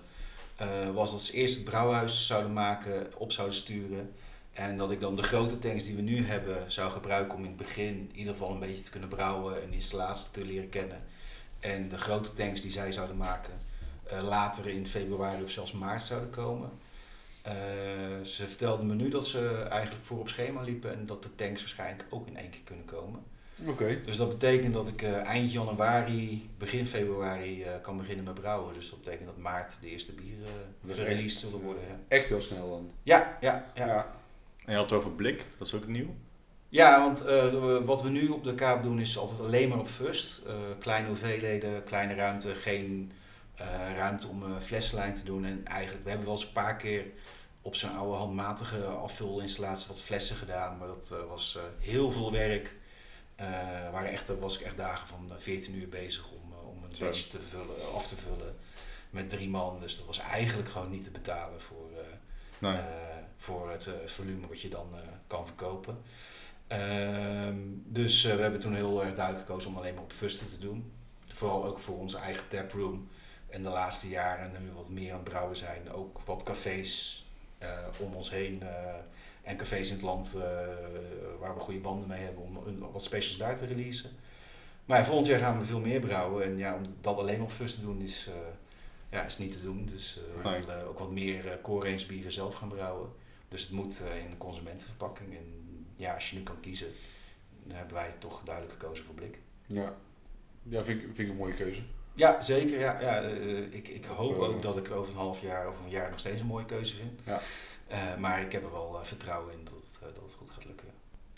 [0.93, 4.13] was dat ze eerst het brouwhuis zouden maken, op zouden sturen.
[4.53, 7.49] En dat ik dan de grote tanks die we nu hebben zou gebruiken om in
[7.49, 10.97] het begin in ieder geval een beetje te kunnen brouwen en installatie te leren kennen.
[11.59, 13.53] En de grote tanks die zij zouden maken
[14.23, 16.69] later in februari of zelfs maart zouden komen.
[17.41, 17.53] Eh,
[18.23, 21.61] ze vertelden me nu dat ze eigenlijk voor op schema liepen en dat de tanks
[21.61, 23.19] waarschijnlijk ook in één keer kunnen komen.
[23.67, 28.33] Oké, Dus dat betekent dat ik eh, eind januari, begin februari eh, kan beginnen met
[28.33, 28.73] brouwen.
[28.73, 31.83] Dus dat betekent dat maart de eerste bieren uh, released zullen worden.
[31.83, 32.91] eh, Ja, echt heel snel dan.
[33.03, 33.65] ja, ja.
[33.75, 33.85] ja.
[33.85, 34.13] Ja.
[34.65, 36.15] En je had het over blik, dat is ook nieuw.
[36.69, 39.87] Ja, want eh, wat we nu op de kaap doen is altijd alleen maar op
[39.87, 40.37] first.
[40.47, 43.17] Eh, kleine hoeveelheden, kleine ruimte, geen eh,
[43.95, 45.45] ruimte om een flessenlijn te doen.
[45.45, 47.05] En eigenlijk, we hebben wel eens een paar keer
[47.61, 50.77] op zo'n oude handmatige afvulinstallatie wat flessen gedaan.
[50.77, 52.75] Maar dat eh, was eh, heel veel werk.
[53.35, 53.47] Eh
[53.91, 56.83] waren echt, daar was ik echt dagen van eh, 14 uur bezig om, eh, om
[56.83, 58.55] een batch te vullen, af te vullen
[59.09, 59.79] met drie man.
[59.79, 62.03] Dus dat was eigenlijk gewoon niet te betalen voor, eh,
[62.59, 62.77] Nee.
[62.77, 62.83] eh,
[63.37, 65.97] voor het eh, volume wat je dan eh, kan verkopen.
[66.67, 70.47] Ehm, dus eh, we hebben toen heel erg duidelijk gekozen om alleen maar op fusten
[70.47, 70.91] te doen.
[71.27, 73.09] Vooral ook voor onze eigen taproom.
[73.49, 75.91] En de laatste jaren nu wat meer aan het brouwen zijn.
[75.91, 77.23] Ook wat cafés
[77.57, 77.69] eh,
[77.99, 78.61] om ons heen.
[78.63, 78.93] eh,
[79.43, 80.41] en cafés in het land eh,
[81.39, 84.09] waar we goede banden mee hebben om een- wat specials daar te releasen.
[84.85, 86.43] Maar ja, volgend jaar gaan we veel meer brouwen.
[86.43, 88.29] En ja, om dat alleen maar op fust te doen is,
[89.09, 89.85] ja, is niet te doen.
[89.85, 90.59] Dus we Nee.
[90.59, 93.09] willen ook wat meer uh, core range bieren zelf gaan brouwen.
[93.49, 95.35] Dus het moet in een consumentenverpakking.
[95.37, 95.45] En
[95.95, 96.87] ja, als je nu kan kiezen,
[97.63, 99.37] dan hebben wij toch duidelijk gekozen voor blik.
[99.67, 99.95] Ja,
[100.63, 101.81] ja vind, ik, vind ik een mooie keuze.
[102.19, 102.79] Ja, zeker.
[102.79, 105.89] Ja, ja, eh, ik, ik hoop ook dat ik over een half jaar of een
[105.89, 107.19] jaar nog steeds een mooie keuze vind.
[107.25, 107.41] Ja.
[107.87, 110.65] Eh, maar ik heb er wel eh, vertrouwen in dat het, dat het goed gaat
[110.65, 110.87] lukken.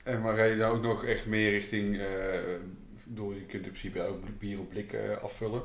[0.04, 2.02] En maar ga je dan ook nog echt meer richting,
[3.06, 5.62] door je kunt in principe ook bier op blik afvullen.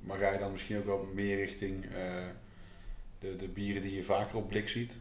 [0.00, 1.86] Maar ga je dan misschien ook wel meer richting
[3.18, 5.00] de, de bieren die je vaker op blik ziet?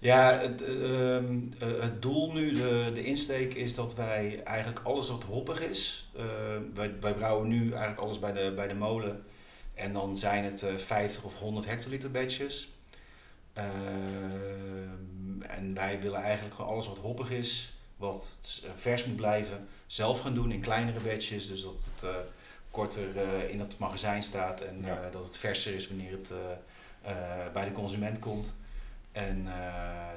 [0.00, 4.80] Ja, het, eh, ehm, eh, het doel nu, de, de insteek is dat wij eigenlijk
[4.84, 6.10] alles wat hoppig is.
[6.16, 6.24] eh,
[6.74, 9.24] wij, wij brouwen nu eigenlijk alles bij de, bij de molen.
[9.74, 12.70] En dan zijn het eh 50 of 100 hectoliter batches.
[13.52, 18.38] Ehm, en wij willen eigenlijk gewoon alles wat hoppig is, wat
[18.76, 21.48] vers moet blijven, zelf gaan doen in kleinere batches.
[21.48, 22.10] Dus dat het
[22.70, 23.16] korter
[23.50, 25.10] in het magazijn staat en Ja.
[25.10, 26.32] dat het verser is wanneer het
[27.52, 28.54] bij de consument komt.
[29.12, 29.52] En eh,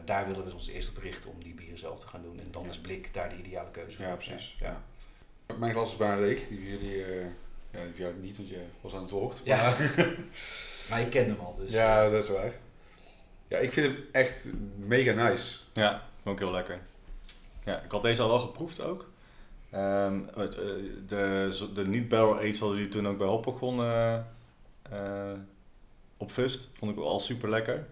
[0.06, 2.40] daar willen we ons eerst op richten om die bieren zelf te gaan doen.
[2.40, 2.70] En dan Ja.
[2.70, 4.06] is blik daar de ideale keuze voor.
[4.06, 4.56] Ja, precies.
[4.60, 4.82] Ja.
[5.48, 5.56] Ja.
[5.56, 6.48] Mijn glas is bijna leeg.
[6.48, 7.26] Die jullie, eh
[7.72, 9.42] ja, die jou niet, want je was aan het woord.
[9.44, 9.64] Ja.
[9.64, 10.16] Maar-
[10.90, 11.72] Maar je kent hem al, dus...
[11.72, 12.52] ja, dat is waar.
[13.48, 14.46] Ja, ik vind hem echt
[14.78, 15.60] mega nice.
[15.74, 16.80] Ja, ook heel lekker.
[17.66, 19.10] Ja, ik had deze al wel geproefd ook.
[19.70, 20.66] Ehm, het, eh,
[21.08, 24.18] de, de niet-barrel aged hadden jullie toen ook bij Hoppegon eh
[24.92, 25.32] eh,
[26.18, 26.70] op Fust.
[26.78, 27.88] Vond ik al super lekker.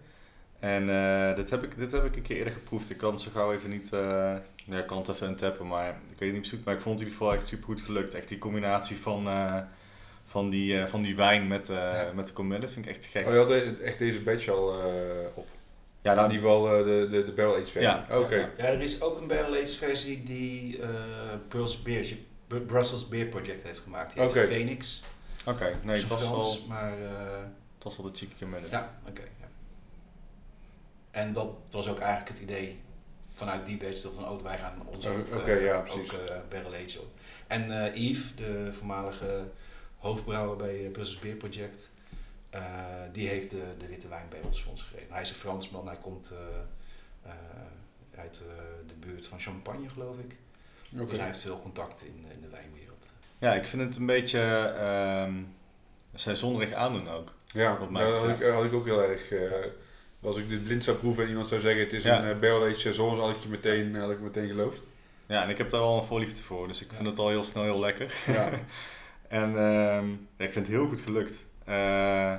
[0.62, 2.90] En eh, dit, heb ik, dit heb ik een keer eerder geproefd.
[2.90, 3.92] Ik kan het zo gauw even niet...
[3.92, 4.00] eh,
[4.64, 6.64] ja, ik kan het even tappen, maar ik weet het niet precies.
[6.64, 8.14] Maar ik vond het in ieder geval echt super goed gelukt.
[8.14, 9.56] Echt die combinatie van, eh,
[10.24, 12.10] van, die, eh, van die wijn met, eh, Ja.
[12.14, 13.26] met de comelle vind ik echt gek.
[13.26, 14.86] Oh, je had de- echt deze batch al eh,
[15.34, 15.46] op.
[16.02, 17.90] Ja, in nou, ieder geval eh, de, de, de barrel aged versie.
[17.90, 18.06] Ja.
[18.10, 18.36] Oké.
[18.56, 20.88] Ja, er is ook een barrel aged versie die eh
[21.48, 22.16] Brussels, Beer,
[22.66, 24.14] Brussels Beer Project heeft gemaakt.
[24.14, 24.48] Die heet.
[24.48, 25.02] Phoenix.
[25.46, 25.72] oké.
[25.82, 26.92] Nee, Op het was, al, maar...
[26.92, 27.08] eh,
[27.74, 28.66] het was al de cheeky comelle.
[28.70, 29.22] Ja, oké.
[31.12, 32.80] En dat was ook eigenlijk het idee
[33.34, 36.14] vanuit die badge dat van oh, wij gaan ons Oh, ook, eh, ja, precies.
[36.14, 37.06] ook eh, barrel age op.
[37.46, 39.44] En eh, Yves, de voormalige
[39.98, 41.90] hoofdbrouwer bij Brussels Beer Project,
[42.50, 42.62] eh,
[43.12, 45.12] die heeft de, de witte wijnbarrels voor ons gegeven.
[45.12, 46.38] Hij is een Fransman, hij komt eh,
[47.30, 50.36] eh, uit eh, de buurt van Champagne, geloof ik.
[50.94, 51.04] Oké.
[51.04, 53.12] Dus hij heeft veel contact in, in de wijnwereld.
[53.38, 54.40] Ja, ik vind het een beetje
[54.78, 55.32] ehm
[56.14, 57.32] seizoenrig aandoen ook.
[57.52, 59.30] Ja, Wat mij dat had ik, had ik ook heel erg.
[59.30, 59.50] eh,
[60.22, 62.22] als ik dit blind zou proeven en iemand zou zeggen het is Ja.
[62.24, 64.82] een uh, barrel aged saison, had ik je meteen, had ik meteen geloofd.
[65.26, 67.42] Ja, en ik heb daar wel een voorliefde voor, dus ik vind het al heel
[67.44, 68.14] snel heel lekker.
[68.26, 68.50] Ja.
[69.28, 71.44] En ehm, ja, ik vind het heel goed gelukt.
[71.64, 72.34] Eh,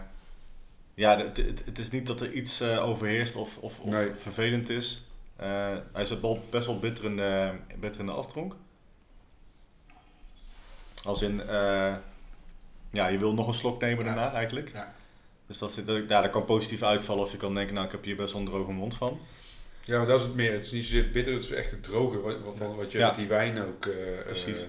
[0.93, 4.11] ja, het, het, het is niet dat er iets eh, overheerst of, of, of Nee.
[4.15, 5.03] vervelend is.
[5.35, 8.55] Eh, hij zit wel best wel bitter in de, bitter in de aftronk.
[11.03, 11.93] Als in, eh,
[12.91, 14.71] ja, je wil nog een slok nemen daarna eigenlijk.
[14.73, 14.93] Ja.
[15.59, 18.03] Dus dat, dat, ja, dat kan positief uitvallen of je kan denken, nou ik heb
[18.03, 19.19] hier best wel een droge mond van.
[19.85, 20.51] ja, maar dat is het meer.
[20.53, 23.07] Het is niet zozeer bitter, het is echt het droge wat, wat, wat je Ja.
[23.07, 23.85] met die wijn ook...
[23.85, 23.93] eh,
[24.25, 24.67] Precies.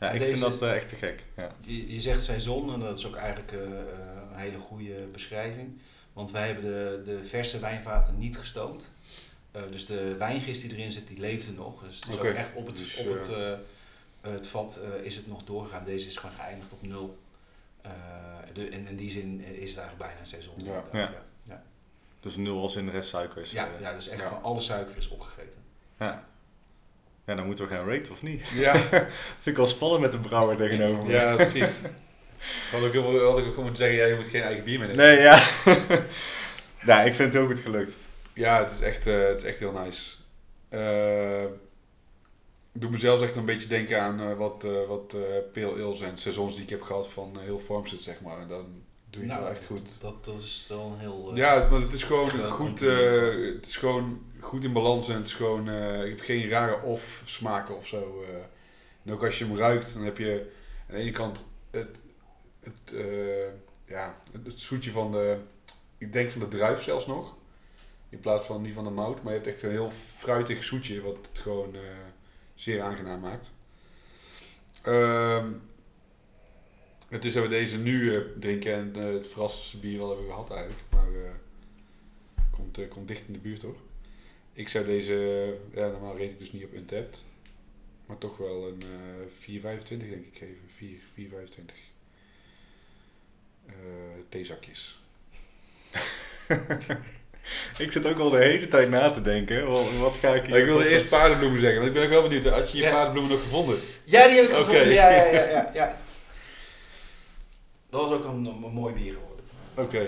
[0.00, 1.22] Ja, ik deze vind dat eh, echt te gek.
[1.36, 1.54] Ja.
[1.60, 5.78] Je, je zegt seizoen en dat is ook eigenlijk een hele goede beschrijving.
[6.12, 8.90] Want wij hebben de, de verse wijnvaten niet gestoomd.
[9.50, 11.82] Eh, dus de wijngist die erin zit, die leefde nog.
[11.84, 13.52] Dus het is ook echt op het, Dus, op het, eh,
[14.20, 15.84] het vat eh, is het nog doorgegaan.
[15.84, 17.18] Deze is gewoon geëindigd op nul.
[18.54, 20.54] Eh, de, en in die zin is het eigenlijk bijna een seizoen.
[20.56, 20.84] Ja.
[20.92, 21.10] Ja.
[22.20, 23.50] Dus nul als in de rest suikers.
[23.50, 23.80] Ja, eh.
[23.80, 24.26] ja, dus echt Ja.
[24.28, 25.60] gewoon alle suiker is opgegeten.
[25.98, 26.24] ja.
[27.26, 28.48] Ja, dan moeten we gaan raten of niet?
[28.48, 28.74] ja,
[29.40, 31.12] Vind ik wel spannend met de brouwer tegenover me.
[31.12, 31.80] ja, precies.
[32.70, 34.88] Had ik, had ik ook gewoon moeten zeggen, ja, je moet geen eigen bier meer
[34.88, 35.04] nemen.
[35.06, 35.42] Nee, ja.
[36.88, 37.92] nou, ik vind het heel goed gelukt.
[38.32, 40.14] Ja, het is echt, eh, het is echt heel nice.
[42.72, 45.16] Doe mezelf echt een beetje denken aan eh, wat, eh wat
[45.54, 48.38] ales en saisons die ik heb gehad van heel Farmstead, zeg maar.
[48.38, 50.00] En dan doe je het wel echt goed.
[50.00, 51.36] Dat, dat is wel een heel...
[51.36, 55.34] Ja, want het is gewoon goed, het is gewoon goed in balans en het is
[55.34, 58.24] gewoon, eh, ik heb geen rare off smaken of zo.
[59.04, 60.52] En ook als je hem ruikt, dan heb je
[60.88, 61.96] aan de ene kant het,
[62.60, 62.94] het,
[63.86, 65.36] ja, het, het zoetje van de,
[65.98, 67.34] ik denk van de druif zelfs nog.
[68.08, 69.22] In plaats van die van de mout.
[69.22, 71.74] Maar je hebt echt zo'n heel fruitig zoetje wat het gewoon
[72.62, 73.50] zeer aangenaam maakt.
[74.82, 75.52] Ehm,
[77.08, 80.26] het is dat we deze nu eh, drinken en eh, het verrassendste bier wat hebben
[80.26, 80.82] gehad eigenlijk.
[80.90, 81.30] Maar eh,
[82.50, 83.76] komt, komt dicht in de buurt hoor.
[84.52, 85.14] Ik zou deze,
[85.74, 87.26] ja normaal reed ik dus niet op Untapped.
[88.06, 90.68] Maar toch wel een eh 4,25 denk ik geven.
[90.76, 91.64] 4, 4,25.
[93.66, 93.74] Eh
[94.28, 95.00] theezakjes.
[97.78, 99.68] Ik zit ook al de hele tijd na te denken.
[100.00, 100.56] Wat, ga ik hier...
[100.56, 102.44] ik wilde eerst paardenbloemen zeggen, want ik ben ook wel benieuwd.
[102.54, 102.90] Had je je Ja.
[102.90, 103.78] paardenbloemen nog gevonden?
[104.04, 104.88] Ja, die heb ik gevonden.
[104.88, 105.96] Ja, ja, ja, ja, ja.
[107.90, 109.44] Dat was ook een, een mooi bier geworden.
[109.74, 109.98] Oké.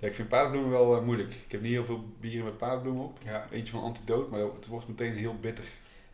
[0.00, 1.32] Ja, ik vind paardenbloemen wel eh, moeilijk.
[1.46, 3.18] Ik heb niet heel veel bieren met paardenbloemen op.
[3.24, 5.64] Ja, Eentje van antidoot, maar het wordt meteen heel bitter.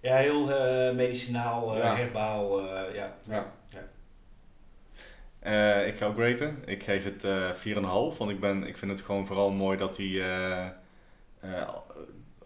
[0.01, 1.97] ja heel eh, medicinaal, eh, Ja.
[1.97, 2.61] herbaal.
[2.61, 3.17] eh, ja.
[3.29, 3.53] Ja.
[5.45, 6.63] Eh, ik ga ook raten.
[6.67, 8.19] Ik geef het eh 4,5.
[8.19, 10.23] Want ik, ben, ik vind het gewoon vooral mooi dat hij...
[11.41, 11.69] eh,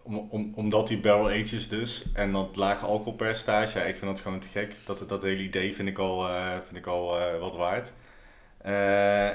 [0.03, 2.05] om, om, omdat hij barrel aged is dus.
[2.13, 3.79] En dat lage alcoholpercentage.
[3.79, 4.75] Ja, ik vind dat gewoon te gek.
[4.85, 6.27] Dat, dat hele idee vind ik al,
[6.65, 7.91] vind ik al wat waard.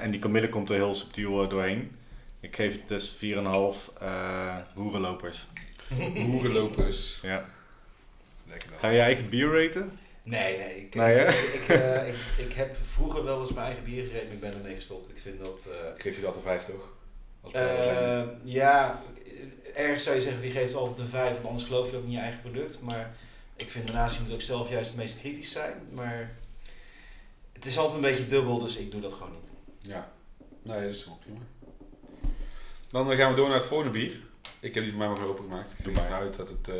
[0.01, 1.97] En die kamille komt er heel subtiel doorheen.
[2.41, 3.21] Ik geef het dus 4,5
[4.01, 5.47] eh hoerenlopers.
[6.15, 7.19] Hoerenlopers.
[7.23, 7.45] Ja.
[8.49, 8.79] Lekker dan.
[8.79, 9.91] Ga je je eigen bier raten?
[10.25, 10.77] Nee, nee.
[10.81, 11.29] Ik, Nee, hè?
[11.29, 14.41] ik, ik, eh, ik, ik heb vroeger wel eens mijn eigen bier gereden, maar ik
[14.41, 15.09] ben ermee gestopt.
[15.11, 15.69] Ik vind dat...
[15.71, 16.93] eh, Ik geef je altijd vijf toch?
[17.41, 19.03] Als eh, ja,
[19.75, 22.13] ergens zou je zeggen, wie geeft altijd een 5, want anders geloof je ook niet
[22.13, 22.81] in je eigen product.
[22.81, 23.17] Maar
[23.57, 25.75] ik vind daarnaast, je moet ook zelf juist het meest kritisch zijn.
[25.93, 26.37] Maar
[27.53, 29.51] het is altijd een beetje dubbel, dus ik doe dat gewoon niet.
[29.79, 30.13] Ja.
[30.63, 31.41] Nee, dat is wel prima.
[32.91, 34.21] Dan gaan we door naar het volgende bier.
[34.61, 35.73] Ik heb die voor mij maar opengemaakt.
[35.79, 36.11] Ik Doe ga maar.
[36.11, 36.75] ervan uit dat, het, eh,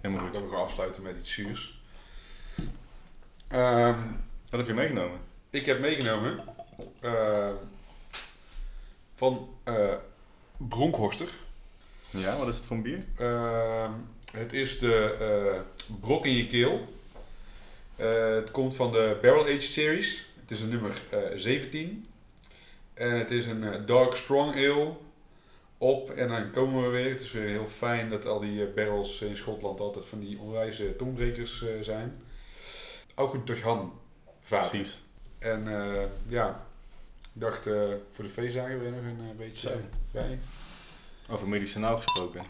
[0.00, 0.46] Helemaal dat goed.
[0.48, 1.75] we gaan afsluiten met iets zuurs.
[3.48, 3.98] Ehm,
[4.50, 5.18] Wat heb je meegenomen?
[5.50, 6.44] ik heb meegenomen
[7.00, 7.50] eh,
[9.14, 9.94] van eh
[10.56, 11.28] Bronkhorster.
[12.10, 13.04] Ja, wat is het voor een bier?
[13.18, 13.92] Ehm,
[14.32, 15.60] het is de eh,
[16.00, 16.88] brok in je keel.
[17.96, 20.26] Eh, het komt van de Barrel Age series.
[20.40, 22.06] Het is een nummer eh, 17.
[22.94, 24.92] En het is een Dark Strong Ale.
[25.78, 27.10] Op en dan komen we weer.
[27.10, 30.96] Het is weer heel fijn dat al die barrels in Schotland altijd van die onwijze
[30.96, 32.22] tongbrekers zijn.
[33.18, 33.92] Ook een Toshan
[34.40, 34.70] vaten.
[34.70, 35.02] Precies.
[35.38, 36.66] En eh, ja,
[37.22, 39.74] ik dacht eh, voor de feestdagen weer nog een eh, beetje Zo.
[40.10, 40.38] bij.
[41.28, 42.44] Over medicinaal gesproken.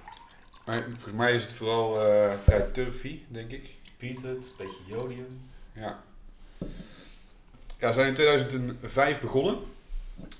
[0.67, 3.71] Maar volgens mij is het vooral eh, vrij turfy, denk ik.
[3.97, 5.41] Peated, beetje jodium.
[5.73, 6.03] Ja.
[7.79, 9.59] Ja, ze zijn in 2005 begonnen.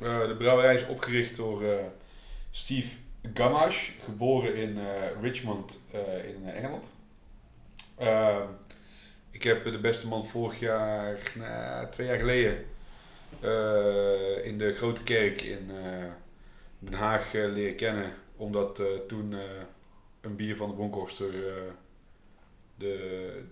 [0.01, 1.85] Eh, de brouwerij is opgericht door eh,
[2.51, 2.97] Steve
[3.35, 4.85] Gamache, geboren in eh,
[5.23, 6.91] Richmond eh, in Engeland.
[9.37, 11.19] Ik heb de beste man vorig jaar,
[11.91, 12.65] twee jaar geleden,
[13.41, 16.05] eh, in de Grote Kerk in eh,
[16.79, 18.13] Den Haag eh, leren kennen.
[18.37, 19.35] Omdat toen
[20.21, 21.55] een bier van de Bronkhorster eh,
[22.77, 22.97] de,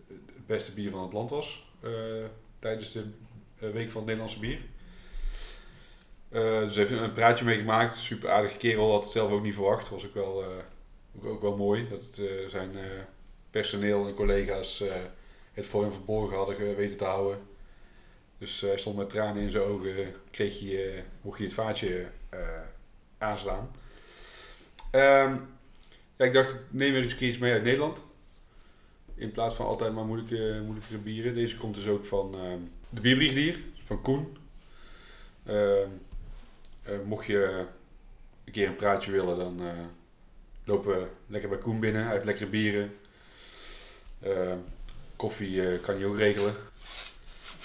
[0.07, 1.73] het beste bier van het land was.
[2.59, 3.05] tijdens de
[3.59, 4.61] Week van het Nederlandse Bier.
[6.67, 7.95] Dus even een praatje mee gemaakt.
[7.95, 9.89] Super aardige kerel, had het zelf ook niet verwacht.
[9.89, 10.45] Was ook wel,
[11.17, 11.89] ook, ook wel mooi.
[11.89, 12.77] Dat zijn
[13.51, 14.83] personeel en collega's
[15.55, 17.39] het voor hem verborgen hadden weten te houden.
[18.39, 22.07] Dus hij stond met tranen in zijn ogen, kreeg je, eh, mocht je het vaatje
[22.29, 22.39] eh,
[23.19, 23.71] aanslaan.
[24.91, 25.37] Ehm,
[26.17, 28.05] ja, ik dacht, neem weer eens iets mee uit Nederland.
[29.15, 31.35] In plaats van altijd maar moeilijke, moeilijkere bieren.
[31.35, 32.59] Deze komt dus ook van ehm,
[32.89, 34.37] de Bierbrigadier, van Koen.
[35.45, 35.89] Ehm,
[36.83, 37.67] eh, mocht je
[38.45, 39.73] een keer een praatje willen, dan eh,
[40.65, 42.11] lopen we lekker bij Koen binnen.
[42.11, 42.97] Heeft lekkere bieren.
[45.15, 46.55] Ehm, koffie eh, kan hij ook regelen.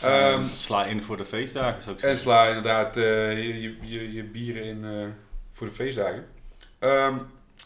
[0.02, 2.26] Ehm, sla in voor de feestdagen, zou ik en zeggen.
[2.26, 5.08] sla inderdaad eh, je, je, je, je bieren in eh,
[5.52, 6.28] voor de feestdagen.
[6.80, 7.18] Ehm,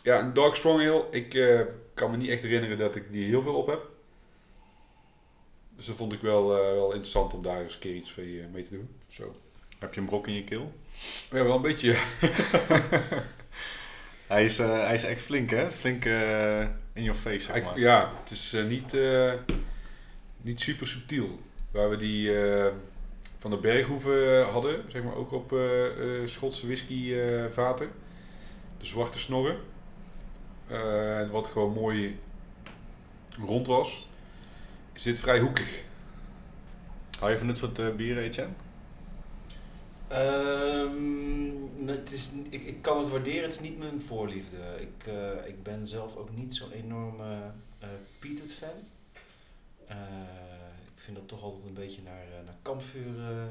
[0.04, 1.06] ja, een Dark Strong Ale.
[1.12, 1.30] Ik
[1.94, 3.90] kan me niet echt herinneren dat ik die heel veel op heb.
[5.76, 8.16] Dus dat vond ik wel, wel interessant om daar eens een keer iets
[8.52, 8.90] mee, te doen.
[9.08, 9.36] Zo.
[9.80, 10.74] Heb je een brok in je keel?
[11.32, 11.98] Ja, wel een beetje.
[14.28, 15.72] Hij is, hij is echt flink, hè?
[15.72, 16.06] Flink
[16.94, 17.80] in your face, zeg maar.
[17.80, 18.96] Ja, het is niet,
[20.44, 21.40] niet super subtiel.
[21.72, 22.72] Waar we die eh,
[23.38, 27.90] van de Berghoeven hadden, zeg maar ook op eh, eh, Schotse whisky eh, vaten.
[28.78, 29.58] De zwarte snorren.
[30.68, 32.20] Eh, wat gewoon mooi
[33.46, 34.08] rond was.
[34.94, 35.84] Is dit vrij hoekig.
[37.20, 38.54] Hou je van dit soort eh, bieren, Etienne?
[40.08, 44.58] Ehm, het is, ik, ik kan het waarderen, het is niet mijn voorliefde.
[44.80, 47.88] Ik, eh, ik ben zelf ook niet zo'n enorme eh
[48.20, 48.70] peated fan.
[49.88, 49.98] Eh,
[50.96, 53.44] ik vind dat toch altijd een beetje naar, eh, naar kampvuur eh,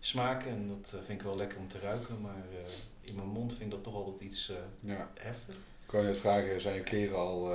[0.00, 0.50] smaken.
[0.50, 2.44] En dat vind ik wel lekker om te ruiken, maar
[3.04, 5.08] in mijn mond vind ik dat toch altijd iets Ja.
[5.20, 5.54] heftig.
[5.86, 7.50] Ik wou net vragen, zijn je kleren al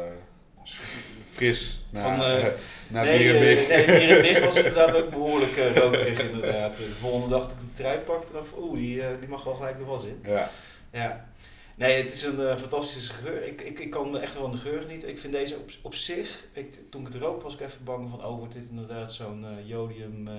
[1.31, 2.47] fris na, Van, eh,
[2.89, 3.67] na nee, bier en big?
[3.67, 6.77] nee, bier en big was inderdaad ook behoorlijk eh, rokerig inderdaad.
[6.77, 9.53] De volgende dag dat ik de trui pakte, dacht ik, oeh, die, die mag wel
[9.55, 10.19] gelijk de was in.
[10.23, 10.49] Ja,
[10.91, 11.29] Ja.
[11.77, 13.47] Nee, het is een eh, fantastische geur.
[13.47, 15.09] Ik, ik, ik kan echt wel aan de geur genieten.
[15.09, 18.09] Ik vind deze op, op zich, ik, toen ik het rook was ik even bang
[18.09, 20.33] van, oh wordt dit inderdaad zo'n eh, jodium eh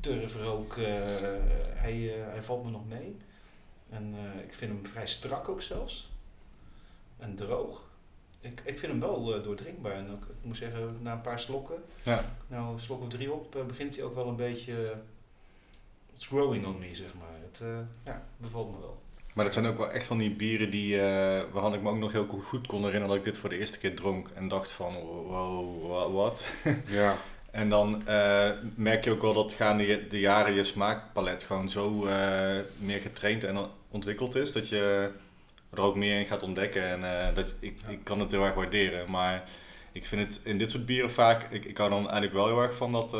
[0.00, 0.76] turfrook.
[1.74, 1.96] hij,
[2.28, 3.16] hij valt me nog mee.
[3.90, 4.14] En
[4.44, 6.10] ik vind hem vrij strak ook zelfs.
[7.18, 7.88] En droog.
[8.40, 9.92] Ik, ik vind hem wel doordrinkbaar.
[9.92, 12.24] En ook, ik moet zeggen, na een paar slokken, Ja.
[12.46, 14.94] nou een slok of drie op, begint hij ook wel een beetje...
[16.14, 17.40] It's growing on me, zeg maar.
[17.42, 17.60] Het
[18.04, 18.99] ja, bevalt me wel.
[19.40, 21.98] Maar dat zijn ook wel echt van die bieren die, eh, waarvan ik me ook
[21.98, 24.72] nog heel goed kon herinneren dat ik dit voor de eerste keer dronk en dacht
[24.72, 24.94] van,
[25.26, 26.46] wow, wa- wat?
[26.86, 27.16] ja.
[27.50, 32.06] En dan eh, merk je ook wel dat gaande de jaren je smaakpalet gewoon zo
[32.06, 35.10] eh, meer getraind en ontwikkeld is, dat je
[35.70, 37.04] er ook meer in gaat ontdekken.
[37.04, 39.42] En dat, ik, ik kan het heel erg waarderen, maar
[39.92, 42.62] ik vind het in dit soort bieren vaak, ik, ik hou dan eigenlijk wel heel
[42.62, 43.10] erg van dat,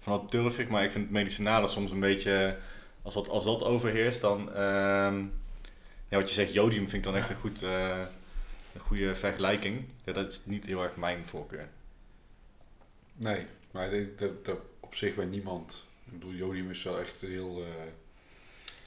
[0.00, 2.56] van dat turfig, maar ik vind het medicinale soms een beetje,
[3.06, 5.18] als dat, als dat overheerst, dan, ehm,
[6.08, 8.02] ja wat je zegt, jodium vind ik dan echt een, goed, eh,
[8.74, 9.84] een goede vergelijking.
[10.04, 11.68] Ja, dat is niet heel erg mijn voorkeur.
[13.14, 15.86] Nee, maar ik denk dat, dat op zich bij niemand.
[16.04, 17.62] Ik bedoel, jodium is wel echt heel.
[17.64, 17.84] eh,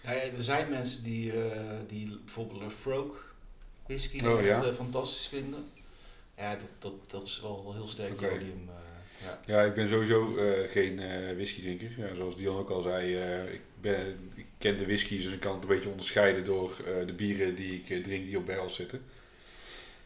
[0.04, 3.18] Ja, ja, er zijn mensen die, eh, die bijvoorbeeld een Froke
[3.86, 4.74] whisky Oh, echt ja?
[4.74, 5.66] fantastisch vinden.
[6.38, 8.26] Ja, dat, dat, dat is wel heel sterk Oké.
[8.30, 8.70] jodium.
[8.70, 9.40] eh, ja.
[9.46, 11.92] Ja, ik ben sowieso eh, geen eh whiskydrinker.
[11.98, 15.40] Ja, zoals Dion ook al zei, eh, ik, ben, ik ken de whiskies, dus ik
[15.40, 18.46] kan het een beetje onderscheiden door eh, de bieren die ik eh, drink die op
[18.46, 19.02] barrels zitten.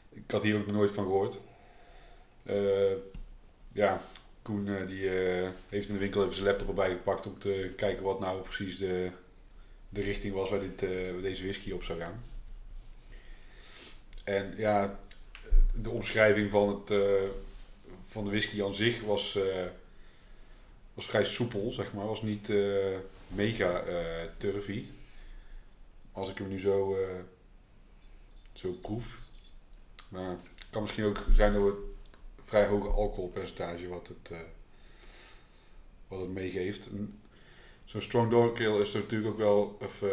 [0.10, 1.40] Ik had hier ook nog nooit van gehoord.
[2.44, 2.91] Eh,
[3.74, 4.02] ja,
[4.41, 5.10] Koen die,
[5.70, 8.78] heeft in de winkel even zijn laptop erbij gepakt om te kijken wat nou precies
[8.78, 9.12] de,
[9.90, 10.80] de richting was waar, dit,
[11.22, 12.24] deze whisky op zou gaan.
[14.24, 15.00] En ja,
[15.74, 16.94] de omschrijving van, het,
[18.04, 19.38] van de whisky aan zich was,
[20.94, 22.06] was vrij soepel, zeg maar.
[22.06, 22.52] Was niet
[23.36, 24.86] mega eh turvy.
[26.12, 27.20] Als ik hem nu zo, eh,
[28.54, 29.20] zo proef.
[30.10, 31.78] Maar het kan misschien ook zijn door het
[32.46, 34.40] vrij hoge alcoholpercentage wat het, eh,
[36.08, 36.90] wat het meegeeft.
[37.86, 40.04] Zo'n strong dark ale is er natuurlijk ook wel, of,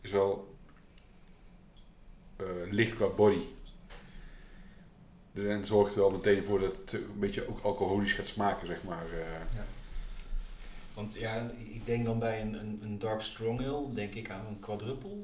[0.00, 0.56] is wel
[2.70, 3.44] licht qua body.
[5.32, 9.06] En zorgt wel meteen voor dat het een beetje ook alcoholisch gaat smaken, zeg maar.
[9.12, 9.60] eh.
[10.94, 14.46] Want ja, ik denk dan bij een, een, een Dark Strong Ale, denk ik aan
[14.46, 15.16] een quadruple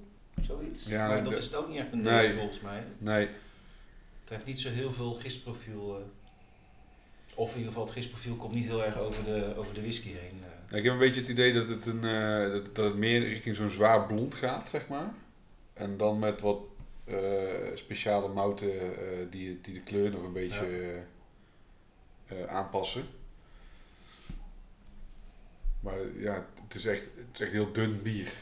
[0.43, 0.87] zoiets.
[0.89, 2.21] Ja, maar dat- is het ook niet echt een Nee.
[2.27, 2.85] deze volgens mij.
[2.99, 3.29] Nee,
[4.21, 5.97] Het heeft niet zo heel veel gistprofiel.
[5.99, 6.05] eh,
[7.35, 10.09] of in ieder geval het gistprofiel komt niet heel erg over de, over de whisky
[10.09, 10.43] heen.
[10.71, 10.77] eh.
[10.79, 13.57] ik heb een beetje het idee dat het, een, eh, dat, dat het meer richting
[13.57, 15.13] zo'n zwaar blond gaat, zeg maar.
[15.73, 16.61] En dan met wat
[17.75, 18.71] speciale mouten
[19.31, 21.03] die, die de kleur nog een beetje
[22.49, 23.05] aanpassen.
[25.81, 28.33] Maar ja, het is, echt, het is echt heel dun bier.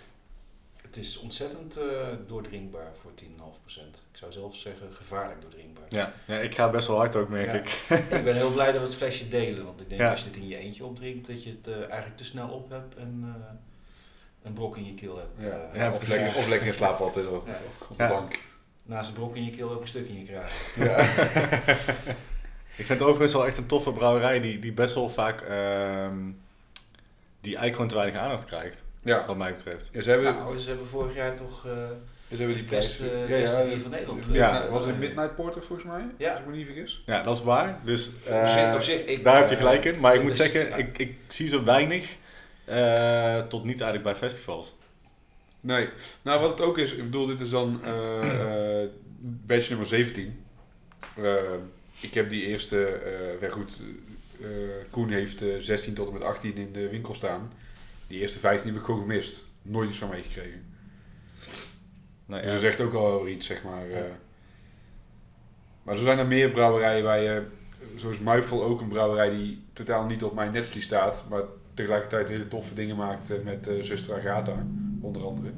[0.82, 1.84] Het is ontzettend eh,
[2.26, 3.24] doordringbaar voor 10,5%.
[4.12, 5.84] Ik zou zelfs zeggen gevaarlijk doordringbaar.
[5.88, 7.52] Ja, ja, ik ga best wel hard ook, merk Ja.
[7.52, 7.68] ik.
[8.18, 9.64] ik ben heel blij dat we het flesje delen.
[9.64, 10.10] Want ik denk Ja.
[10.10, 12.70] als je het in je eentje opdrinkt, dat je het eh, eigenlijk te snel op
[12.70, 13.54] hebt en eh,
[14.42, 15.30] een brok in je keel hebt.
[15.38, 15.70] Ja.
[15.74, 17.58] Ja, of, lekker, of lekker in slaap valt op, Ja.
[17.90, 18.08] op de Ja.
[18.08, 18.38] bank.
[18.82, 20.74] Naast een brok in je keel ook een stuk in je kraag.
[20.76, 20.98] Ja.
[22.76, 26.18] Ik vind het overigens wel echt een toffe brouwerij die, die best wel vaak ehm,
[27.46, 29.26] die eigenlijk gewoon te weinig aandacht krijgt, ja.
[29.26, 29.90] wat mij betreft.
[29.92, 31.66] Ja, ze hebben, Nou, ze hebben vorig jaar toch...
[31.66, 31.72] eh,
[32.30, 33.42] ze hebben die de beste- prijs.
[33.42, 34.26] beste bier van Nederland.
[34.32, 34.68] Ja, Ja.
[34.68, 36.06] was het Midnight Porter volgens mij?
[36.18, 36.30] Ja.
[36.30, 37.02] Als ik me niet vergis.
[37.06, 37.80] Ja, dat is waar.
[37.84, 40.00] Dus op eh, zich- op zich, ik, daar heb je eh, gelijk in.
[40.00, 40.74] Maar ik moet is- zeggen, ja.
[40.76, 42.16] ik, ik zie zo weinig
[42.64, 44.74] eh, tot niet eigenlijk bij festivals.
[45.60, 45.88] Nee.
[46.22, 48.88] Nou, wat het ook is, ik bedoel, dit is dan eh, eh,
[49.20, 50.44] badge nummer 17.
[51.16, 51.32] Eh,
[52.00, 53.80] ik heb die eerste, eh wel goed,
[54.40, 54.48] eh,
[54.90, 57.52] Koen heeft eh, 16 tot en met 18 in de winkel staan.
[58.06, 59.44] Die eerste 15 heb ik gewoon gemist.
[59.62, 60.64] Nooit iets van meegekregen.
[62.26, 62.56] Nou, Dus ja.
[62.56, 63.88] dat zegt ook al iets, zeg maar.
[63.88, 63.96] Ja.
[63.96, 64.04] eh.
[65.82, 67.42] Maar zo zijn er meer brouwerijen waar je,
[67.94, 71.42] zoals Muifel ook een brouwerij die totaal niet op mijn netvlies staat, maar
[71.74, 74.66] tegelijkertijd hele toffe dingen maakt eh, met eh zuster Agatha,
[75.00, 75.52] onder andere.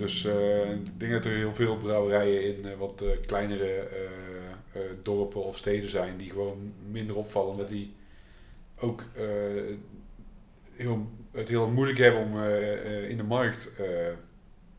[0.00, 3.88] Dus eh, ik denk dat er heel veel brouwerijen in eh, wat eh, kleinere
[4.72, 7.94] eh, dorpen of steden zijn die gewoon minder opvallen, omdat die
[8.78, 9.24] ook eh,
[10.72, 13.72] heel, het heel moeilijk hebben om eh, in de markt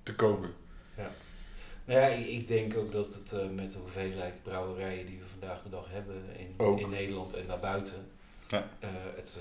[0.04, 0.54] te komen.
[1.86, 5.70] Nou ja, ik, denk ook dat het met de hoeveelheid brouwerijen die we vandaag de
[5.70, 6.80] dag hebben in, Ook.
[6.80, 8.08] in Nederland en daarbuiten,
[8.48, 8.70] Ja.
[9.16, 9.40] het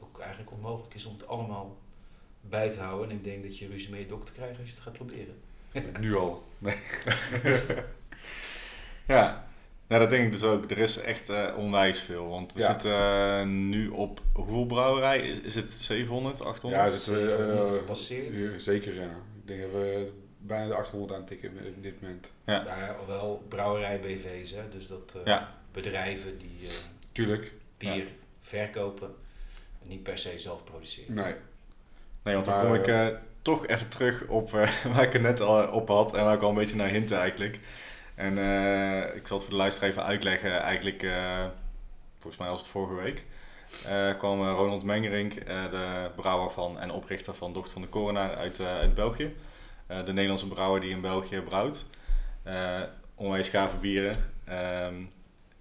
[0.00, 1.78] ook eigenlijk onmogelijk is om het allemaal
[2.40, 3.10] bij te houden.
[3.10, 5.34] En ik denk dat je ruzie met je dokter krijgt als je het gaat proberen.
[6.00, 6.42] Nu al.
[6.58, 6.76] Nee.
[9.06, 9.51] Ja,
[9.86, 10.70] nou, dat denk ik dus ook.
[10.70, 12.28] Er is echt eh, onwijs veel.
[12.28, 12.66] Want we Ja.
[12.70, 15.18] zitten eh, nu op hoeveel brouwerij?
[15.20, 16.82] Is, is het 700, 800?
[16.82, 18.34] Ja, het is, eh, 700 eh, gepasseerd.
[18.34, 19.02] ja, zeker ja.
[19.42, 22.32] Ik denk dat we bijna de 800 aantikken op dit moment.
[22.46, 22.62] Ja.
[22.62, 24.68] Maar wel brouwerij BV's, hè?
[24.70, 25.54] dus dat eh, Ja.
[25.72, 26.72] bedrijven die eh,
[27.12, 27.52] Tuurlijk.
[27.78, 28.06] bier
[28.40, 29.14] verkopen
[29.82, 31.14] en niet per se zelf produceren.
[31.14, 31.34] Nee.
[32.22, 33.06] Nee, want dan kom ik eh,
[33.42, 36.42] toch even terug op eh, waar ik het net al op had en waar ik
[36.42, 37.58] al een beetje naar hintte eigenlijk.
[38.14, 40.60] En eh, ik zal het voor de luisteraar even uitleggen.
[40.60, 41.44] Eigenlijk, eh,
[42.18, 43.24] volgens mij was het vorige week,
[43.86, 48.60] eh, kwam Ronald Mengerink, de brouwer van en oprichter van Dochter van de Corona uit,
[48.60, 49.34] uit België.
[49.86, 51.86] De Nederlandse brouwer die in België brouwt.
[53.14, 54.32] Onwijs gave bieren.
[54.44, 54.94] Ehm,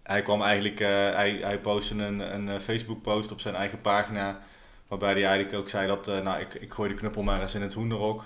[0.04, 4.40] hij kwam eigenlijk, hij, hij postte een, een Facebook post op zijn eigen pagina
[4.88, 7.62] Waarbij hij eigenlijk ook zei dat, nou, ik, ik gooi de knuppel maar eens in
[7.62, 8.26] het hoenderok.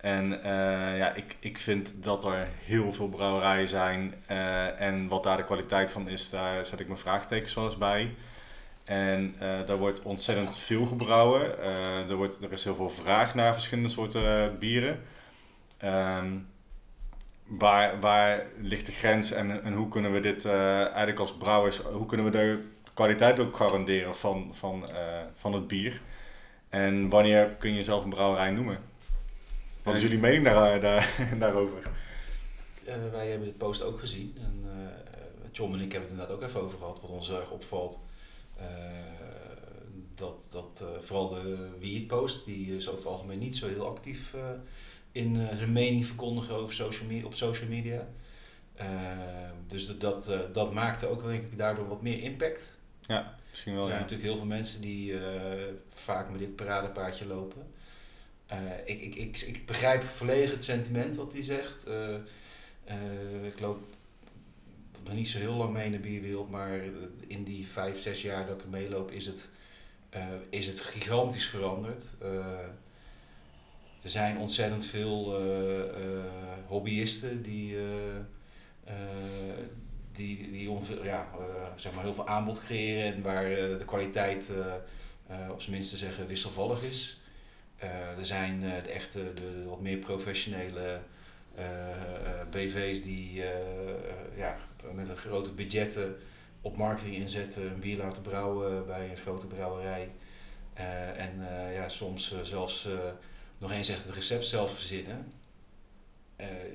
[0.00, 4.14] En eh, ja, ik, ik vind dat er heel veel brouwerijen zijn.
[4.26, 7.78] eh, en wat daar de kwaliteit van is, daar zet ik mijn vraagtekens wel eens
[7.78, 8.14] bij.
[8.84, 11.58] En eh daar wordt ontzettend veel gebrouwen.
[12.08, 15.02] Er, wordt, er is heel veel vraag naar verschillende soorten bieren.
[15.78, 16.38] Ehm,
[17.46, 22.06] waar, waar ligt de grens en, en hoe kunnen we dit eigenlijk als brouwers, hoe
[22.06, 22.64] kunnen we de
[22.94, 24.88] kwaliteit ook garanderen van, van,
[25.34, 26.00] van het bier?
[26.68, 28.89] En wanneer kun je zelf een brouwerij noemen?
[29.90, 31.90] Wat is jullie mening daar, daar, daarover?
[32.84, 34.36] Eh, wij hebben dit post ook gezien.
[34.38, 37.00] En eh, John en ik hebben het inderdaad ook even over gehad.
[37.00, 37.98] Wat ons erg opvalt.
[38.56, 38.66] eh,
[40.14, 43.68] dat dat eh, vooral de wie het post, die is over het algemeen niet zo
[43.68, 44.40] heel actief eh,
[45.12, 48.08] in eh, zijn mening verkondigen over social media, op social media.
[48.74, 48.86] Eh,
[49.66, 52.72] dus dat, dat, eh, dat maakte ook denk ik daardoor wat meer impact.
[53.50, 54.02] Misschien Er wel, zijn ja.
[54.02, 55.62] natuurlijk heel veel mensen die eh,
[55.92, 57.62] vaak met dit paradepaardje lopen.
[58.50, 61.84] Eh, ik, ik, ik, ik begrijp volledig het sentiment wat hij zegt.
[61.84, 62.14] Eh,
[62.84, 63.82] eh, ik loop
[65.04, 66.80] nog niet zo heel lang mee in de bierwereld, maar
[67.26, 69.50] in die vijf, zes jaar dat ik meeloop is het,
[70.50, 72.14] is het gigantisch veranderd.
[74.02, 75.40] Er zijn ontzettend veel
[76.66, 77.76] hobbyisten die,
[80.12, 80.70] die, die
[81.02, 81.28] ja,
[81.76, 84.52] zeg maar heel veel aanbod creëren en waar de kwaliteit
[85.50, 87.19] op zijn minst te zeggen wisselvallig is.
[87.80, 91.00] Eh, er zijn eh, de echte, de, wat meer professionele
[91.54, 91.66] eh,
[92.50, 93.42] BV's die
[94.36, 94.56] ja,
[94.92, 96.16] met een grote budgetten
[96.60, 100.10] op marketing inzetten, een bier laten brouwen bij een grote brouwerij.
[101.16, 102.88] En ja, soms zelfs
[103.58, 105.32] nog eens echt het recept zelf verzinnen.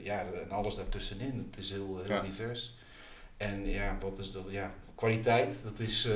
[0.03, 1.48] ja, en alles daartussenin.
[1.52, 2.22] Het is heel, heel Ja.
[2.22, 2.73] divers.
[3.38, 4.45] En ja, wat is dat?
[4.49, 6.07] Ja, kwaliteit, dat is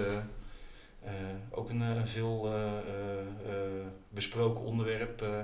[1.52, 3.19] ook een eh, veel eh, eh,
[3.53, 5.22] eh, besproken onderwerp.
[5.22, 5.40] eh.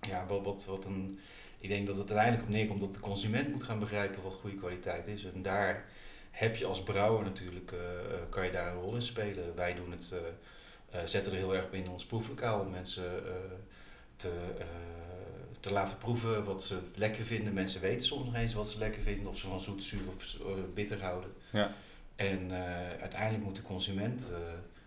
[0.00, 1.18] ja, wat, wat, een,
[1.58, 4.56] ik denk dat het uiteindelijk op neerkomt dat de consument moet gaan begrijpen wat goede
[4.56, 5.24] kwaliteit is.
[5.24, 5.84] En daar
[6.30, 9.54] heb je als brouwer natuurlijk, eh, eh, kan je daar een rol in spelen.
[9.56, 13.26] Wij doen het, eh, eh, zetten er heel erg op in ons proeflokaal om mensen
[13.26, 13.32] eh,
[14.16, 14.66] te, eh,
[15.60, 17.52] te laten proeven wat ze lekker vinden.
[17.52, 20.34] Mensen weten soms nog eens wat ze lekker vinden, of ze van zoet, zuur of
[20.40, 21.30] eh, bitter houden.
[21.52, 21.74] Ja.
[22.20, 24.38] En eh, uiteindelijk moet de consument eh,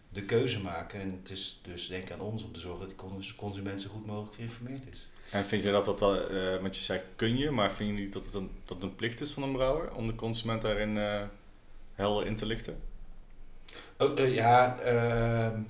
[0.09, 1.01] de keuze maken.
[1.01, 3.89] En het is dus denk ik aan ons om te zorgen dat cons- consument zo
[3.89, 5.07] goed mogelijk geïnformeerd is.
[5.31, 8.13] En vind je dat dat, eh want je zei kun je, maar vind je niet
[8.13, 10.97] dat het een, dat het een plicht is van een brouwer om de consument daarin
[11.93, 12.79] helder in te lichten?
[13.97, 15.61] Oh, eh, ja, ehm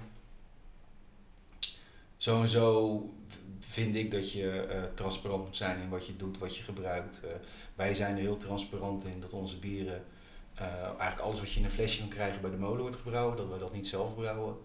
[2.17, 2.99] sowieso
[3.59, 7.21] vind ik dat je transparant moet zijn in wat je doet, wat je gebruikt.
[7.75, 10.03] Wij zijn er heel transparant in dat onze bieren,
[10.55, 13.37] eh, eigenlijk alles wat je in een flesje kan krijgen bij de molen wordt gebrouwen,
[13.37, 14.57] dat wij dat niet zelf brouwen.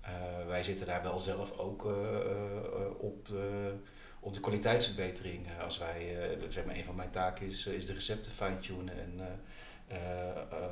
[0.00, 0.12] Eh,
[0.46, 3.72] wij zitten daar wel zelf ook eh, op, de,
[4.20, 5.46] op de kwaliteitsverbetering.
[5.62, 6.16] Als wij,
[6.48, 9.40] zeg maar, een van mijn taken is, is de recepten fine-tunen en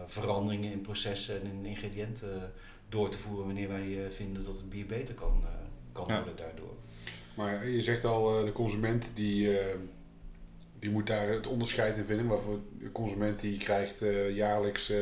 [0.07, 2.53] veranderingen in processen en in ingrediënten
[2.89, 5.45] door te voeren wanneer wij vinden dat het bier beter kan,
[5.93, 6.15] kan Ja.
[6.17, 6.75] worden daardoor.
[7.37, 9.59] Maar je zegt al, de consument die,
[10.81, 12.27] die moet daar het onderscheid in vinden.
[12.27, 14.99] Waarvoor de consument die krijgt eh, jaarlijks eh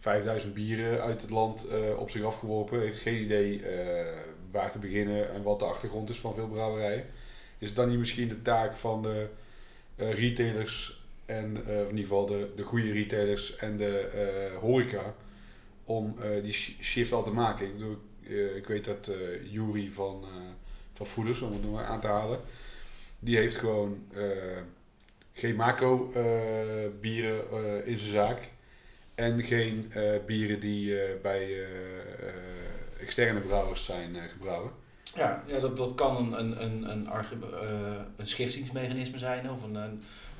[0.00, 2.80] 5000 bieren uit het land eh, op zich afgeworpen.
[2.80, 4.06] Heeft geen idee eh,
[4.50, 7.06] waar te beginnen en wat de achtergrond is van veel brouwerijen.
[7.58, 9.26] Is het dan niet misschien de taak van de
[9.96, 14.58] eh, retailers en eh, of in ieder geval de, de goede retailers en de eh,
[14.58, 15.14] horeca
[15.84, 17.66] om eh, die sh- shift al te maken?
[17.66, 17.96] Ik bedoel,
[18.28, 20.40] eh, ik weet dat eh Jury van, eh,
[20.92, 22.40] van Voeders, om het maar aan te halen,
[23.18, 24.62] die heeft gewoon eh,
[25.32, 26.22] geen macro eh,
[27.00, 28.50] bieren eh, in zijn zaak.
[29.14, 29.92] En geen
[30.26, 31.66] bieren die bij
[33.00, 34.72] externe brouwers zijn gebrouwen.
[35.14, 37.08] Ja, ja dat, dat kan een, een, een, een,
[38.16, 39.74] een schiftingsmechanisme zijn of een,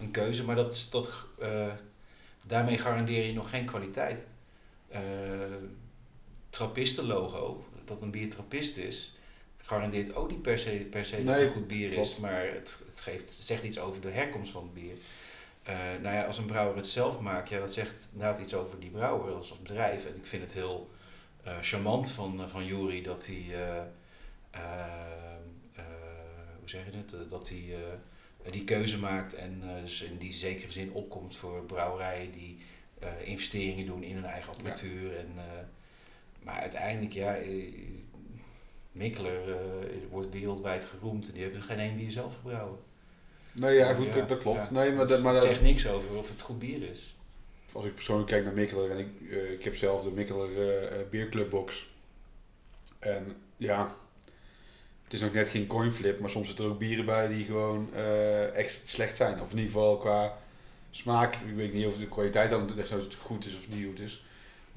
[0.01, 1.11] een, keuze, maar dat, dat,
[2.43, 4.27] daarmee garandeer je nog geen kwaliteit.
[4.89, 5.01] Eh
[6.51, 9.18] trappistenlogo, dat een bier trappist is,
[9.69, 12.11] garandeert ook niet per se, per se dat het goed bier klopt.
[12.11, 14.97] is, maar het, het, geeft, zegt iets over de herkomst van het bier.
[15.63, 18.81] Eh, nou ja, als een brouwer het zelf maakt, ja, dat zegt inderdaad iets over
[18.81, 20.07] die brouwer als, als bedrijf.
[20.07, 20.91] En ik vind het heel
[21.43, 23.45] eh, charmant van, eh, van Jury dat hij,
[26.59, 27.75] hoe zeg je het, dat hij
[28.51, 32.59] die keuze maakt en dus in die zekere zin opkomt voor brouwerijen die
[33.25, 35.19] investeringen doen in hun eigen apparatuur.
[35.19, 35.35] En,
[36.43, 37.37] maar uiteindelijk, ja,
[38.99, 39.57] Mikkeler eh,
[40.11, 42.79] wordt wereldwijd geroemd en die hebben geen één bier zelf gebrouwen.
[43.53, 44.59] Nee, ja, goed, dat, dat klopt.
[44.59, 44.71] ja.
[44.71, 47.17] Nee, maar, Dus dat, maar het zegt niks over of het goed bier is.
[47.73, 51.09] als ik persoonlijk kijk naar Mikkeler en ik, eh, ik heb zelf de Mikkeler eh
[51.11, 51.89] Bierclubbox.
[52.99, 53.95] En ja,
[55.05, 57.95] het is nog net geen coinflip, maar soms zitten er ook bieren bij die gewoon
[58.55, 59.41] echt slecht zijn.
[59.41, 60.39] Of in ieder geval qua
[60.91, 61.35] smaak.
[61.35, 64.23] Ik weet niet of de kwaliteit dan echt zo goed is of niet goed is.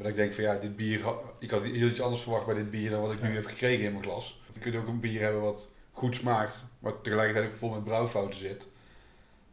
[0.01, 1.01] Maar dat ik denk van ja, dit bier,
[1.39, 3.85] ik had heel iets anders verwacht bij dit bier dan wat ik nu heb gekregen
[3.85, 4.41] in mijn glas.
[4.53, 8.39] Je kunt ook een bier hebben wat goed smaakt, maar tegelijkertijd ook vol met brouwfouten
[8.39, 8.67] zit.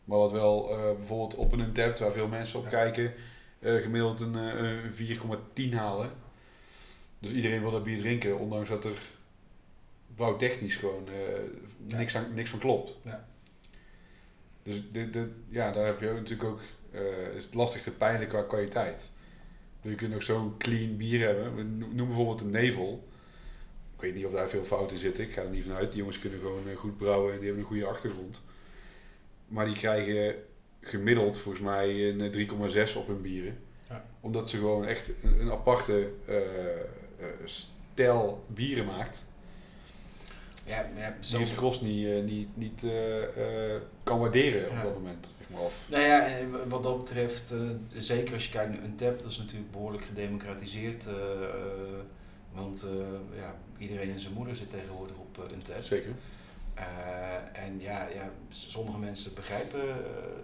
[0.05, 2.71] Maar wat wel eh, bijvoorbeeld op een untapped, waar veel mensen op Ja.
[2.71, 3.15] kijken,
[3.59, 6.11] eh, gemiddeld een, eh, een 4,10 halen.
[7.19, 8.99] Dus iedereen wil dat bier drinken, ondanks dat er
[10.15, 11.43] brouwtechnisch gewoon eh,
[11.87, 11.97] Ja.
[11.97, 12.97] niks, aan, niks van klopt.
[13.05, 13.29] Ja.
[14.63, 14.83] Dus
[15.49, 16.61] ja, daar heb je natuurlijk ook
[16.91, 19.11] eh, is het lastig te peilen qua kwaliteit.
[19.83, 21.79] Dus je kunt ook zo'n clean bier hebben.
[21.79, 23.09] Noem bijvoorbeeld een nevel.
[23.95, 25.25] Ik weet niet of daar veel fout in zitten.
[25.25, 25.89] Ik ga er niet vanuit.
[25.89, 28.41] Die jongens kunnen gewoon eh, goed brouwen en die hebben een goede achtergrond.
[29.49, 30.35] Maar die krijgen
[30.81, 33.59] gemiddeld volgens mij een eh, 3,6 op hun bieren.
[33.89, 34.05] Ja.
[34.21, 36.87] Omdat ze gewoon echt een, een aparte eh, eh,
[37.45, 39.27] stijl bieren maakt.
[40.67, 40.87] Ja,
[41.31, 44.77] Die het gros niet, eh, niet, niet eh, eh, kan waarderen Ja.
[44.79, 45.37] op dat moment.
[45.51, 46.29] Of, Nou ja,
[46.69, 47.61] wat dat betreft, eh,
[47.99, 51.07] zeker als je kijkt naar Untapped, dat is natuurlijk behoorlijk gedemocratiseerd.
[51.07, 51.15] eh,
[52.53, 52.85] want
[53.35, 55.87] ja, iedereen en zijn moeder zit tegenwoordig op uh, Untapped.
[55.87, 56.15] zeker.
[57.53, 59.81] En ja, ja, sommige mensen begrijpen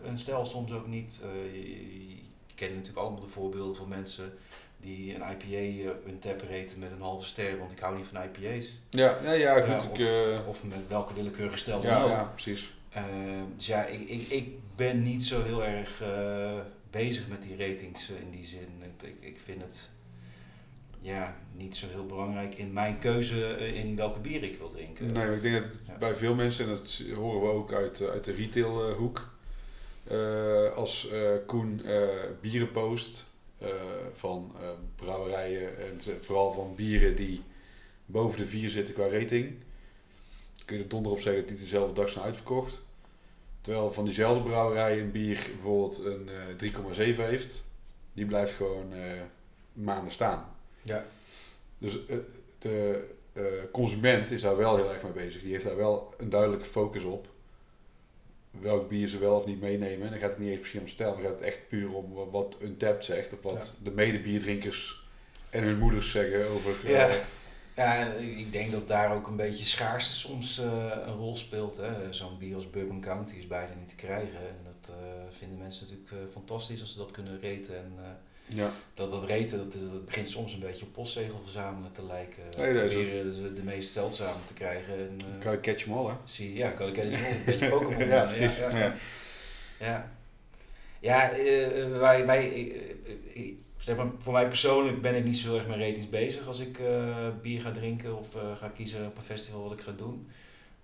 [0.04, 1.20] een stijl soms ook niet.
[1.52, 2.22] Je,
[2.54, 4.32] kent natuurlijk allemaal de voorbeelden van mensen
[4.80, 8.22] die een IPA uh, Untapped reten met een halve ster, want ik hou niet van
[8.22, 8.66] IPA's.
[8.90, 9.98] Ja, ja, ja goed.
[9.98, 12.10] Ja, ik, of, of met welke willekeurige stijl dan ja, ook.
[12.10, 12.72] ja, precies.
[13.56, 16.58] Dus ja, ik, ik, ik ben niet zo heel erg eh,
[16.90, 18.68] bezig met die ratings eh, in die zin.
[18.78, 19.90] Het- Ik, ik vind het.
[21.00, 25.04] ja, niet zo heel belangrijk in mijn keuze eh, in welke bier ik wil drinken.
[25.06, 25.98] Nee, maar ik denk dat Ja.
[25.98, 29.32] bij veel mensen, en dat horen we ook uit, uit de retailhoek,
[30.04, 31.82] eh als eh, Koen
[32.40, 33.32] bieren post
[34.14, 34.52] van
[34.96, 37.42] brouwerijen en vooral van bieren die
[38.06, 39.54] boven de 4 zitten qua rating,
[40.64, 42.82] kun je er donder op zeggen dat die dezelfde dag zijn uitverkocht.
[43.64, 46.28] Terwijl van diezelfde brouwerij een bier bijvoorbeeld een
[46.58, 46.72] eh
[47.14, 47.64] 3,7 heeft,
[48.12, 49.00] die blijft gewoon eh,
[49.72, 50.56] maanden staan.
[50.82, 51.06] Ja.
[51.78, 52.16] Dus eh,
[52.58, 53.42] de eh,
[53.72, 55.42] consument is daar wel heel erg mee bezig.
[55.42, 57.26] Die heeft daar wel een duidelijke focus op.
[58.50, 60.04] Welk bier ze wel of niet meenemen.
[60.04, 62.12] En dan gaat het niet eens misschien om stijl, maar gaat het echt puur om
[62.14, 63.32] wa- wat Untapped zegt.
[63.32, 65.08] Of wat de medebierdrinkers
[65.50, 66.74] en hun moeders zeggen over...
[66.84, 67.08] eh, Ja.
[67.76, 71.76] Ja, ik denk dat daar ook een beetje schaarste soms eh, een rol speelt.
[71.76, 72.12] hè.
[72.12, 74.38] Zo'n bier als Bourbon County is bijna niet te krijgen.
[74.38, 77.76] En dat eh, vinden mensen natuurlijk eh, fantastisch als ze dat kunnen reten.
[77.76, 77.92] En
[78.46, 78.70] ja.
[78.94, 82.42] dat, dat reten, dat, dat begint soms een beetje op postzegel verzamelen te lijken.
[82.48, 84.94] Is Proberen de, de meest zeldzame te krijgen.
[84.98, 86.14] En, kan catch 'em all, hè?
[86.24, 88.08] zie, ja, kan ik een beetje Pokémon.
[88.14, 88.58] Ja, precies.
[88.58, 88.94] Ja, ja.
[89.78, 90.12] Ja.
[91.00, 91.30] Ja,
[91.98, 92.72] wij, wij,
[93.84, 96.58] zeg maar, voor mij persoonlijk ben ik niet zo heel erg met ratings bezig als
[96.58, 99.92] ik eh, bier ga drinken of eh, ga kiezen op een festival wat ik ga
[99.92, 100.28] doen.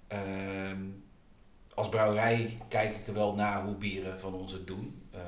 [0.07, 0.79] Ehm,
[1.75, 5.03] als brouwerij kijk ik er wel naar hoe bieren van ons het doen.
[5.11, 5.21] Eh,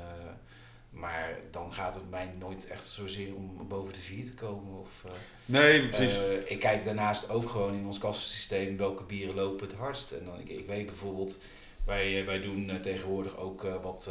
[0.90, 4.80] maar dan gaat het mij nooit echt zozeer om boven de vier te komen.
[4.80, 5.04] Of,
[5.44, 6.18] Nee, precies.
[6.44, 10.10] ik kijk daarnaast ook gewoon in ons kassensysteem welke bieren lopen het hardst.
[10.10, 11.38] En dan, ik, ik weet bijvoorbeeld,
[11.84, 14.10] wij, eh, wij doen eh, tegenwoordig ook eh, wat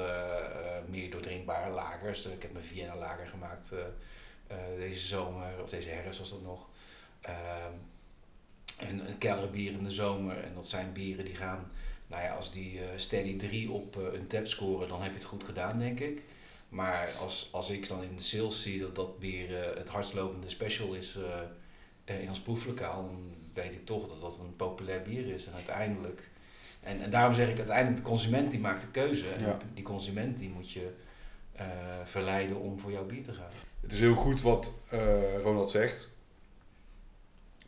[0.88, 2.26] meer doordrinkbare lagers.
[2.26, 3.72] Ik heb mijn Vienna lager gemaakt
[4.78, 6.68] deze zomer, of deze herfst was dat nog.
[7.22, 7.74] Ehm,
[8.82, 10.44] en een kelderbier in de zomer.
[10.44, 11.72] En dat zijn bieren die gaan,
[12.08, 15.28] nou ja, als die steady 3 op eh, een tap scoren, dan heb je het
[15.28, 16.24] goed gedaan, denk ik.
[16.70, 20.50] Maar als, als ik dan in de sales zie dat dat bier eh, het hardslopende
[20.50, 21.18] special is
[22.06, 25.46] in ons proeflokaal, dan weet ik toch dat dat een populair bier is.
[25.46, 26.30] En uiteindelijk,
[26.82, 29.30] en, en daarom zeg ik uiteindelijk, de consument die maakt de keuze.
[29.30, 29.58] En Ja.
[29.74, 30.92] die consument die moet je
[31.56, 31.66] eh,
[32.04, 33.50] verleiden om voor jouw bier te gaan.
[33.82, 36.12] Het is heel goed wat eh, Ronald zegt.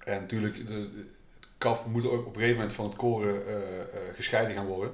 [0.04, 1.06] En natuurlijk, de, de-
[1.40, 4.94] het kaf moet ook op een gegeven moment van het koren eh, gescheiden gaan worden.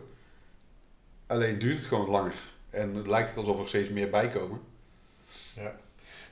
[1.28, 2.34] Alleen duurt het gewoon langer.
[2.70, 4.60] En het lijkt het alsof er steeds meer bij komen.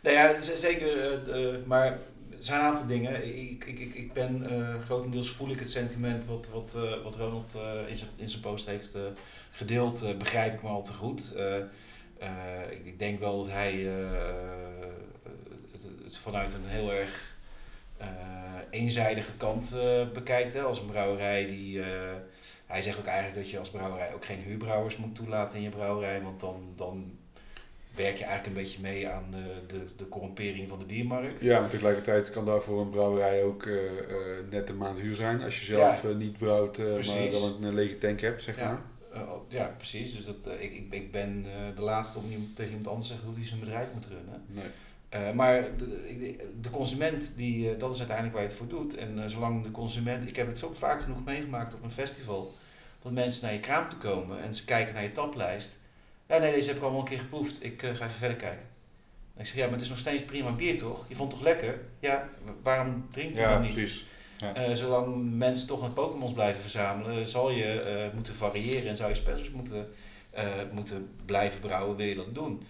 [0.02, 1.20] Nou ja, zeker.
[1.66, 2.00] maar
[2.40, 3.28] zijn een aantal dingen.
[3.28, 7.16] Ik, ik, ik, ik ben eh, grotendeels voel ik het sentiment wat, wat, eh, wat
[7.16, 8.98] Ronald eh, in, zijn, in zijn post heeft
[9.52, 11.34] gedeeld, begrijp ik maar al te goed.
[12.70, 13.74] Ik, ik denk wel dat hij
[15.72, 17.36] het, het vanuit een heel erg
[18.70, 19.76] eenzijdige kant
[20.14, 20.54] bekijkt.
[20.54, 21.82] Hè, als een brouwerij die.
[22.66, 25.70] hij zegt ook eigenlijk dat je als brouwerij ook geen huurbrouwers moet toelaten in je
[25.70, 27.16] brouwerij, want dan, dan
[27.98, 31.41] werk je eigenlijk een beetje mee aan de, de, de corrompering van de biermarkt.
[31.41, 34.15] Ja, maar tegelijkertijd kan daarvoor een brouwerij ook eh, eh,
[34.49, 35.41] net een maand huur zijn.
[35.41, 38.68] Als je zelf eh, niet brouwt, maar dan een lege tank hebt, zeg Ja.
[38.72, 38.82] maar.
[39.22, 40.14] Eh, ja, precies.
[40.15, 41.44] Dus dat, ik, ik, ik ben
[41.76, 44.44] de laatste om iemand- tegen iemand anders te zeggen hoe hij zijn bedrijf moet runnen.
[44.48, 45.34] Nee.
[45.34, 48.95] Maar de, de consument, die, dat is uiteindelijk waar je het voor doet.
[48.95, 52.53] En zolang de consument, ik heb het ook vaak genoeg meegemaakt op een festival,
[52.99, 55.78] dat mensen naar je kraam toe komen en ze kijken naar je taplijst.
[56.28, 57.64] Ja, nee, deze heb ik allemaal een keer geproefd.
[57.64, 58.66] Ik eh, ga even verder kijken.
[59.36, 61.06] En ik zeg, ja, maar het is nog steeds prima bier, toch?
[61.08, 61.82] Je vond het toch lekker?
[61.99, 63.74] Ja, wa- waarom drink je Ja, dan niet?
[63.74, 64.06] precies.
[64.54, 69.10] Eh, zolang mensen toch aan Pokémons blijven verzamelen, zal je eh, moeten variëren en zou
[69.10, 69.90] je specials moeten,
[70.30, 72.64] eh, moeten blijven brouwen, wil je dat doen.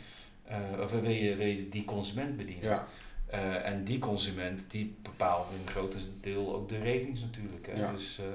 [0.43, 2.63] Eh, of wil je, wil je die consument bedienen.
[2.69, 2.87] Ja.
[3.27, 7.67] Eh, en die consument die bepaalt in een groot deel ook de ratings natuurlijk.
[7.67, 7.73] Hè?
[7.79, 7.91] Ja.
[7.91, 8.25] Dus, eh,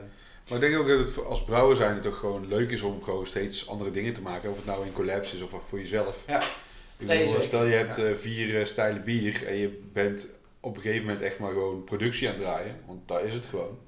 [0.49, 3.03] Maar ik denk ook dat het als brouwer zijn het toch gewoon leuk is om
[3.03, 4.51] gewoon steeds andere dingen te maken.
[4.51, 6.25] Of het nou in collabs is of voor jezelf.
[6.27, 6.43] Ja.
[6.43, 7.49] Ik Nee, bedoel, zeker.
[7.49, 8.05] stel je hebt Ja.
[8.05, 10.29] eh, vier eh, stijlen bier en je bent
[10.61, 12.81] op een gegeven moment echt maar gewoon productie aan het draaien.
[12.87, 13.79] Want daar is het gewoon.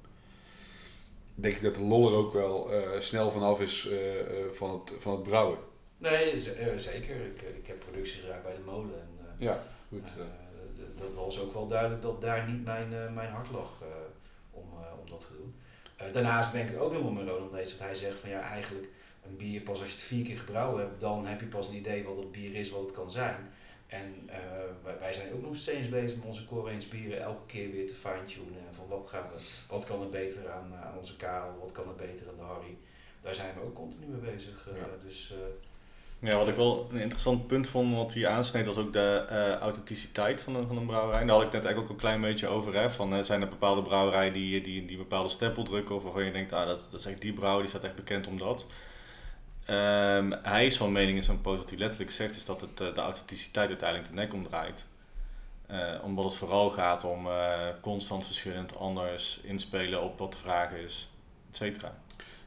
[1.34, 3.88] Denk ik dat de lol er ook wel eh, snel vanaf is
[4.52, 5.58] van, het, van het brouwen.
[5.98, 6.38] nee,
[6.76, 7.14] zeker.
[7.24, 8.94] Ik, ik heb productie gedaan bij de molen.
[9.00, 9.08] En,
[9.38, 10.08] Ja, goed.
[10.98, 13.82] Dat was ook wel duidelijk dat daar niet mijn, mijn hart lag
[14.50, 14.62] om,
[15.02, 15.54] om dat te doen.
[15.96, 17.70] Eh, daarnaast ben ik het ook helemaal met Ronald eens.
[17.70, 18.88] Dat hij zegt van ja, eigenlijk
[19.26, 21.74] een bier pas als je het vier keer gebrouwen hebt, dan heb je pas een
[21.74, 23.52] idee wat het bier is, wat het kan zijn.
[23.86, 24.38] En eh,
[24.82, 27.86] wij, wij zijn ook nog steeds bezig met onze core range bieren elke keer weer
[27.86, 28.66] te fine-tunen.
[28.66, 31.72] En van wat, gaan we, wat kan er beter aan, eh, aan onze Karel, wat
[31.72, 32.76] kan er beter aan de Harry.
[33.20, 34.68] Daar zijn we ook continu mee bezig.
[34.74, 35.04] Ja.
[35.04, 35.34] Dus
[36.24, 39.54] Ja, wat ik wel een interessant punt vond, wat hij aansneed, was ook de eh,
[39.54, 41.24] authenticiteit van een, van een brouwerij.
[41.24, 42.74] Daar had ik net eigenlijk ook een klein beetje over.
[42.74, 46.24] Hè, van, eh, zijn er bepaalde brouwerijen die, die, die bepaalde stempel drukken, of waarvan
[46.24, 48.66] je denkt, ah, dat, dat is echt die brouwer, die staat echt bekend om dat.
[49.64, 52.80] Ehm, hij is van mening in zo'n post wat hij letterlijk zegt, is dat het,
[52.80, 54.86] eh, de authenticiteit uiteindelijk de nek omdraait.
[55.66, 60.72] Eh, omdat het vooral gaat om eh, constant verschillend, anders inspelen op wat de vraag
[60.72, 61.08] is,
[61.50, 61.94] et cetera.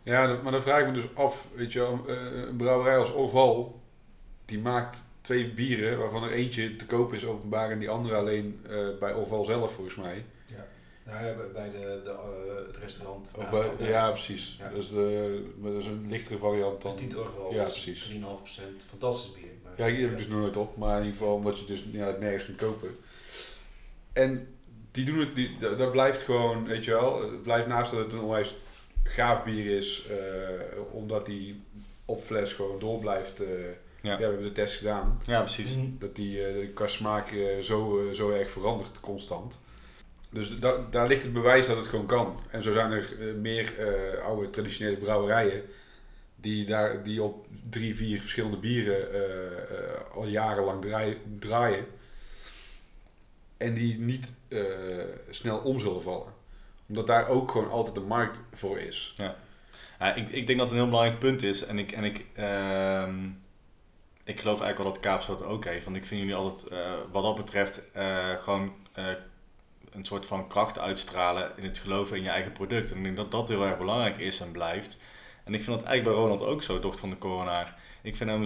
[0.07, 2.15] Ja, maar dan vraag ik me dus af, weet je wel, eh,
[2.47, 3.81] een brouwerij als Orval,
[4.45, 8.59] die maakt twee bieren waarvan er eentje te koop is openbaar en die andere alleen
[8.69, 10.25] eh, bij Orval zelf volgens mij.
[11.05, 13.33] Nou, ja, bij- bij de, de, eh, het restaurant.
[13.37, 14.55] Of naast bij, de- ja, precies.
[14.59, 14.69] Ja.
[14.69, 16.93] De, dat is een lichtere variant dan.
[16.95, 17.53] Petit Orval.
[17.53, 18.05] Ja, precies.
[18.11, 18.85] 3,5%.
[18.89, 19.43] Fantastisch bier.
[19.63, 21.85] Maar, Ja, die heb ik dus nooit op, maar in ieder geval omdat je dus
[21.91, 22.97] ja, het nergens kunt kopen.
[24.13, 24.47] En
[24.91, 27.99] die doen het, die, dat, dat blijft gewoon, weet je wel, het blijft naast dat
[27.99, 28.55] het een onwijs
[29.07, 31.61] gaaf bier is, eh, omdat die
[32.05, 33.39] op fles gewoon door blijft.
[33.39, 33.49] eh,
[34.01, 34.11] ja.
[34.11, 35.21] Ja, we hebben de test gedaan.
[35.25, 35.75] ja precies.
[35.75, 35.85] Mhm.
[35.99, 39.61] Dat die eh, qua smaak eh, zo, zo erg verandert constant.
[40.29, 42.39] Dus da daar ligt het bewijs dat het gewoon kan.
[42.51, 45.61] En zo zijn er meer eh, oude traditionele brouwerijen
[46.35, 49.21] die, daar, die op drie, vier verschillende bieren eh,
[49.77, 51.85] eh, al jarenlang draai- draaien.
[53.57, 54.59] En die niet eh,
[55.29, 56.33] snel om zullen vallen.
[56.89, 59.13] Omdat daar ook gewoon altijd een markt voor is.
[59.15, 59.35] Ja,
[60.15, 61.65] ik, ik denk dat het een heel belangrijk punt is.
[61.65, 63.25] En ik, en ik, ehm,
[64.23, 65.83] ik geloof eigenlijk wel dat Kaapstad ook heeft.
[65.83, 69.05] Want ik vind jullie altijd, eh, wat dat betreft, eh, gewoon eh,
[69.91, 72.91] een soort van kracht uitstralen in het geloven in je eigen product.
[72.91, 74.97] En ik denk dat dat heel erg belangrijk is en blijft.
[75.43, 77.79] En ik vind dat eigenlijk bij Ronald ook zo, dochter van de coronaar.
[78.01, 78.43] Ik vind hem,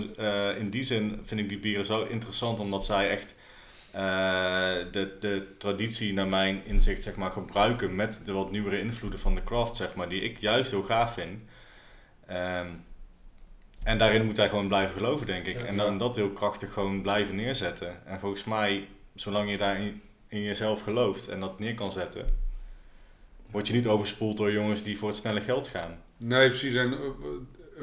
[0.57, 3.35] in die zin vind ik die bieren zo interessant, omdat zij echt
[3.91, 9.35] de, de traditie naar mijn inzicht zeg maar, gebruiken met de wat nieuwere invloeden van
[9.35, 11.41] de craft, zeg maar, die ik juist heel gaaf vind.
[12.27, 12.68] Ehm,
[13.84, 15.59] en daarin moet hij gewoon blijven geloven, denk ik.
[15.59, 15.65] Ja.
[15.65, 18.05] en dan dat heel krachtig gewoon blijven neerzetten.
[18.05, 22.26] En volgens mij, zolang je daarin in jezelf gelooft en dat neer kan zetten,
[23.51, 25.99] word je niet overspoeld door jongens die voor het snelle geld gaan.
[26.18, 26.76] Nee, precies.
[26.76, 26.99] En eh,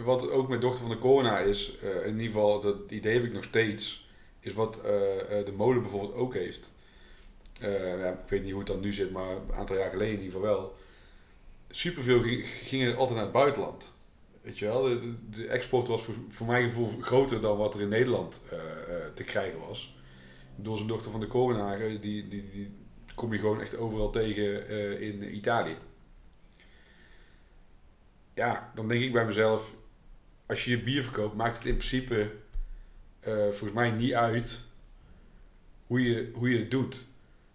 [0.04, 3.24] wat ook met Dochter van de Corona is, eh, in ieder geval, dat idee heb
[3.24, 4.07] ik nog steeds,
[4.48, 6.72] is wat eh, eh, de molen bijvoorbeeld ook heeft.
[7.60, 10.14] Eh, ja, ik weet niet hoe het dan nu zit, maar een aantal jaar geleden
[10.18, 10.76] in ieder geval wel.
[11.70, 13.94] Superveel ging, gingen altijd naar het buitenland.
[14.42, 17.80] Weet je wel, de, de- export was voor, voor mijn gevoel groter dan wat er
[17.80, 18.42] in Nederland
[19.14, 19.96] te krijgen was.
[20.56, 22.70] Door zijn dochter van de Corona, die, die, die
[23.14, 24.68] kom je gewoon echt overal tegen
[25.00, 25.76] in Italië
[28.38, 29.74] ja, dan denk ik bij mezelf,
[30.46, 32.30] als je je bier verkoopt, maakt het in principe
[33.28, 34.64] eh, volgens mij niet uit
[35.86, 37.06] hoe je, hoe je het doet.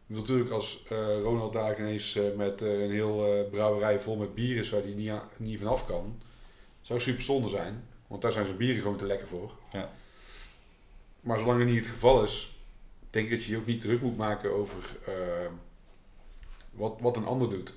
[0.05, 4.69] Natuurlijk als eh, Ronald daar ineens eh, met een heel brouwerij vol met bier is
[4.69, 6.21] waar hij niet, niet vanaf kan,
[6.81, 7.87] zou super zonde zijn.
[8.07, 9.51] Want daar zijn zijn bieren gewoon te lekker voor.
[9.71, 9.91] Ja.
[11.19, 12.57] Maar zolang dat niet het geval is,
[13.09, 14.95] denk ik dat je je ook niet druk moet maken over
[16.71, 17.73] wat, wat een ander doet.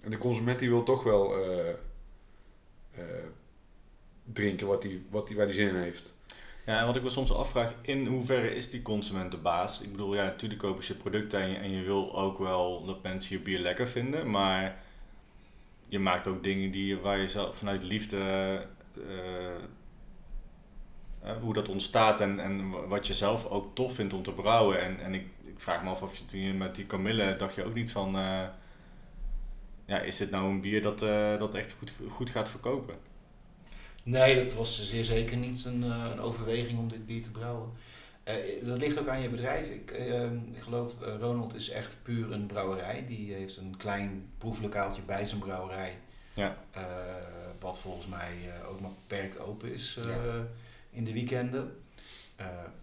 [0.00, 1.34] En de consument die wil toch wel
[4.32, 6.14] drinken wat die, wat die, waar hij zin in heeft.
[6.66, 9.80] Ja, en wat ik me soms afvraag, in hoeverre is die consument de baas?
[9.80, 13.36] Ik bedoel, ja, natuurlijk kopen ze je producten en je, wil ook wel dat mensen
[13.36, 14.82] je bier lekker vinden, maar
[15.88, 19.54] je maakt ook dingen die, waar je zelf vanuit liefde, eh,
[21.22, 24.80] eh, hoe dat ontstaat en, en wat je zelf ook tof vindt om te brouwen.
[24.82, 27.64] En, en ik, ik vraag me af of je toen met die kamille dacht je
[27.64, 28.44] ook niet van, eh,
[29.84, 30.98] ja, is dit nou een bier dat,
[31.38, 32.94] dat echt goed, goed gaat verkopen?
[34.06, 37.70] Nee, dat was zeer zeker niet een, een overweging om dit bier te brouwen.
[38.24, 39.68] Eh, dat ligt ook aan je bedrijf.
[39.68, 43.04] Ik, eh, ik geloof, eh, Ronald is echt puur een brouwerij.
[43.06, 45.98] Die heeft een klein proeflokaaltje bij zijn brouwerij.
[46.34, 46.56] Ja.
[47.60, 48.32] Wat volgens mij
[48.68, 50.46] ook maar beperkt open is Ja.
[50.90, 51.76] in de weekenden.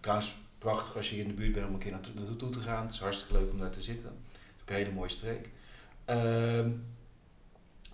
[0.00, 2.60] Trouwens, prachtig als je hier in de buurt bent om een keer naartoe, naartoe te
[2.60, 2.82] gaan.
[2.82, 4.08] Het is hartstikke leuk om daar te zitten.
[4.08, 5.48] Het is ook een hele mooie streek.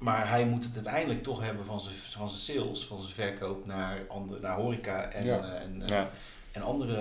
[0.01, 3.67] Maar hij moet het uiteindelijk toch hebben van zijn, van zijn sales, van zijn verkoop
[3.67, 5.39] naar, andere, naar horeca en, Ja.
[5.39, 6.11] eh, en, eh, Ja.
[6.53, 6.97] en andere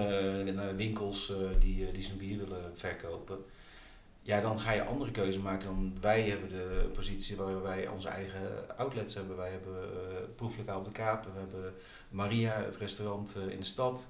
[0.51, 3.37] eh, winkels die, die zijn bier willen verkopen.
[4.21, 8.07] Ja, dan ga je andere keuze maken dan wij hebben de positie waar wij onze
[8.07, 9.37] eigen outlets hebben.
[9.37, 11.73] Wij hebben uh, Proeflokaal op de Kapen, we hebben
[12.09, 14.07] Maria, het restaurant in de stad.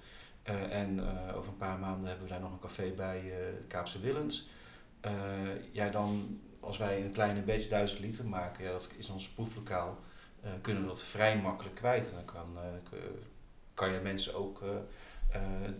[0.49, 1.01] Uh, en
[1.35, 3.33] over een paar maanden hebben we daar nog een café bij
[3.67, 4.47] Kaapse Willens.
[5.71, 9.97] Ja, dan als wij een kleine beetje duizend liter maken, ja, dat is ons proeflokaal,
[10.45, 12.07] uh, kunnen we dat vrij makkelijk kwijt.
[12.07, 12.99] En dan kan, uh,
[13.73, 14.69] kan je mensen ook uh,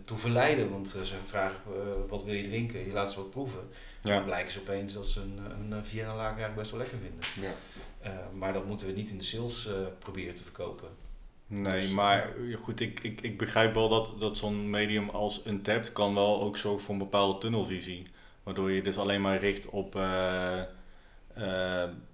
[0.04, 1.60] toe verleiden, want ze vragen
[2.08, 3.68] wat wil je drinken, je laat ze wat proeven.
[4.02, 4.14] Ja.
[4.14, 7.54] Dan blijken ze opeens dat ze een, een Vienna lager eigenlijk best wel lekker vinden.
[8.02, 8.28] Ja.
[8.34, 10.88] Maar dat moeten we niet in de sales proberen te verkopen.
[11.46, 15.92] Nee, dus, maar goed, ik, ik, ik begrijp wel dat, dat zo'n medium als Untapped
[15.92, 18.06] kan wel ook zorgen voor een bepaalde tunnelvisie.
[18.50, 20.02] Waardoor je dus alleen maar richt op uh,
[21.34, 22.08] brouwerijen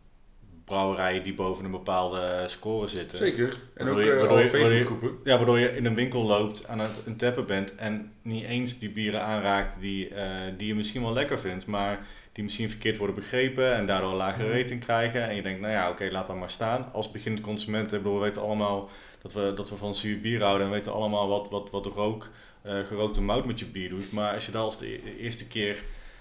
[0.65, 3.19] brouwerijen die boven een bepaalde score zitten.
[3.19, 3.57] Zeker.
[3.75, 5.31] En ook Waardoor je- eh, waardoor alle je- waardoor je- Facebookgroepen.
[5.31, 8.79] Ja, waardoor je in een winkel loopt, aan het een tappen bent en niet eens
[8.79, 12.97] die bieren aanraakt die, eh, die je misschien wel lekker vindt, maar die misschien verkeerd
[12.97, 14.57] worden begrepen en daardoor een lagere Mhm.
[14.59, 15.29] rating krijgen.
[15.29, 16.93] En je denkt, nou ja, oké, laat dat maar staan.
[16.93, 18.89] Als beginnend consument, ik bedoel, we weten allemaal
[19.23, 21.85] dat we, dat we van zuur bier houden en we weten allemaal wat, wat, wat
[21.85, 22.29] de rook,
[22.63, 24.13] eh, gerookte mout met je bier doet.
[24.13, 25.77] Maar als je dat als de e- eerste keer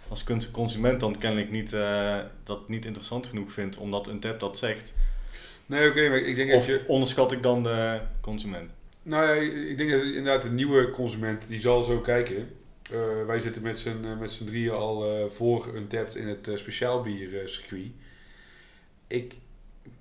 [0.09, 4.39] als cons- consument dan kennelijk niet, eh, dat niet interessant genoeg vindt omdat een tap
[4.39, 4.93] dat zegt,
[5.65, 6.83] Nee, oké, maar ik denk dat of je...
[6.87, 8.73] onderschat ik dan de consument?
[9.03, 12.49] Nou ja, ik denk dat inderdaad de nieuwe consument, die zal zo kijken.
[12.91, 16.49] Eh, wij zitten met z'n eh, met z'n drieën al voor een tapt in het
[16.55, 17.91] speciaal bier eh, circuit.
[19.07, 19.33] Ik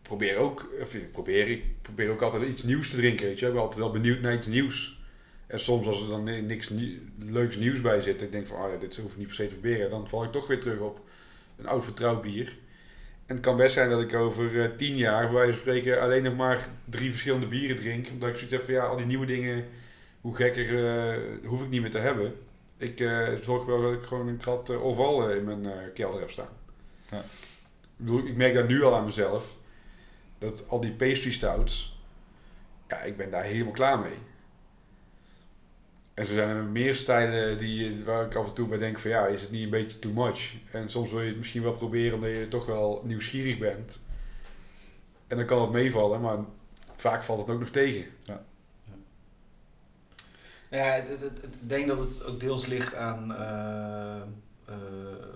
[0.02, 3.46] probeer ook, of ik probeer, ik probeer ook altijd iets nieuws te drinken, weet je.
[3.46, 5.02] Ik ben altijd wel benieuwd naar iets nieuws.
[5.46, 8.58] En soms als er dan ni- niks nie- leuks nieuws bij zit, ik denk van,
[8.58, 9.90] ah ja, dit hoef ik niet per se te proberen.
[9.90, 11.00] Dan val ik toch weer terug op
[11.56, 12.56] een oud vertrouwd bier.
[13.26, 16.00] En het kan best zijn dat ik over eh, tien jaar, bij wijze van spreken,
[16.00, 18.08] alleen nog maar drie verschillende bieren drink.
[18.12, 19.64] Omdat ik zoiets heb van, ja, al die nieuwe dingen,
[20.20, 22.34] hoe gekker, eh, hoef ik niet meer te hebben.
[22.76, 26.48] Ik eh, zorg wel dat ik gewoon een krat eh, in mijn kelder heb staan.
[27.10, 27.18] Ja.
[27.18, 27.24] Ik,
[27.96, 29.56] bedoel, ik merk dat nu al aan mezelf.
[30.38, 32.02] Dat al die pastry stouts,
[32.88, 34.14] ja, ik ben daar helemaal klaar mee.
[36.14, 39.10] En zo zijn er meer stijlen die, waar ik af en toe bij denk van
[39.10, 40.52] ja, is het niet een beetje too much?
[40.72, 43.98] En soms wil je het misschien wel proberen omdat je toch wel nieuwsgierig bent.
[45.26, 46.38] En dan kan het meevallen, maar
[46.96, 48.04] vaak valt het ook nog tegen.
[50.70, 54.20] Ja, het- het- het- ik denk dat het ook deels ligt aan eh,
[54.64, 54.76] eh,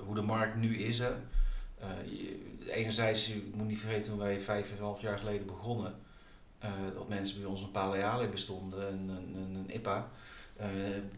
[0.04, 0.98] hoe de markt nu is.
[0.98, 1.10] Hè.
[1.78, 5.46] Eh, je- enerzijds, je moet niet vergeten toen wij vijf en een half jaar geleden
[5.46, 5.94] begonnen,
[6.58, 10.10] eh, dat mensen bij ons een Paleale bestonden en een, een, een IPA.
[10.58, 10.68] Eh,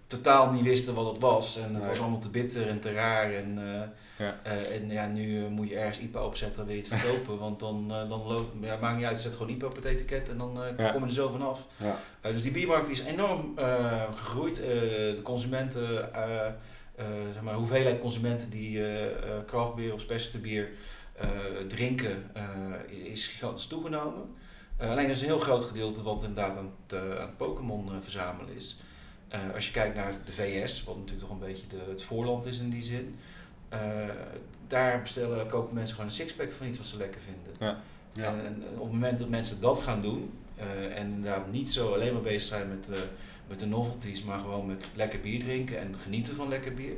[0.06, 1.88] totaal niet wisten wat het was en het Nee.
[1.88, 3.32] was allemaal te bitter en te raar.
[3.34, 3.88] En, eh,
[4.26, 4.40] Ja.
[4.42, 7.38] eh, en ja, nu moet je ergens IPA opzetten, wil je het verkopen.
[7.38, 10.36] want dan, dan loopt, ja, maakt niet uit, zet gewoon IPA op het etiket en
[10.38, 10.90] dan Ja.
[10.90, 11.66] kom je er zo vanaf.
[11.76, 11.98] Ja.
[12.22, 13.54] Dus die biermarkt is enorm
[14.14, 14.56] gegroeid.
[14.56, 16.08] De consumenten,
[17.32, 18.82] zeg maar, de hoeveelheid consumenten die
[19.46, 20.68] craftbeer of specialty bier
[21.68, 22.30] drinken,
[22.88, 24.34] is gigantisch toegenomen.
[24.78, 28.54] alleen er is een heel groot gedeelte wat inderdaad aan het, aan het Pokémon verzamelen
[28.56, 28.80] is.
[29.54, 32.58] Als je kijkt naar de VS, wat natuurlijk toch een beetje de, het voorland is
[32.58, 33.14] in die zin.
[34.66, 37.52] daar bestellen, kopen mensen gewoon een sixpack van iets wat ze lekker vinden.
[37.58, 37.80] Ja.
[38.12, 38.24] Ja.
[38.24, 41.92] En, en op het moment dat mensen dat gaan doen, uh, en inderdaad niet zo
[41.92, 42.96] alleen maar bezig zijn met, uh,
[43.48, 46.94] met de novelties, maar gewoon met lekker bier drinken en genieten van lekker bier.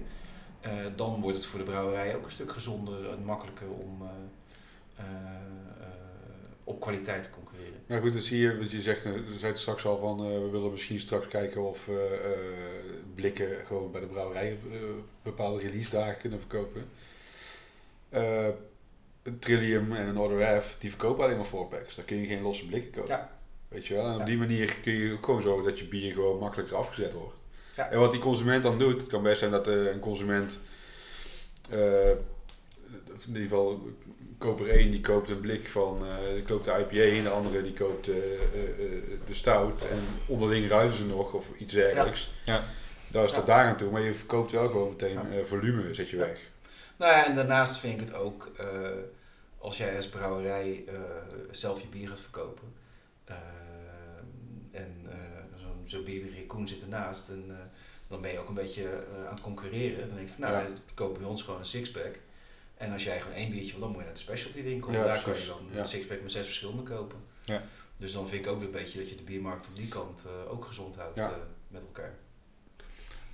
[0.66, 4.02] Uh, dan wordt het voor de brouwerij ook een stuk gezonder en makkelijker om
[6.64, 7.80] op kwaliteit te concurreren.
[7.86, 10.48] Ja goed, dan zie je wat je zegt, je zei het straks al van we
[10.50, 11.88] willen misschien straks kijken of
[13.14, 14.58] blikken gewoon bij de brouwerij
[15.22, 16.88] bepaalde release dagen kunnen verkopen.
[19.22, 21.94] een Trillium en een Order F, die verkopen alleen maar voorpacks.
[21.94, 23.08] Daar kun je geen losse blikken kopen.
[23.14, 23.30] Ja.
[23.68, 24.06] Weet je wel?
[24.06, 24.24] En op Ja.
[24.24, 27.38] die manier kun je ook gewoon zo dat je bier gewoon makkelijker afgezet wordt.
[27.76, 27.90] Ja.
[27.90, 30.60] En wat die consument dan doet, het kan best zijn dat een consument,
[31.72, 32.16] uh, in
[33.26, 33.88] ieder geval
[34.42, 37.62] koper 1 die koopt een blik van, uh, die koopt de IPA en de andere
[37.62, 42.32] die koopt de stout en onderling ruilen ze nog of iets dergelijks.
[42.44, 42.54] Ja.
[42.54, 42.64] ja.
[43.08, 43.36] Daar is Ja.
[43.36, 45.44] tot daar aan toe, maar je verkoopt wel gewoon meteen Ja.
[45.44, 46.22] volume, zet je Ja.
[46.26, 46.38] weg.
[46.98, 48.66] Nou ja, en daarnaast vind ik het ook, uh,
[49.58, 50.98] als jij als brouwerij uh,
[51.50, 52.72] zelf je bier gaat verkopen.
[53.30, 53.36] Uh,
[54.80, 55.06] en
[55.56, 57.28] zo'n zo bierberry Koen zit ernaast.
[57.28, 57.50] En
[58.08, 58.86] dan ben je ook een beetje
[59.26, 60.06] aan het concurreren.
[60.06, 60.68] Dan denk je van, nou, Ja.
[60.94, 62.18] koop bij ons gewoon een sixpack.
[62.82, 64.92] En als jij gewoon één biertje wil, dan moet je naar de specialty winkel.
[64.92, 65.46] Ja, daar precies.
[65.48, 65.80] kan je dan Ja.
[65.80, 67.18] een sixpack met zes verschillende kopen.
[67.44, 67.62] Ja.
[67.96, 70.52] Dus dan vind ik ook een beetje dat je de biermarkt op die kant uh,
[70.52, 71.28] ook gezond houdt Ja.
[71.30, 71.36] uh,
[71.68, 72.14] met elkaar.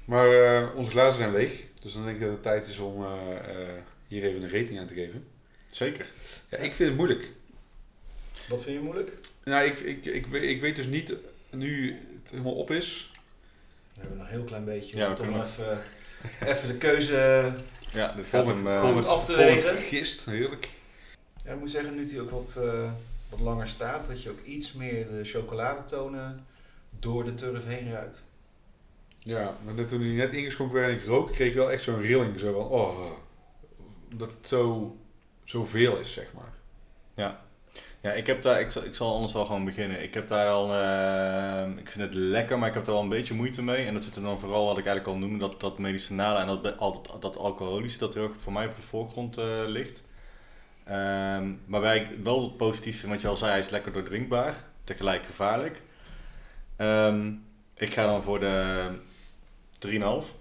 [0.04, 3.02] Maar uh, onze glazen zijn leeg, dus dan denk ik dat het tijd is om
[3.02, 3.12] uh,
[4.08, 5.26] hier even een rating aan te geven.
[5.70, 6.06] Zeker.
[6.48, 7.30] Ja, ik vind het moeilijk.
[8.48, 9.12] Wat vind je moeilijk?
[9.44, 11.14] Nou, ik, ik, ik, ik weet dus niet,
[11.50, 13.10] nu het helemaal op is.
[13.94, 15.78] We hebben nog een heel klein beetje Ja, om we toch kunnen- even,
[16.54, 17.52] even de keuze
[17.92, 18.66] Ja, dit gaat met, hem...
[18.66, 19.76] eh, goed af te wegen.
[19.76, 20.70] gist, heerlijk.
[21.44, 22.90] Ja, ik moet zeggen, nu die ook wat, eh,
[23.28, 26.46] wat langer staat, dat je ook iets meer de chocoladetonen
[26.98, 28.22] door de turf heen ruikt.
[29.18, 31.82] Ja, maar net toen hij net ingeschonken werd en ik rook, kreeg ik wel echt
[31.82, 32.38] zo'n rilling.
[32.40, 33.10] Zo van, oh,
[34.14, 34.96] dat het zo,
[35.44, 36.52] zoveel is, zeg maar.
[37.14, 37.46] Ja,
[38.00, 40.02] ik heb daar, ik zal, ik zal anders wel gewoon beginnen.
[40.02, 43.08] Ik heb daar al, eh, ik vind het lekker, maar ik heb daar wel een
[43.08, 43.86] beetje moeite mee.
[43.86, 46.46] En dat zit er dan vooral, wat ik eigenlijk al noemde, dat, dat medicinale en
[46.46, 50.06] dat, dat, dat alcoholische, dat heel erg voor mij op de voorgrond eh, ligt.
[50.84, 54.54] Ehm waarbij ik wel positief vind, wat je al zei, hij is lekker doordrinkbaar,
[54.84, 55.82] tegelijk gevaarlijk.
[56.76, 57.32] Ehm,
[57.74, 58.88] ik ga dan voor de
[59.78, 60.34] 3,5.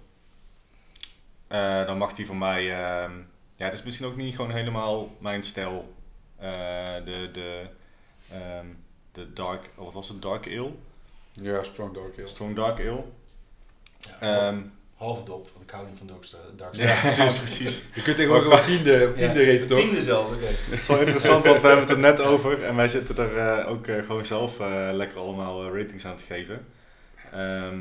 [1.48, 3.12] Eh dan mag die voor mij, ehm,
[3.56, 5.96] ja, het is misschien ook niet gewoon helemaal mijn stijl
[7.04, 7.66] de, de,
[8.32, 8.66] ehm,
[9.12, 10.22] de Dark, wat was het?
[10.22, 10.70] Dark Ale?
[11.32, 12.28] Ja, Strong Dark Ale.
[12.28, 13.02] Strong Dark Ale.
[14.20, 14.58] Ja, Ehm,
[14.96, 16.26] halve dop, want ik hou niet van Dark.
[16.56, 17.82] Dark ja, precies, precies.
[17.94, 19.78] Je kunt tegenwoordig wel tiende, tiende Ja, toch?
[19.78, 20.46] Tiende zelfs, oké.
[20.70, 23.58] Het is wel interessant, want we hebben het er net over en wij zitten er
[23.60, 26.66] eh, ook eh, gewoon zelf eh, lekker allemaal eh, ratings aan te geven.
[27.32, 27.78] Ehm,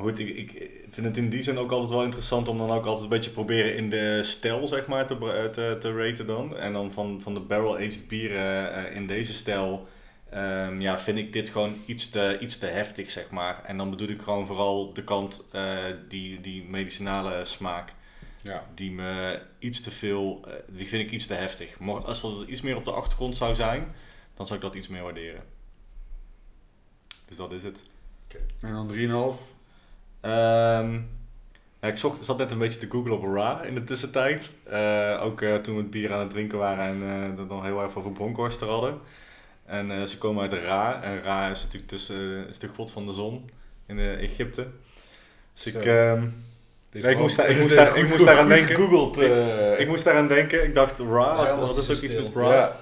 [0.00, 2.70] maar goed, ik, ik vind het in die zin ook altijd wel interessant om dan
[2.70, 6.26] ook altijd een beetje proberen in de stijl zeg maar te, eh, te, te raten
[6.26, 6.56] dan.
[6.56, 9.88] En dan van, van de barrel-aged bieren eh, in deze stijl
[10.30, 13.64] ehm, ja, vind ik dit gewoon iets te, iets te heftig zeg maar.
[13.64, 17.92] En dan bedoel ik gewoon vooral de kant eh, die, die medicinale smaak
[18.42, 18.66] Ja.
[18.74, 21.78] die me iets te veel, die vind ik iets te heftig.
[21.78, 23.94] Maar als dat iets meer op de achtergrond zou zijn,
[24.34, 25.42] dan zou ik dat iets meer waarderen.
[27.28, 27.82] Dus dat is het.
[28.60, 28.88] En dan
[29.36, 29.59] 3,5.
[30.20, 30.94] Ehm,
[31.80, 34.52] ik zocht, zat net een beetje te googlen op Ra in de tussentijd.
[34.64, 37.64] Eh, ook eh, toen we het bier aan het drinken waren en uh, dat nog
[37.64, 38.98] heel even over Bronkhorst hadden.
[39.66, 41.02] En ze komen uit Ra.
[41.02, 43.50] En Ra is natuurlijk tussen, is de god van de zon
[43.86, 44.66] in Egypte.
[45.54, 46.22] Dus ik, ehm,
[47.10, 48.76] ik moest daar- ik moest daar- ik moest daaraan denken.
[48.76, 49.18] gegoogeld,
[49.78, 50.64] ik moest daaraan denken.
[50.64, 52.76] Ik dacht Ra, wat is ook iets met Ra?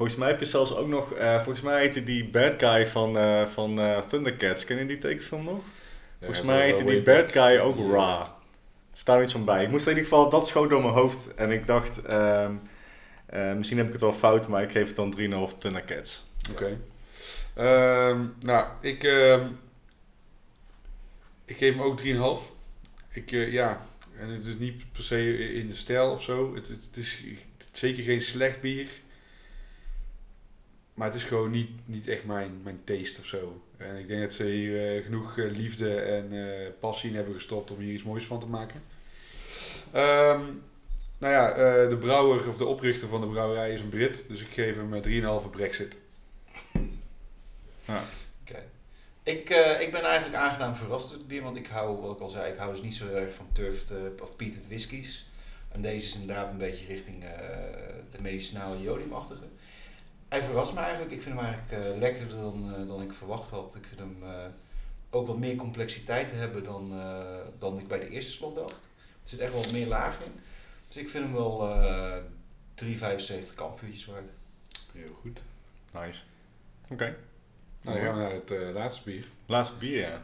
[0.00, 3.18] Volgens mij heb je zelfs ook nog, eh, volgens mij heette die bad guy van,
[3.18, 4.64] eh, van eh, Thundercats.
[4.64, 5.60] Ken je die tekenfilm nog?
[6.18, 7.92] Volgens mij heette die bad guy ook Ja.
[7.92, 8.20] Ra.
[8.90, 9.62] Er staat er iets van bij.
[9.62, 11.34] Ik moest in ieder geval, dat schoot door mijn hoofd.
[11.34, 12.52] En ik dacht, ehm,
[13.26, 16.24] eh, misschien heb ik het wel fout, maar ik geef het dan 3,5 Thundercats.
[16.50, 16.78] Oké.
[17.54, 19.46] Ehm, nou, ik, ehm,
[21.44, 22.52] ik geef hem ook 3,5.
[23.10, 23.86] Ik, ja,
[24.18, 26.54] en het is niet per se in de stijl of zo.
[26.54, 27.22] Het, het, het is
[27.72, 28.88] zeker geen slecht bier.
[31.00, 33.62] Maar het is gewoon niet, niet echt mijn, mijn taste of zo.
[33.76, 37.34] En ik denk dat ze hier eh, genoeg eh, liefde en eh, passie in hebben
[37.34, 38.82] gestopt om hier iets moois van te maken.
[39.92, 40.40] Ehm,
[41.18, 44.24] nou ja, eh, de brouwer of de oprichter van de brouwerij is een Brit.
[44.28, 45.96] Dus ik geef hem eh, 3,5 Brexit.
[48.42, 48.62] Oké.
[49.22, 52.22] Ik, eh, ik ben eigenlijk aangenaam verrast door het bier, want ik hou, wat ik
[52.22, 55.30] al zei, ik hou dus niet zo erg van turfed eh, of peated whiskies.
[55.68, 57.30] En deze is inderdaad een beetje richting eh
[58.10, 59.44] de medicinale jodiumachtige.
[60.30, 61.12] Hij verrast me eigenlijk.
[61.12, 63.74] Ik vind hem eigenlijk eh, lekkerder dan, eh, dan ik verwacht had.
[63.74, 64.46] Ik vind hem eh,
[65.10, 68.88] ook wat meer complexiteit hebben dan, eh, dan ik bij de eerste slok dacht.
[69.22, 70.40] Er zit echt wel wat meer laag in.
[70.88, 72.16] Dus ik vind hem wel eh
[72.74, 74.28] 3,75 kampvuurtjes waard.
[74.92, 75.42] Heel goed.
[75.92, 76.20] Nice.
[76.90, 77.16] Oké.
[77.80, 79.26] Nou, dan gaan we naar het laatste bier.
[79.46, 80.22] Laatste bier, ja.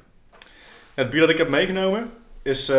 [0.94, 2.10] Het bier dat ik heb meegenomen
[2.46, 2.76] is, eh,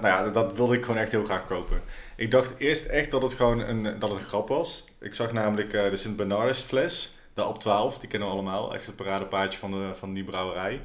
[0.00, 1.82] nou ja, dat wilde ik gewoon echt heel graag kopen.
[2.16, 4.84] Ik dacht eerst echt dat het gewoon een, dat het een grap was.
[5.00, 8.74] Ik zag namelijk eh, de Sint Bernardus fles, de op 12, die kennen we allemaal.
[8.74, 10.80] Echt het paradepaardje van, van die brouwerij.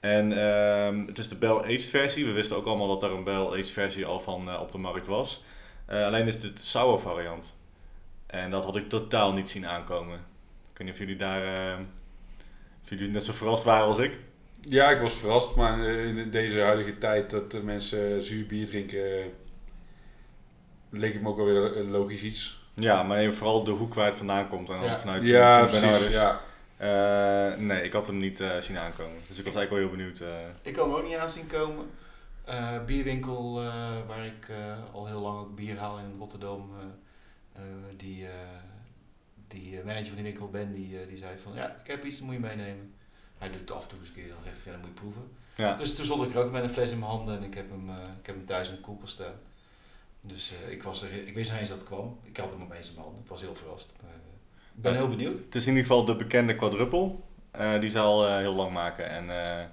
[0.00, 2.24] En ehm, het is de Bell Aged versie.
[2.24, 4.78] We wisten ook allemaal dat er een Bell Aged versie al van eh, op de
[4.78, 5.44] markt was.
[5.86, 7.56] Eh, alleen is dit de sour variant.
[8.26, 10.14] En dat had ik totaal niet zien aankomen.
[10.72, 11.78] Ik weet niet of jullie daar, eh,
[12.82, 14.18] of jullie net zo verrast waren als ik.
[14.60, 19.32] Ja, ik was verrast, maar in deze huidige tijd dat mensen zuur bier drinken,
[20.90, 22.62] leek het me ook wel weer een logisch iets.
[22.74, 24.98] Ja, maar even vooral de hoek waar het vandaan komt en dan Ja.
[24.98, 26.14] vanuit ja, Sint precies.
[26.14, 26.40] Ja.
[26.76, 29.16] Eh, nee, ik had hem niet eh, zien aankomen.
[29.28, 30.20] Dus ik was eigenlijk wel heel benieuwd.
[30.20, 30.28] eh.
[30.62, 31.86] Ik kan hem ook niet aan zien komen.
[32.44, 33.66] Eh, bierwinkel eh,
[34.06, 34.56] waar ik eh,
[34.92, 36.70] al heel lang ook bier haal in Rotterdam.
[36.78, 37.62] eh, eh,
[37.96, 38.32] die eh,
[39.48, 42.16] die manager van die winkel, Ben, die, eh, die zei van ja, ik heb iets,
[42.16, 42.92] dat moet je meenemen.
[43.38, 44.88] Hij doet het af en toe eens een keer, dan zegt hij, ja, dan moet
[44.96, 45.22] je proeven.
[45.56, 45.74] ja.
[45.76, 47.70] Dus toen stond ik er ook met een fles in mijn handen en ik heb
[47.70, 49.34] hem, eh, ik heb hem thuis in de koelkast staan.
[50.20, 52.18] Dus eh, ik, was er, ik wist niet eens dat het kwam.
[52.22, 53.22] Ik had hem opeens in mijn handen.
[53.24, 53.92] Ik was heel verrast.
[54.02, 54.16] Maar, eh,
[54.76, 54.98] ik ben Ja.
[54.98, 55.38] heel benieuwd.
[55.38, 57.24] Het is in ieder geval de bekende quadruppel.
[57.50, 59.08] Eh, die zal eh, heel lang maken.
[59.08, 59.68] En eh, eh,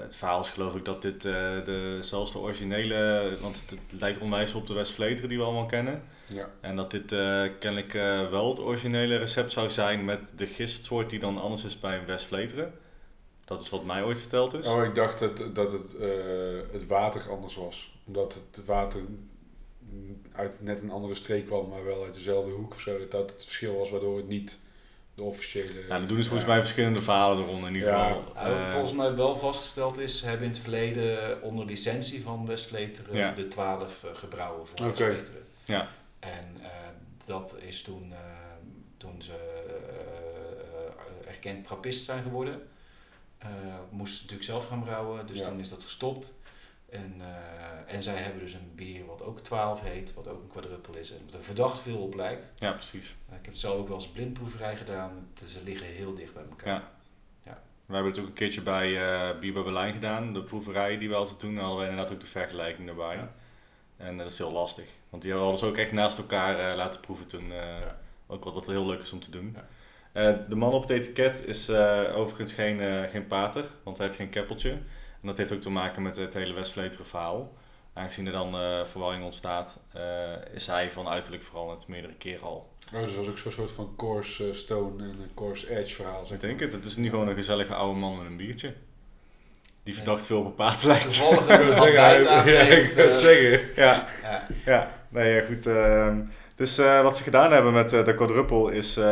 [0.00, 1.32] het verhaal is geloof ik dat dit eh,
[1.64, 5.44] de, zelfs de originele, want het, het lijkt onwijs op de West Vleteren die we
[5.44, 6.02] allemaal kennen.
[6.32, 6.48] Ja.
[6.60, 11.10] En dat dit eh, kennelijk eh, wel het originele recept zou zijn met de gistsoort
[11.10, 12.72] die dan anders is bij een West Vleteren.
[13.44, 14.66] Dat is wat mij ooit verteld is.
[14.66, 16.08] Oh, ik dacht dat, dat het, eh,
[16.72, 17.94] het water anders was.
[18.06, 19.00] Omdat het water
[20.32, 22.98] uit net een andere streek kwam, maar wel uit dezelfde hoek of zo.
[22.98, 24.58] Dat dat het verschil was, waardoor het niet
[25.14, 25.80] de officiële...
[25.88, 26.54] Ja, dan doen ze volgens ja.
[26.54, 28.08] mij verschillende verhalen eronder in ieder Ja.
[28.08, 28.32] geval.
[28.34, 33.16] Nou, Eh, volgens mij wel vastgesteld is, hebben in het verleden onder licentie van Westvleteren
[33.16, 33.32] Ja.
[33.32, 34.86] de 12 eh, gebrouwen voor Oké.
[34.88, 35.42] Westvleteren.
[35.64, 35.88] Ja.
[36.20, 36.68] En eh,
[37.26, 38.18] dat is toen, eh,
[38.96, 42.62] toen ze eh, erkend trappist zijn geworden.
[43.38, 43.48] eh
[43.90, 45.48] moesten ze natuurlijk zelf gaan brouwen, dus Ja.
[45.48, 46.34] toen is dat gestopt.
[46.92, 50.48] En, eh, en zij hebben dus een bier wat ook 12 heet, wat ook een
[50.48, 52.52] quadruppel is en wat er verdacht veel op lijkt.
[52.56, 53.16] ja, precies.
[53.28, 56.34] Eh, ik heb het zelf ook wel eens blindproeverij gedaan, het- ze liggen heel dicht
[56.34, 56.82] bij elkaar.
[57.44, 57.62] Ja.
[57.86, 60.32] We hebben het ook een keertje bij eh Bier bij Berlijn gedaan.
[60.32, 62.90] De proeverij die we altijd doen, hadden we inderdaad ook de vergelijking.
[62.96, 63.32] Ja.
[63.96, 64.84] En dat is heel lastig.
[65.10, 67.46] Want die hadden ze ook echt naast elkaar laten proeven toen.
[67.52, 67.98] Ja.
[68.26, 69.56] Ook het heel leuk is om te doen.
[70.12, 70.32] Ja.
[70.48, 71.70] De man op het etiket is
[72.14, 74.78] overigens geen, geen pater, want hij heeft geen keppeltje.
[75.22, 77.52] En dat heeft ook te maken met het hele Westvleteren verhaal.
[77.94, 80.02] Aangezien er dan eh, verwarring ontstaat, eh,
[80.54, 82.70] is hij van uiterlijk veranderd meerdere keren al.
[82.94, 85.94] Oh, dus dat was ook zo'n soort van Course eh, Stone en een Course Edge
[85.94, 86.26] verhaal.
[86.26, 86.62] Zeg Ik denk maar.
[86.62, 88.72] het, het is nu gewoon een gezellige oude man met een biertje.
[89.82, 90.00] Die Ja.
[90.00, 91.02] verdacht veel op een paard lijkt.
[91.02, 91.92] Toevallig Ik wil een zeggen,
[92.52, 93.60] ja, ik het zeggen.
[93.76, 94.46] Ja, ja.
[94.64, 94.94] ja.
[95.08, 95.66] Nee, ja, goed.
[95.66, 96.20] ehm,
[96.56, 99.06] dus eh, wat ze gedaan hebben met de quadruple is, ehm,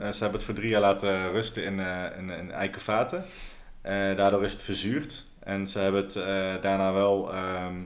[0.00, 3.24] eh, ze hebben het voor drie jaar laten rusten in, eh in, in eiken vaten.
[3.82, 5.24] Eh, daardoor is het verzuurd.
[5.50, 7.82] En ze hebben het eh, daarna wel ehm,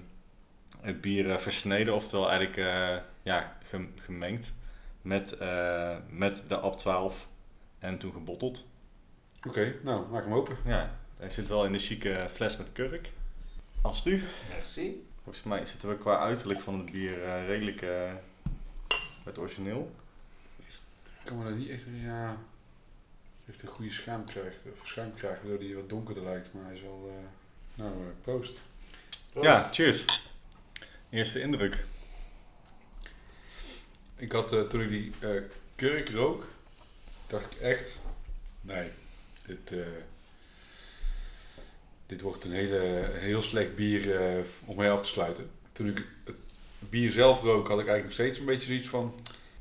[0.80, 4.54] het bier eh, versneden, oftewel eigenlijk eh, ja, gem- gemengd
[5.02, 7.28] met, eh, met de AB 12
[7.78, 8.68] en toen gebotteld.
[9.46, 10.56] Oké, nou, maak hem open.
[10.64, 13.10] Ja, hij zit wel in de chique fles met kurk.
[13.82, 14.22] Als u.
[14.48, 15.06] Merci.
[15.22, 18.12] Volgens mij zitten we qua uiterlijk van het bier redelijk eh,
[19.24, 19.94] het origineel.
[20.58, 21.82] Ik kan me dat niet echt...
[22.02, 22.36] Ja...
[23.36, 26.52] Het heeft een goede schuimkraag, of schuimkraag, waardoor hij wat donkerder lijkt.
[26.52, 27.08] Maar hij is wel...
[27.18, 27.24] eh,
[27.74, 28.60] nou, eh, proost.
[29.32, 29.46] Proost.
[29.46, 30.22] Ja, cheers.
[31.10, 31.84] Eerste indruk.
[34.16, 35.42] Ik had, eh, toen ik die eh,
[35.74, 36.48] kurk rook,
[37.26, 37.98] dacht ik echt...
[38.60, 38.90] Nee,
[39.46, 39.72] dit...
[39.72, 39.86] eh,
[42.06, 45.50] dit wordt een hele, een heel slecht bier eh, om mee af te sluiten.
[45.72, 46.36] Toen ik het
[46.78, 49.14] bier zelf rook, had ik eigenlijk nog steeds een beetje zoiets van...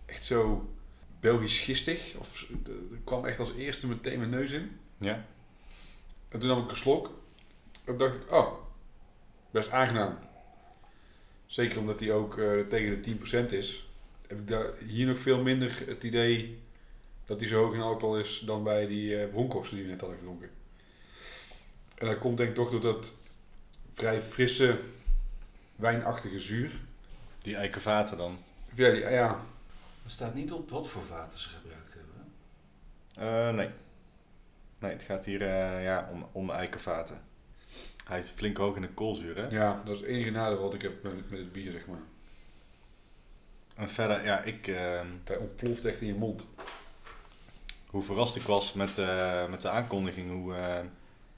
[0.06, 0.70] Echt zo
[1.20, 2.14] Belgisch gistig.
[2.18, 4.80] Of, er kwam echt als eerste meteen mijn neus in.
[4.98, 5.26] Ja.
[6.30, 7.23] En toen nam ik een slok.
[7.84, 8.54] En dacht ik, oh,
[9.52, 10.18] best aangenaam.
[11.46, 13.90] Zeker omdat die ook eh, tegen de 10% is.
[14.28, 16.62] Heb ik daar hier nog veel minder het idee
[17.26, 20.00] dat die zo hoog in alcohol is dan bij die eh Broncos die we net
[20.00, 20.50] hadden gedronken.
[21.96, 23.14] En dat komt denk ik toch door dat
[23.94, 24.80] vrij frisse,
[25.76, 26.72] wijnachtige zuur.
[27.40, 28.38] Die eikenvaten dan.
[28.74, 29.30] Ja, die, ja,
[30.04, 32.34] Er staat niet op wat voor vaten ze gebruikt hebben.
[33.16, 33.70] Eh, nee.
[34.80, 37.22] Nee, het gaat hier eh, ja, om, om eikenvaten.
[38.04, 39.48] Hij is flink hoog in de koolzuur, hè?
[39.48, 42.02] ja, dat is het enige nadeel wat ik heb met, met het bier, zeg maar.
[43.76, 44.68] En verder, ja, ik...
[44.68, 46.46] ehm, Hij ontploft echt in je mond.
[47.88, 50.32] hoe verrast ik was met, eh, met de aankondiging.
[50.32, 50.60] Hoe, eh,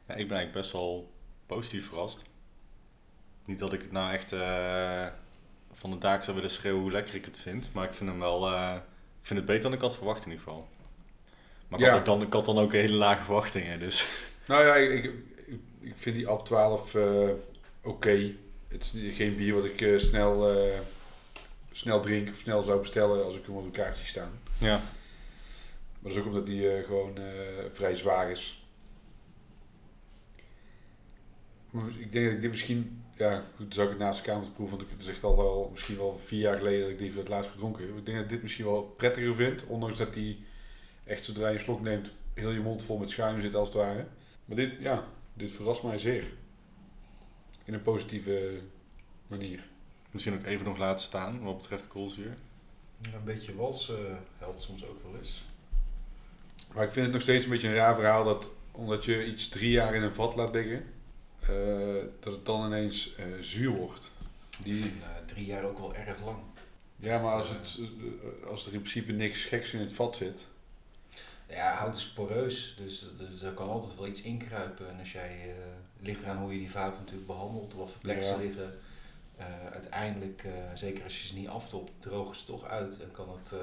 [0.08, 1.12] ja, ik ben eigenlijk best wel
[1.46, 2.24] positief verrast.
[3.46, 5.06] Niet dat ik het nou echt eh,
[5.72, 7.70] van de daak zou willen schreeuwen hoe lekker ik het vind.
[7.74, 8.48] Maar ik vind hem wel...
[8.56, 8.82] ik
[9.22, 10.68] vind het beter dan ik had verwacht in ieder geval.
[11.68, 11.92] Maar ik, Ja.
[11.92, 13.80] had, dan, ik had dan ook hele lage verwachtingen.
[13.80, 15.12] Dus Nou ja, ik, ik,
[15.80, 17.30] ik vind die AB 12 eh,
[17.84, 18.34] oké.
[18.68, 20.80] Het is geen bier wat ik eh, snel, eh,
[21.72, 24.32] snel drink of snel zou bestellen als ik hem op een kaart zie staan.
[24.58, 24.82] ja.
[26.00, 27.20] Maar dat is ook omdat hij eh, gewoon
[27.72, 28.66] vrij zwaar is.
[31.70, 34.50] Maar ik denk dat ik dit misschien, ja goed, zou ik het naast de kamer
[34.50, 36.98] proeven, want ik het is echt al wel, misschien wel vier jaar geleden dat ik
[36.98, 37.98] die voor het laatst gedronken heb.
[37.98, 40.46] Ik denk dat ik dit misschien wel prettiger vind, ondanks dat die
[41.04, 43.78] echt zodra je een slok neemt, heel je mond vol met schuim zit als het
[43.78, 44.08] ware.
[44.46, 46.24] Maar dit, ja, dit verrast mij zeer.
[47.64, 48.60] In een positieve
[49.28, 49.64] manier.
[50.12, 52.36] Misschien ook even nog laten staan wat betreft koolzuur.
[53.02, 53.96] Een beetje wals eh,
[54.38, 55.46] helpt soms ook wel eens.
[56.74, 59.48] Maar ik vind het nog steeds een beetje een raar verhaal dat omdat je iets
[59.50, 60.86] drie jaar in een vat laat liggen,
[61.40, 64.12] eh, dat het dan ineens eh, zuur wordt.
[64.58, 64.94] Ik Die, vind
[65.26, 66.38] drie jaar ook wel erg lang.
[66.96, 67.80] ja, maar als, het,
[68.48, 70.48] als er in principe niks geks in het vat zit.
[71.50, 74.90] Ja, hout is poreus, dus, dus er kan altijd wel iets inkruipen.
[74.90, 75.48] En als jij, eh,
[75.98, 78.24] het ligt eraan hoe je die vaten natuurlijk behandelt, wat voor plek Ja.
[78.24, 78.80] ze liggen.
[79.38, 83.30] Eh, uiteindelijk, eh, zeker als je ze niet aftopt, drogen ze toch uit en kan
[83.42, 83.60] het, eh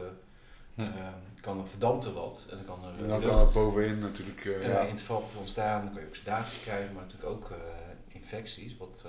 [0.75, 0.81] Hm.
[0.81, 1.07] eh,
[1.41, 2.47] kan er verdamt er wat.
[2.51, 4.45] En dan kan er En dan lucht kan het bovenin natuurlijk.
[4.45, 4.81] ja.
[4.81, 5.83] in het vat ontstaan.
[5.83, 7.51] Dan kan je oxidatie krijgen, maar natuurlijk ook
[8.09, 8.77] infecties.
[8.77, 9.05] Wat,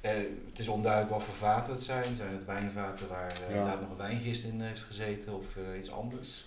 [0.00, 2.16] het is onduidelijk wat voor vaten het zijn.
[2.16, 6.44] Zijn het wijnvaten waar inderdaad nog een wijngist in heeft gezeten of iets anders?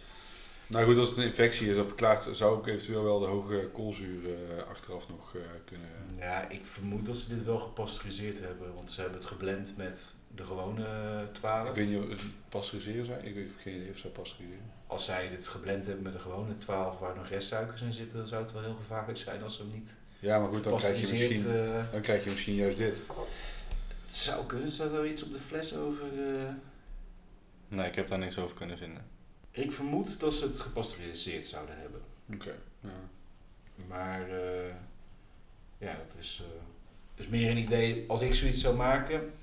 [0.68, 3.70] Nou goed, als het een infectie is, dan verklaart, zou ook eventueel wel de hoge
[3.74, 5.88] koolzuur eh, achteraf nog eh, kunnen.
[6.18, 10.14] Ja, ik vermoed dat ze dit wel gepasteuriseerd hebben, want ze hebben het geblend met
[10.36, 10.86] de gewone
[11.32, 11.70] 12.
[11.70, 13.26] Ik weet niet of het pasteuriseren zijn.
[13.26, 14.66] Ik heb geen idee of ze pasteuriseren.
[14.88, 18.28] Als zij dit geblend hebben met de gewone 12 waar nog restsuikers in zitten, dan
[18.28, 20.96] zou het wel heel gevaarlijk zijn als ze hem niet Ja, maar goed, dan krijg
[20.96, 23.04] je misschien, eh, dan krijg je misschien juist dit.
[24.06, 26.04] het zou kunnen, staat er iets op de fles over?
[26.04, 26.54] eh?
[27.68, 29.15] Nee, ik heb daar niks over kunnen vinden.
[29.56, 32.02] Ik vermoed dat ze het gepasteuriseerd zouden hebben.
[32.34, 32.56] Oké.
[32.80, 32.90] ja.
[33.88, 34.74] Maar eh,
[35.78, 36.62] ja, dat is, eh,
[37.24, 38.06] is meer een idee.
[38.08, 39.34] Als ik zoiets zou maken,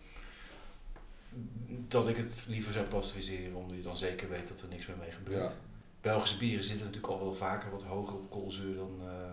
[1.89, 4.97] dat ik het liever zou pasteuriseren, omdat je dan zeker weet dat er niks meer
[4.97, 5.51] mee gebeurt.
[5.53, 5.57] Ja.
[6.01, 9.01] Belgische bieren zitten natuurlijk al wel vaker wat hoger op koolzuur dan.
[9.01, 9.31] eh,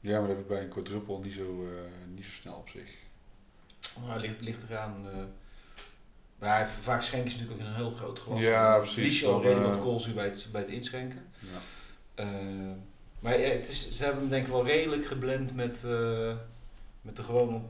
[0.00, 1.66] Ja, maar dat heb ik bij een quadruple niet zo,
[2.14, 2.90] niet zo snel op zich.
[4.06, 5.06] Nou, ligt, ligt eraan.
[6.40, 8.40] Maar vaak schenken ze natuurlijk ook in een heel groot glas.
[8.40, 8.94] Ja, precies.
[8.94, 11.26] Verlies je al redelijk eh, wat koolzuur bij het, bij het inschenken.
[11.38, 11.58] Ja.
[12.20, 12.26] Eh,
[13.20, 16.36] maar ja, het is, ze hebben hem denk ik wel redelijk geblend met, eh,
[17.00, 17.60] met de gewone...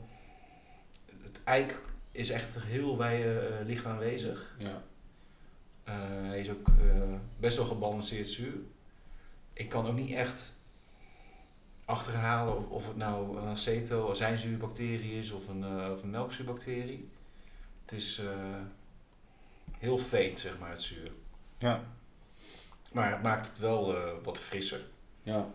[1.21, 1.81] Het eik
[2.11, 4.55] is echt heel wij, eh, licht aanwezig.
[4.57, 4.81] Ja.
[6.21, 6.67] Hij is ook
[7.39, 8.53] best wel gebalanceerd zuur.
[9.53, 10.55] Ik kan ook niet echt
[11.85, 17.09] achterhalen of, of het nou een aceto, azijnzuurbacterie is of een, of een melkzuurbacterie.
[17.91, 18.61] Het is eh,
[19.77, 21.11] heel faint, zeg maar, het zuur.
[21.57, 21.83] Ja.
[22.91, 24.81] Maar het maakt het wel eh, wat frisser.
[25.23, 25.47] Ja.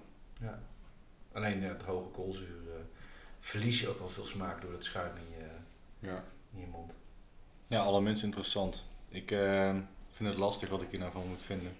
[1.32, 2.80] Alleen ja, het hoge koolzuur eh,
[3.40, 5.50] verlies je ook wel veel smaak door het schuim in je,
[6.08, 6.24] Ja.
[6.52, 6.96] in je mond.
[7.68, 8.84] Ja, allerminst interessant.
[9.08, 9.28] Ik
[10.08, 11.76] vind het lastig wat ik hier nou van moet vinden.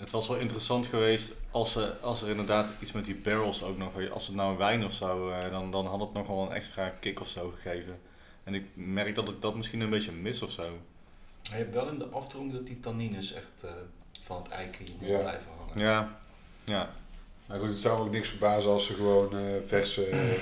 [0.00, 3.78] Het was wel interessant geweest als, ze, als er inderdaad iets met die barrels ook
[3.78, 6.52] nog, als het nou wijn of zo, eh, dan, dan had het nog wel een
[6.52, 8.00] extra kick of zo gegeven.
[8.44, 10.62] En ik merk dat ik dat misschien een beetje mis of zo.
[11.48, 13.70] Maar je hebt wel in de afdronk dat die tannines echt eh,
[14.20, 15.18] van het eik in je Ja.
[15.18, 15.78] blijven hangen.
[15.78, 16.20] Ja,
[16.64, 16.90] ja,
[17.46, 20.04] Nou goed, het zou me ook niks verbazen als ze gewoon eh verse...
[20.06, 20.40] eh, ik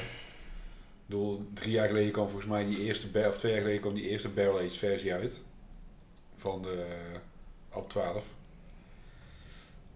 [1.07, 3.95] bedoel, drie jaar geleden kwam volgens mij die eerste, bar- of twee jaar geleden kwam
[3.95, 5.43] die eerste barrel aged versie uit.
[6.37, 7.19] Van de uh,
[7.71, 8.25] Alp 12.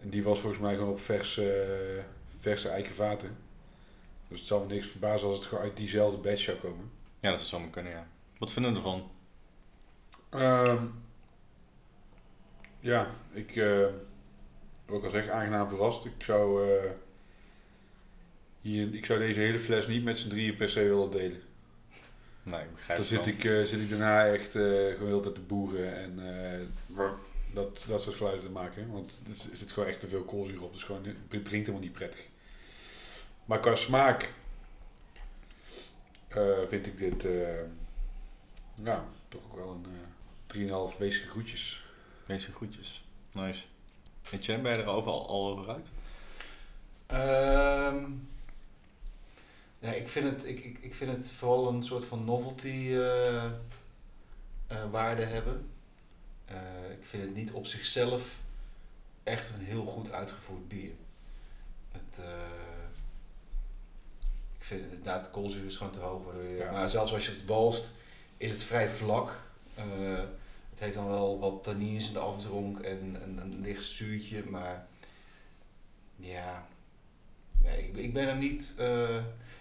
[0.03, 2.05] En die was volgens mij gewoon op verse, eh,
[2.39, 3.37] verse eikenvaten.
[4.29, 6.91] Dus het zou me niks verbazen als het gewoon uit diezelfde batch zou komen.
[7.20, 8.07] ja, dat zou zomaar kunnen, ja.
[8.39, 9.11] Wat vinden we ervan?
[10.31, 10.85] Ehm,
[12.81, 13.87] ja, ik, eh
[14.89, 16.05] ook al zeg, aangenaam verrast.
[16.05, 16.91] Ik zou, eh,
[18.61, 21.41] hier, ik zou deze hele fles niet met z'n drieën per se willen delen.
[22.43, 23.35] Nee, ik begrijp Dan het zit wel.
[23.35, 26.61] ik, eh, zit ik daarna echt eh gewoon de hele tijd te boeren en eh,
[27.55, 28.93] dat, dat soort geluiden te maken.
[28.93, 30.73] Want er zit- gewoon echt te veel koolzuur op.
[30.73, 32.27] Dus gewoon, het drinkt helemaal niet prettig.
[33.45, 34.33] Maar qua smaak
[36.29, 37.61] eh, vind ik dit eh,
[38.74, 39.87] ja, toch ook wel een
[40.66, 41.85] eh 3,5 weesige groetjes.
[42.27, 43.05] Deze groetjes.
[43.33, 43.65] Nice.
[44.31, 45.91] En Chen, ben je er overal al over uit?
[47.07, 48.11] Ehm,
[49.79, 53.45] ja, ik, vind het, ik, ik, ik vind het vooral een soort van novelty eh,
[53.45, 53.53] eh,
[54.91, 55.70] waarde hebben.
[56.53, 58.41] Eh, ik vind het niet op zichzelf
[59.23, 60.93] echt een heel goed uitgevoerd bier.
[61.91, 62.43] Het, eh,
[64.59, 66.23] ik vind inderdaad, de koolzuur is gewoon te hoog.
[66.59, 66.73] Ja.
[66.73, 67.93] Maar zelfs als je het walst,
[68.37, 69.41] is het vrij vlak.
[69.74, 69.85] Eh,
[70.70, 74.87] het heeft dan wel wat tannines in de afdronk en een, een licht zuurtje, maar
[76.16, 76.66] ja,
[77.62, 78.74] nee, ik, ik ben er niet.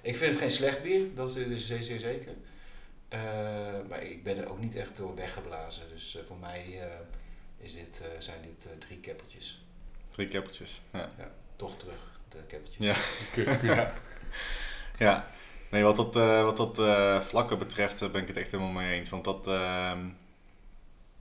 [0.01, 2.33] ik vind het geen slecht bier, dat is, dat is zeer, zeer zeker.
[3.11, 3.19] Eh,
[3.89, 5.89] maar ik ben er ook niet echt door weggeblazen.
[5.89, 6.87] Dus eh, voor mij eh,
[7.65, 9.65] is dit, eh, zijn dit eh, drie keppeltjes.
[10.09, 10.81] Drie keppeltjes.
[10.93, 11.09] Ja.
[11.55, 12.85] Toch terug, de keppeltjes.
[12.85, 12.95] Ja.
[13.75, 13.93] ja.
[14.97, 15.27] Ja,
[15.69, 18.93] nee, wat dat, eh, wat dat eh, vlakken betreft ben ik het echt helemaal mee
[18.93, 19.09] eens.
[19.09, 19.99] Want dat, ehm,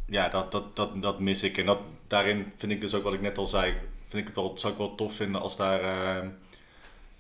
[0.07, 1.59] ja, dat, dat, dat, dat mis ik.
[1.59, 3.73] En dat, daarin vind ik dus ook wat ik net al zei,
[4.09, 6.25] vind ik het wel, zou ik wel tof vinden als daar...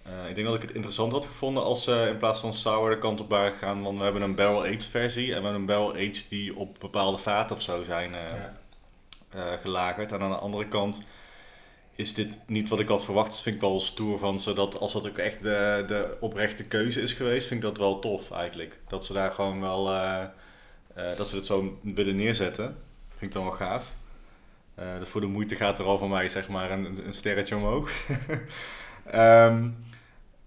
[0.02, 2.90] eh, ik denk dat ik het interessant had gevonden als ze in plaats van sour
[2.90, 3.82] de kant op waren gegaan.
[3.82, 7.56] Want we hebben een barrel-aged versie en we hebben een barrel-aged die op bepaalde vaten
[7.56, 8.56] of zo zijn eh, Ja.
[9.30, 10.12] eh, gelagerd.
[10.12, 11.02] En aan de andere kant
[11.94, 13.30] is dit niet wat ik had verwacht.
[13.30, 14.52] Dat vind ik wel stoer van ze.
[14.52, 17.98] Dat als dat ook echt de, de oprechte keuze is geweest, vind ik dat wel
[17.98, 18.78] tof eigenlijk.
[18.88, 19.84] Dat ze daar gewoon wel,
[21.16, 22.76] dat ze het zo willen neerzetten.
[23.08, 23.92] Vind ik dan wel gaaf.
[24.98, 27.90] Dus voor de moeite gaat er al van mij zeg maar een, een sterretje omhoog.
[29.04, 29.68] Ehm,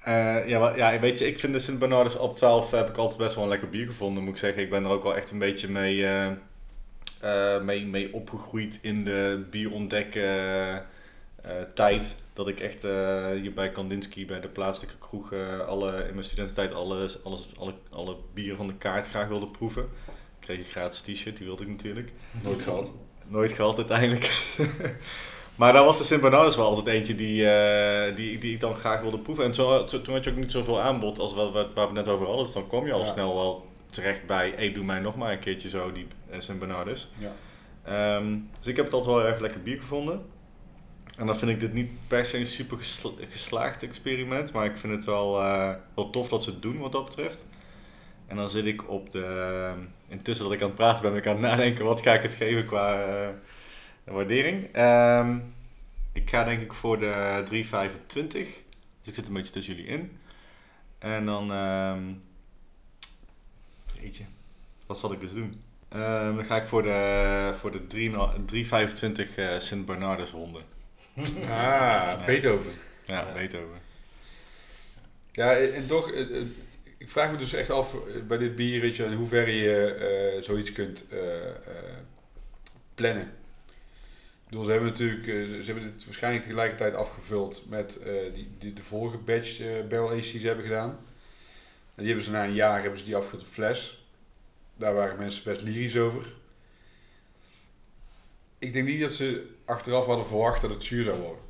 [0.03, 3.19] eh, ja, ja, weet je, ik vind de Sint Bernardus op 12 heb ik altijd
[3.19, 4.61] best wel een lekker bier gevonden, moet ik zeggen.
[4.61, 6.27] Ik ben er ook wel echt een beetje mee, eh,
[7.19, 10.85] eh, mee, mee opgegroeid in de bierontdekken
[11.73, 12.23] tijd.
[12.33, 12.81] Dat ik echt
[13.41, 15.33] hier bij Kandinsky, bij de plaatselijke kroeg,
[15.67, 19.83] alle, in mijn studententijd alles, alles, alle, alle bieren van de kaart graag wilde proeven.
[19.83, 22.11] Ik kreeg een gratis t-shirt, die wilde ik natuurlijk.
[22.41, 22.91] Nooit gehad.
[23.27, 24.31] Nooit gehad uiteindelijk.
[25.55, 28.75] maar daar was de Sint Bernardus wel altijd eentje die, eh, die, die ik dan
[28.75, 29.45] graag wilde proeven.
[29.45, 31.93] En zo, zo- toen had je ook niet zoveel aanbod als wat, wat, waar we
[31.93, 32.43] net over hadden.
[32.45, 33.05] Dus dan kom je al Ja.
[33.05, 36.07] snel wel terecht bij, hey, doe mij nog maar een keertje zo die
[36.37, 37.07] Sint Bernardus.
[37.17, 37.31] Ja.
[37.83, 40.21] Ehm, dus ik heb het altijd wel erg lekker bier gevonden.
[41.17, 44.53] En dan vind ik dit niet per se een super gesla- geslaagd experiment.
[44.53, 47.45] Maar ik vind het wel, eh, wel tof dat ze het doen wat dat betreft.
[48.27, 49.69] En dan zit ik op de...
[50.07, 52.21] Intussen dat ik aan het praten ben, ben ik aan het nadenken wat ga ik
[52.21, 53.03] het geven qua
[54.03, 54.69] eh, waardering.
[54.71, 55.37] Ehm,
[56.13, 58.63] ik ga denk ik voor de 3,25.
[58.99, 60.17] Dus ik zit een beetje tussen jullie in.
[60.99, 61.51] En dan...
[61.51, 62.03] ehm
[64.01, 64.23] jeetje,
[64.85, 65.61] wat zal ik dus doen?
[65.89, 67.81] Ehm, dan ga ik voor de, voor de
[69.27, 70.59] 3,25 eh Sint Bernardus ronde.
[71.47, 72.73] Ah, Beethoven.
[73.05, 73.33] Ja, Ja.
[73.33, 73.77] Beethoven.
[75.31, 76.45] Ja, en toch, eh, eh,
[76.97, 77.95] ik vraag me dus echt af
[78.27, 81.55] bij dit bier, weet je, in hoeverre je eh, zoiets kunt eh, eh,
[82.95, 83.31] plannen.
[84.53, 88.73] Bedoel, ze hebben natuurlijk, eh, ze hebben dit waarschijnlijk tegelijkertijd afgevuld met eh, die, die,
[88.73, 90.89] de vorige batch eh, barrel ze hebben gedaan.
[90.89, 94.05] En die hebben ze na een jaar hebben ze die afgevuld op fles.
[94.75, 96.33] Daar waren mensen best lyrisch over.
[98.59, 101.43] Ik denk niet dat ze achteraf hadden verwacht dat het zuur zou worden.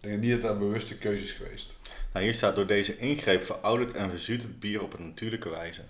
[0.00, 1.78] Ik denk niet dat dat een bewuste keuze is geweest.
[2.12, 5.82] Nou, hier staat door deze ingreep verouderd en verzuurt het bier op een natuurlijke wijze.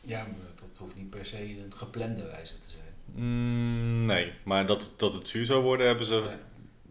[0.00, 2.81] Ja, maar dat hoeft niet per se een geplande wijze te zijn.
[3.04, 6.36] Mm, nee, maar dat, dat het zuur zou worden hebben ze, Nee.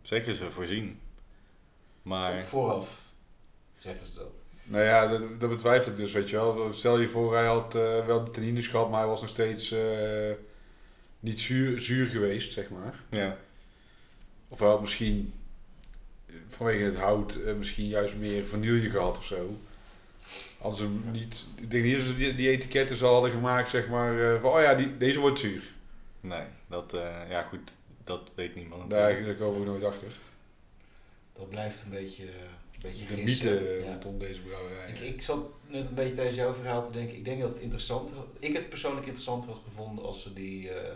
[0.02, 1.00] zeggen ze, voorzien.
[2.02, 3.02] Maar Vooraf
[3.78, 4.28] zeggen ze dat.
[4.64, 6.74] Nou ja, dat, dat betwijfel ik dus, weet je wel.
[6.74, 9.72] Stel je voor, hij had eh, wel de tannines gehad, maar hij was nog steeds
[9.72, 10.32] eh,
[11.20, 13.00] niet zuur, zuur geweest, zeg maar.
[13.10, 13.38] ja,
[14.48, 15.34] Of hij had misschien
[16.48, 19.60] vanwege het hout eh, misschien juist meer vanille gehad of zo.
[20.76, 21.48] Ze hem niet...
[21.56, 24.52] Ik denk niet dat ze die, die etiketten zo hadden gemaakt, zeg maar, eh, van
[24.52, 25.64] oh ja, die, deze wordt zuur.
[26.22, 29.40] Nee, dat, eh, ja goed, dat weet niemand Daar, natuurlijk.
[29.40, 30.08] daar komen we nooit achter.
[31.34, 33.54] Dat blijft een beetje, een beetje De gissen.
[33.54, 33.86] mythe Ja.
[33.92, 34.90] rondom deze brouwerij.
[34.90, 37.16] Ik, ik zat net een beetje tijdens jouw verhaal te denken.
[37.18, 40.94] Ik denk dat het interessanter Ik het persoonlijk interessanter had gevonden als ze die, eh,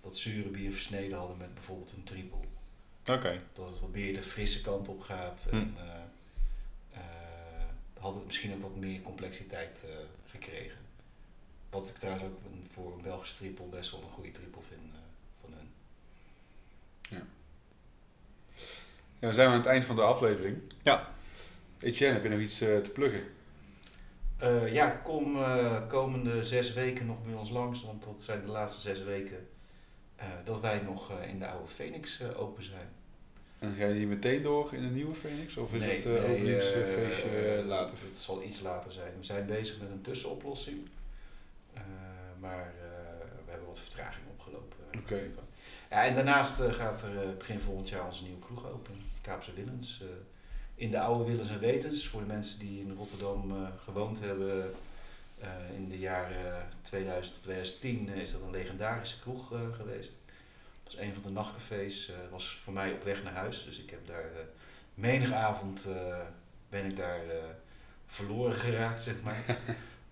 [0.00, 2.38] dat zure bier versneden hadden met bijvoorbeeld een triple.
[3.12, 5.46] Oké, Dat het wat meer de frisse kant op gaat.
[5.50, 5.56] Hm.
[5.56, 5.84] En eh,
[7.00, 7.00] eh,
[8.00, 9.94] had het misschien ook wat meer complexiteit eh,
[10.30, 10.78] gekregen.
[11.76, 14.80] Wat ik trouwens ook een- voor een Belgische triple best wel een goede triple vind
[14.92, 14.98] eh,
[15.40, 15.68] van hun.
[19.18, 20.58] Ja, we zijn aan het eind van de aflevering.
[20.82, 21.14] Ja.
[21.80, 23.24] Etienne, heb je nog iets eh, te pluggen?
[24.36, 28.46] Eh, ja, kom eh, komende zes weken nog bij ons langs, want dat zijn de
[28.50, 29.48] laatste zes weken
[30.16, 32.88] eh, dat wij nog eh, in de oude Phoenix open zijn.
[33.58, 35.56] En ga je die meteen door in een nieuwe Phoenix?
[35.56, 37.96] Of is Nee, het uh, nee, openingsfeestje later?
[38.04, 39.12] Het zal iets later zijn.
[39.18, 40.78] We zijn bezig met een tussenoplossing,
[42.40, 44.76] maar eh, we hebben wat vertraging opgelopen.
[44.92, 45.20] eh, Oké.
[45.90, 49.52] Ja, en daarnaast eh, gaat er eh, begin volgend jaar onze nieuwe kroeg open, Kaapse
[49.54, 50.00] Willens.
[50.02, 50.08] eh,
[50.74, 54.74] in de oude Willens en Wetens, voor de mensen die in Rotterdam eh, gewoond hebben.
[55.40, 60.12] eh, in de jaren 2000 tot 2010 eh, is dat een legendarische kroeg eh, geweest.
[60.84, 62.08] Dat was een van de nachtcafés.
[62.08, 63.64] eh was voor mij op weg naar huis.
[63.64, 64.40] Dus ik heb daar eh
[64.94, 66.16] menig avond eh,
[66.68, 67.36] ben ik daar eh,
[68.06, 69.44] verloren geraakt, zeg maar.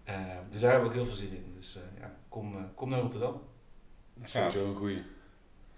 [0.05, 0.15] Eh,
[0.49, 1.55] dus daar hebben we ook heel veel zin in.
[1.57, 3.43] Dus eh, ja, kom, eh, kom naar Rotterdam.
[4.25, 5.03] Sowieso een goeie.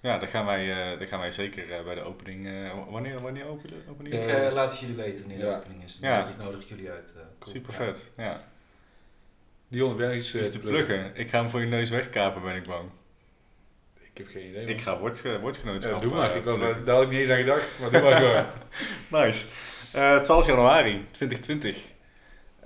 [0.00, 2.46] ja, daar gaan wij, eh, daar gaan wij zeker eh, bij de opening...
[2.46, 4.14] eh, wanneer, wanneer open de opening?
[4.14, 5.56] Ik laat het jullie weten wanneer de ja.
[5.56, 5.98] opening is.
[6.00, 6.22] Ja.
[6.22, 7.12] Dan nodig ik jullie uit.
[7.16, 7.22] eh.
[7.40, 7.76] Super Ja.
[7.78, 8.44] vet, ja.
[9.68, 11.10] Dion, heb eh, Dus te pluggen.
[11.16, 12.88] Ik ga hem voor je neus wegkapen, ben ik bang.
[14.00, 14.64] Ik heb geen idee.
[14.66, 16.36] Ik ga woordge woordgenootschap Ja, doe maar.
[16.36, 16.84] Ik was, pluggen.
[16.84, 18.46] daar had ik niet eens aan gedacht, maar doe maar gewoon.
[19.24, 19.46] Nice.
[19.92, 21.76] Eh, 12 januari 2020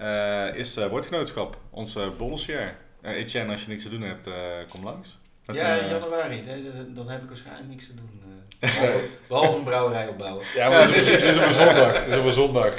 [0.00, 2.76] eh, is eh woordgenootschap, onze bonusjaar.
[3.02, 4.34] Eh Etienne, als je niks te doen hebt, eh,
[4.72, 5.18] kom langs.
[5.46, 6.44] Met Ja, in januari.
[6.94, 8.22] Dan- heb ik waarschijnlijk niks te doen.
[8.60, 8.70] eh.
[8.80, 10.44] behalve, behalve een brouwerij opbouwen.
[10.54, 11.92] Ja, maar het is, op een zondag.
[12.04, 12.74] Het is op een zondag.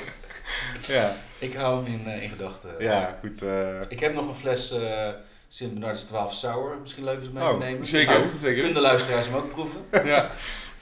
[0.87, 2.69] ja, Ik hou hem in, eh, in gedachten.
[2.79, 3.41] ja, goed.
[3.41, 5.09] eh, Ik heb nog een fles eh
[5.47, 6.77] Sint Bernardus 12 Sour.
[6.81, 7.85] Misschien leuk is om mee Oh, te nemen.
[7.87, 8.55] Zeker, Nou, zeker.
[8.55, 9.81] Kunnen de luisteraars hem ook proeven?
[10.05, 10.31] Ja.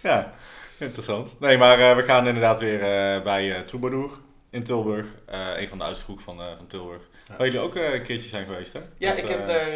[0.01, 0.33] ja,
[0.77, 1.39] interessant.
[1.39, 4.11] Nee, maar eh, we gaan inderdaad weer eh, bij eh Troubadour
[4.49, 5.07] in Tilburg.
[5.25, 7.01] Eh, een van de oudste kroeg van, eh, van Tilburg.
[7.27, 7.37] Ja.
[7.37, 8.79] Waar jullie ook eh, een keertje zijn geweest, hè?
[8.97, 9.69] Ja, Met, ik heb daar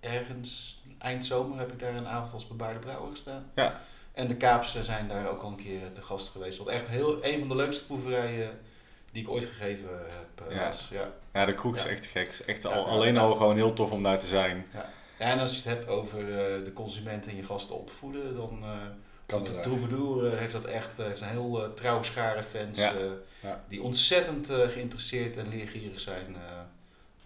[0.00, 3.50] ergens eind zomer heb ik daar een avond als bebaarde brouwer gestaan.
[3.54, 3.80] Ja.
[4.12, 6.58] En de Kaapse zijn daar ook al een keer te gast geweest.
[6.58, 8.58] Wat echt heel, een van de leukste proeverijen
[9.12, 10.52] die ik ooit gegeven heb.
[10.52, 10.66] Ja.
[10.66, 10.88] was.
[10.92, 11.08] Ja.
[11.32, 11.88] Ja, de kroeg is Ja.
[11.88, 12.42] echt gek.
[12.46, 14.66] Echt al, alleen al gewoon heel tof om daar te zijn.
[14.72, 14.86] Ja,
[15.18, 16.26] en als je het hebt over
[16.64, 18.64] de consument en je gasten opvoeden, dan
[19.38, 22.92] de Troubadour eh, heeft dat echt eh, heeft een heel uh, trouwe schare fans Ja.
[22.94, 23.00] eh,
[23.42, 23.64] Ja.
[23.68, 26.50] die ontzettend eh, geïnteresseerd en leergierig zijn eh,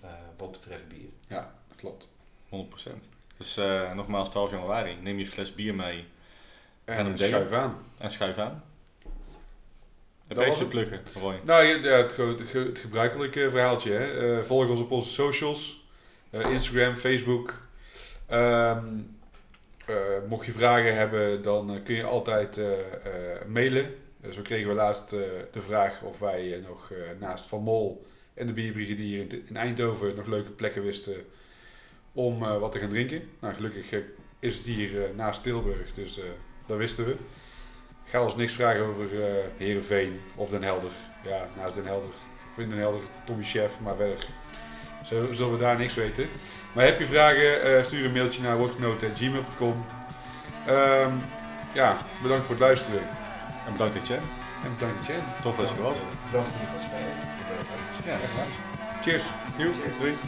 [0.09, 1.09] eh, wat betreft bier.
[1.29, 2.13] Ja, klopt.
[2.49, 2.91] 100%.
[3.37, 4.97] Dus eh, nogmaals, 12 januari.
[5.03, 6.05] Neem je fles bier mee
[6.85, 7.77] En hem schuif aan.
[7.99, 8.63] en schuif aan.
[10.29, 10.69] Was beste het?
[10.69, 11.41] pluggen, Roy.
[11.45, 13.93] Nou, ja, het, het, ge- het gebruikelijke verhaaltje.
[13.93, 14.37] Hè.
[14.39, 15.85] Eh, volg ons op onze socials.
[16.31, 17.63] Eh, Instagram, Facebook.
[18.27, 18.87] Ehm,
[19.87, 22.69] eh, mocht je vragen hebben, dan eh, kun je altijd eh,
[23.47, 23.95] mailen.
[24.31, 29.21] Zo kregen we laatst de vraag of wij nog naast Van Mol en de Bierbrigadier
[29.21, 31.15] in, in Eindhoven nog leuke plekken wisten
[32.13, 33.23] om wat te gaan drinken.
[33.41, 34.03] Nou, gelukkig
[34.39, 36.21] is het hier naast Tilburg, dus
[36.67, 37.17] dat wisten we.
[38.05, 40.93] Ga ons niks vragen over eh Heerenveen of Den Helder.
[41.25, 42.09] Ja, naast Den Helder.
[42.09, 44.27] Ik vind Den Helder Tommy Chef, maar verder
[45.09, 46.29] zullen we daar niks weten.
[46.75, 49.85] Maar heb je vragen, eh, stuur een mailtje naar woordgenoten.gmail.com.
[50.67, 51.13] Ehm
[51.75, 53.01] ja, bedankt voor het luisteren.
[53.67, 54.27] En bedankt Etienne.
[54.65, 55.23] En bedankt bent.
[55.43, 55.99] Tof dat je was.
[56.31, 56.59] Bedankt voor
[56.99, 58.45] erg leuk.
[58.45, 58.47] Ja,
[59.01, 59.25] Cheers.
[59.57, 59.99] Joep, Cheers.
[59.99, 60.19] doei.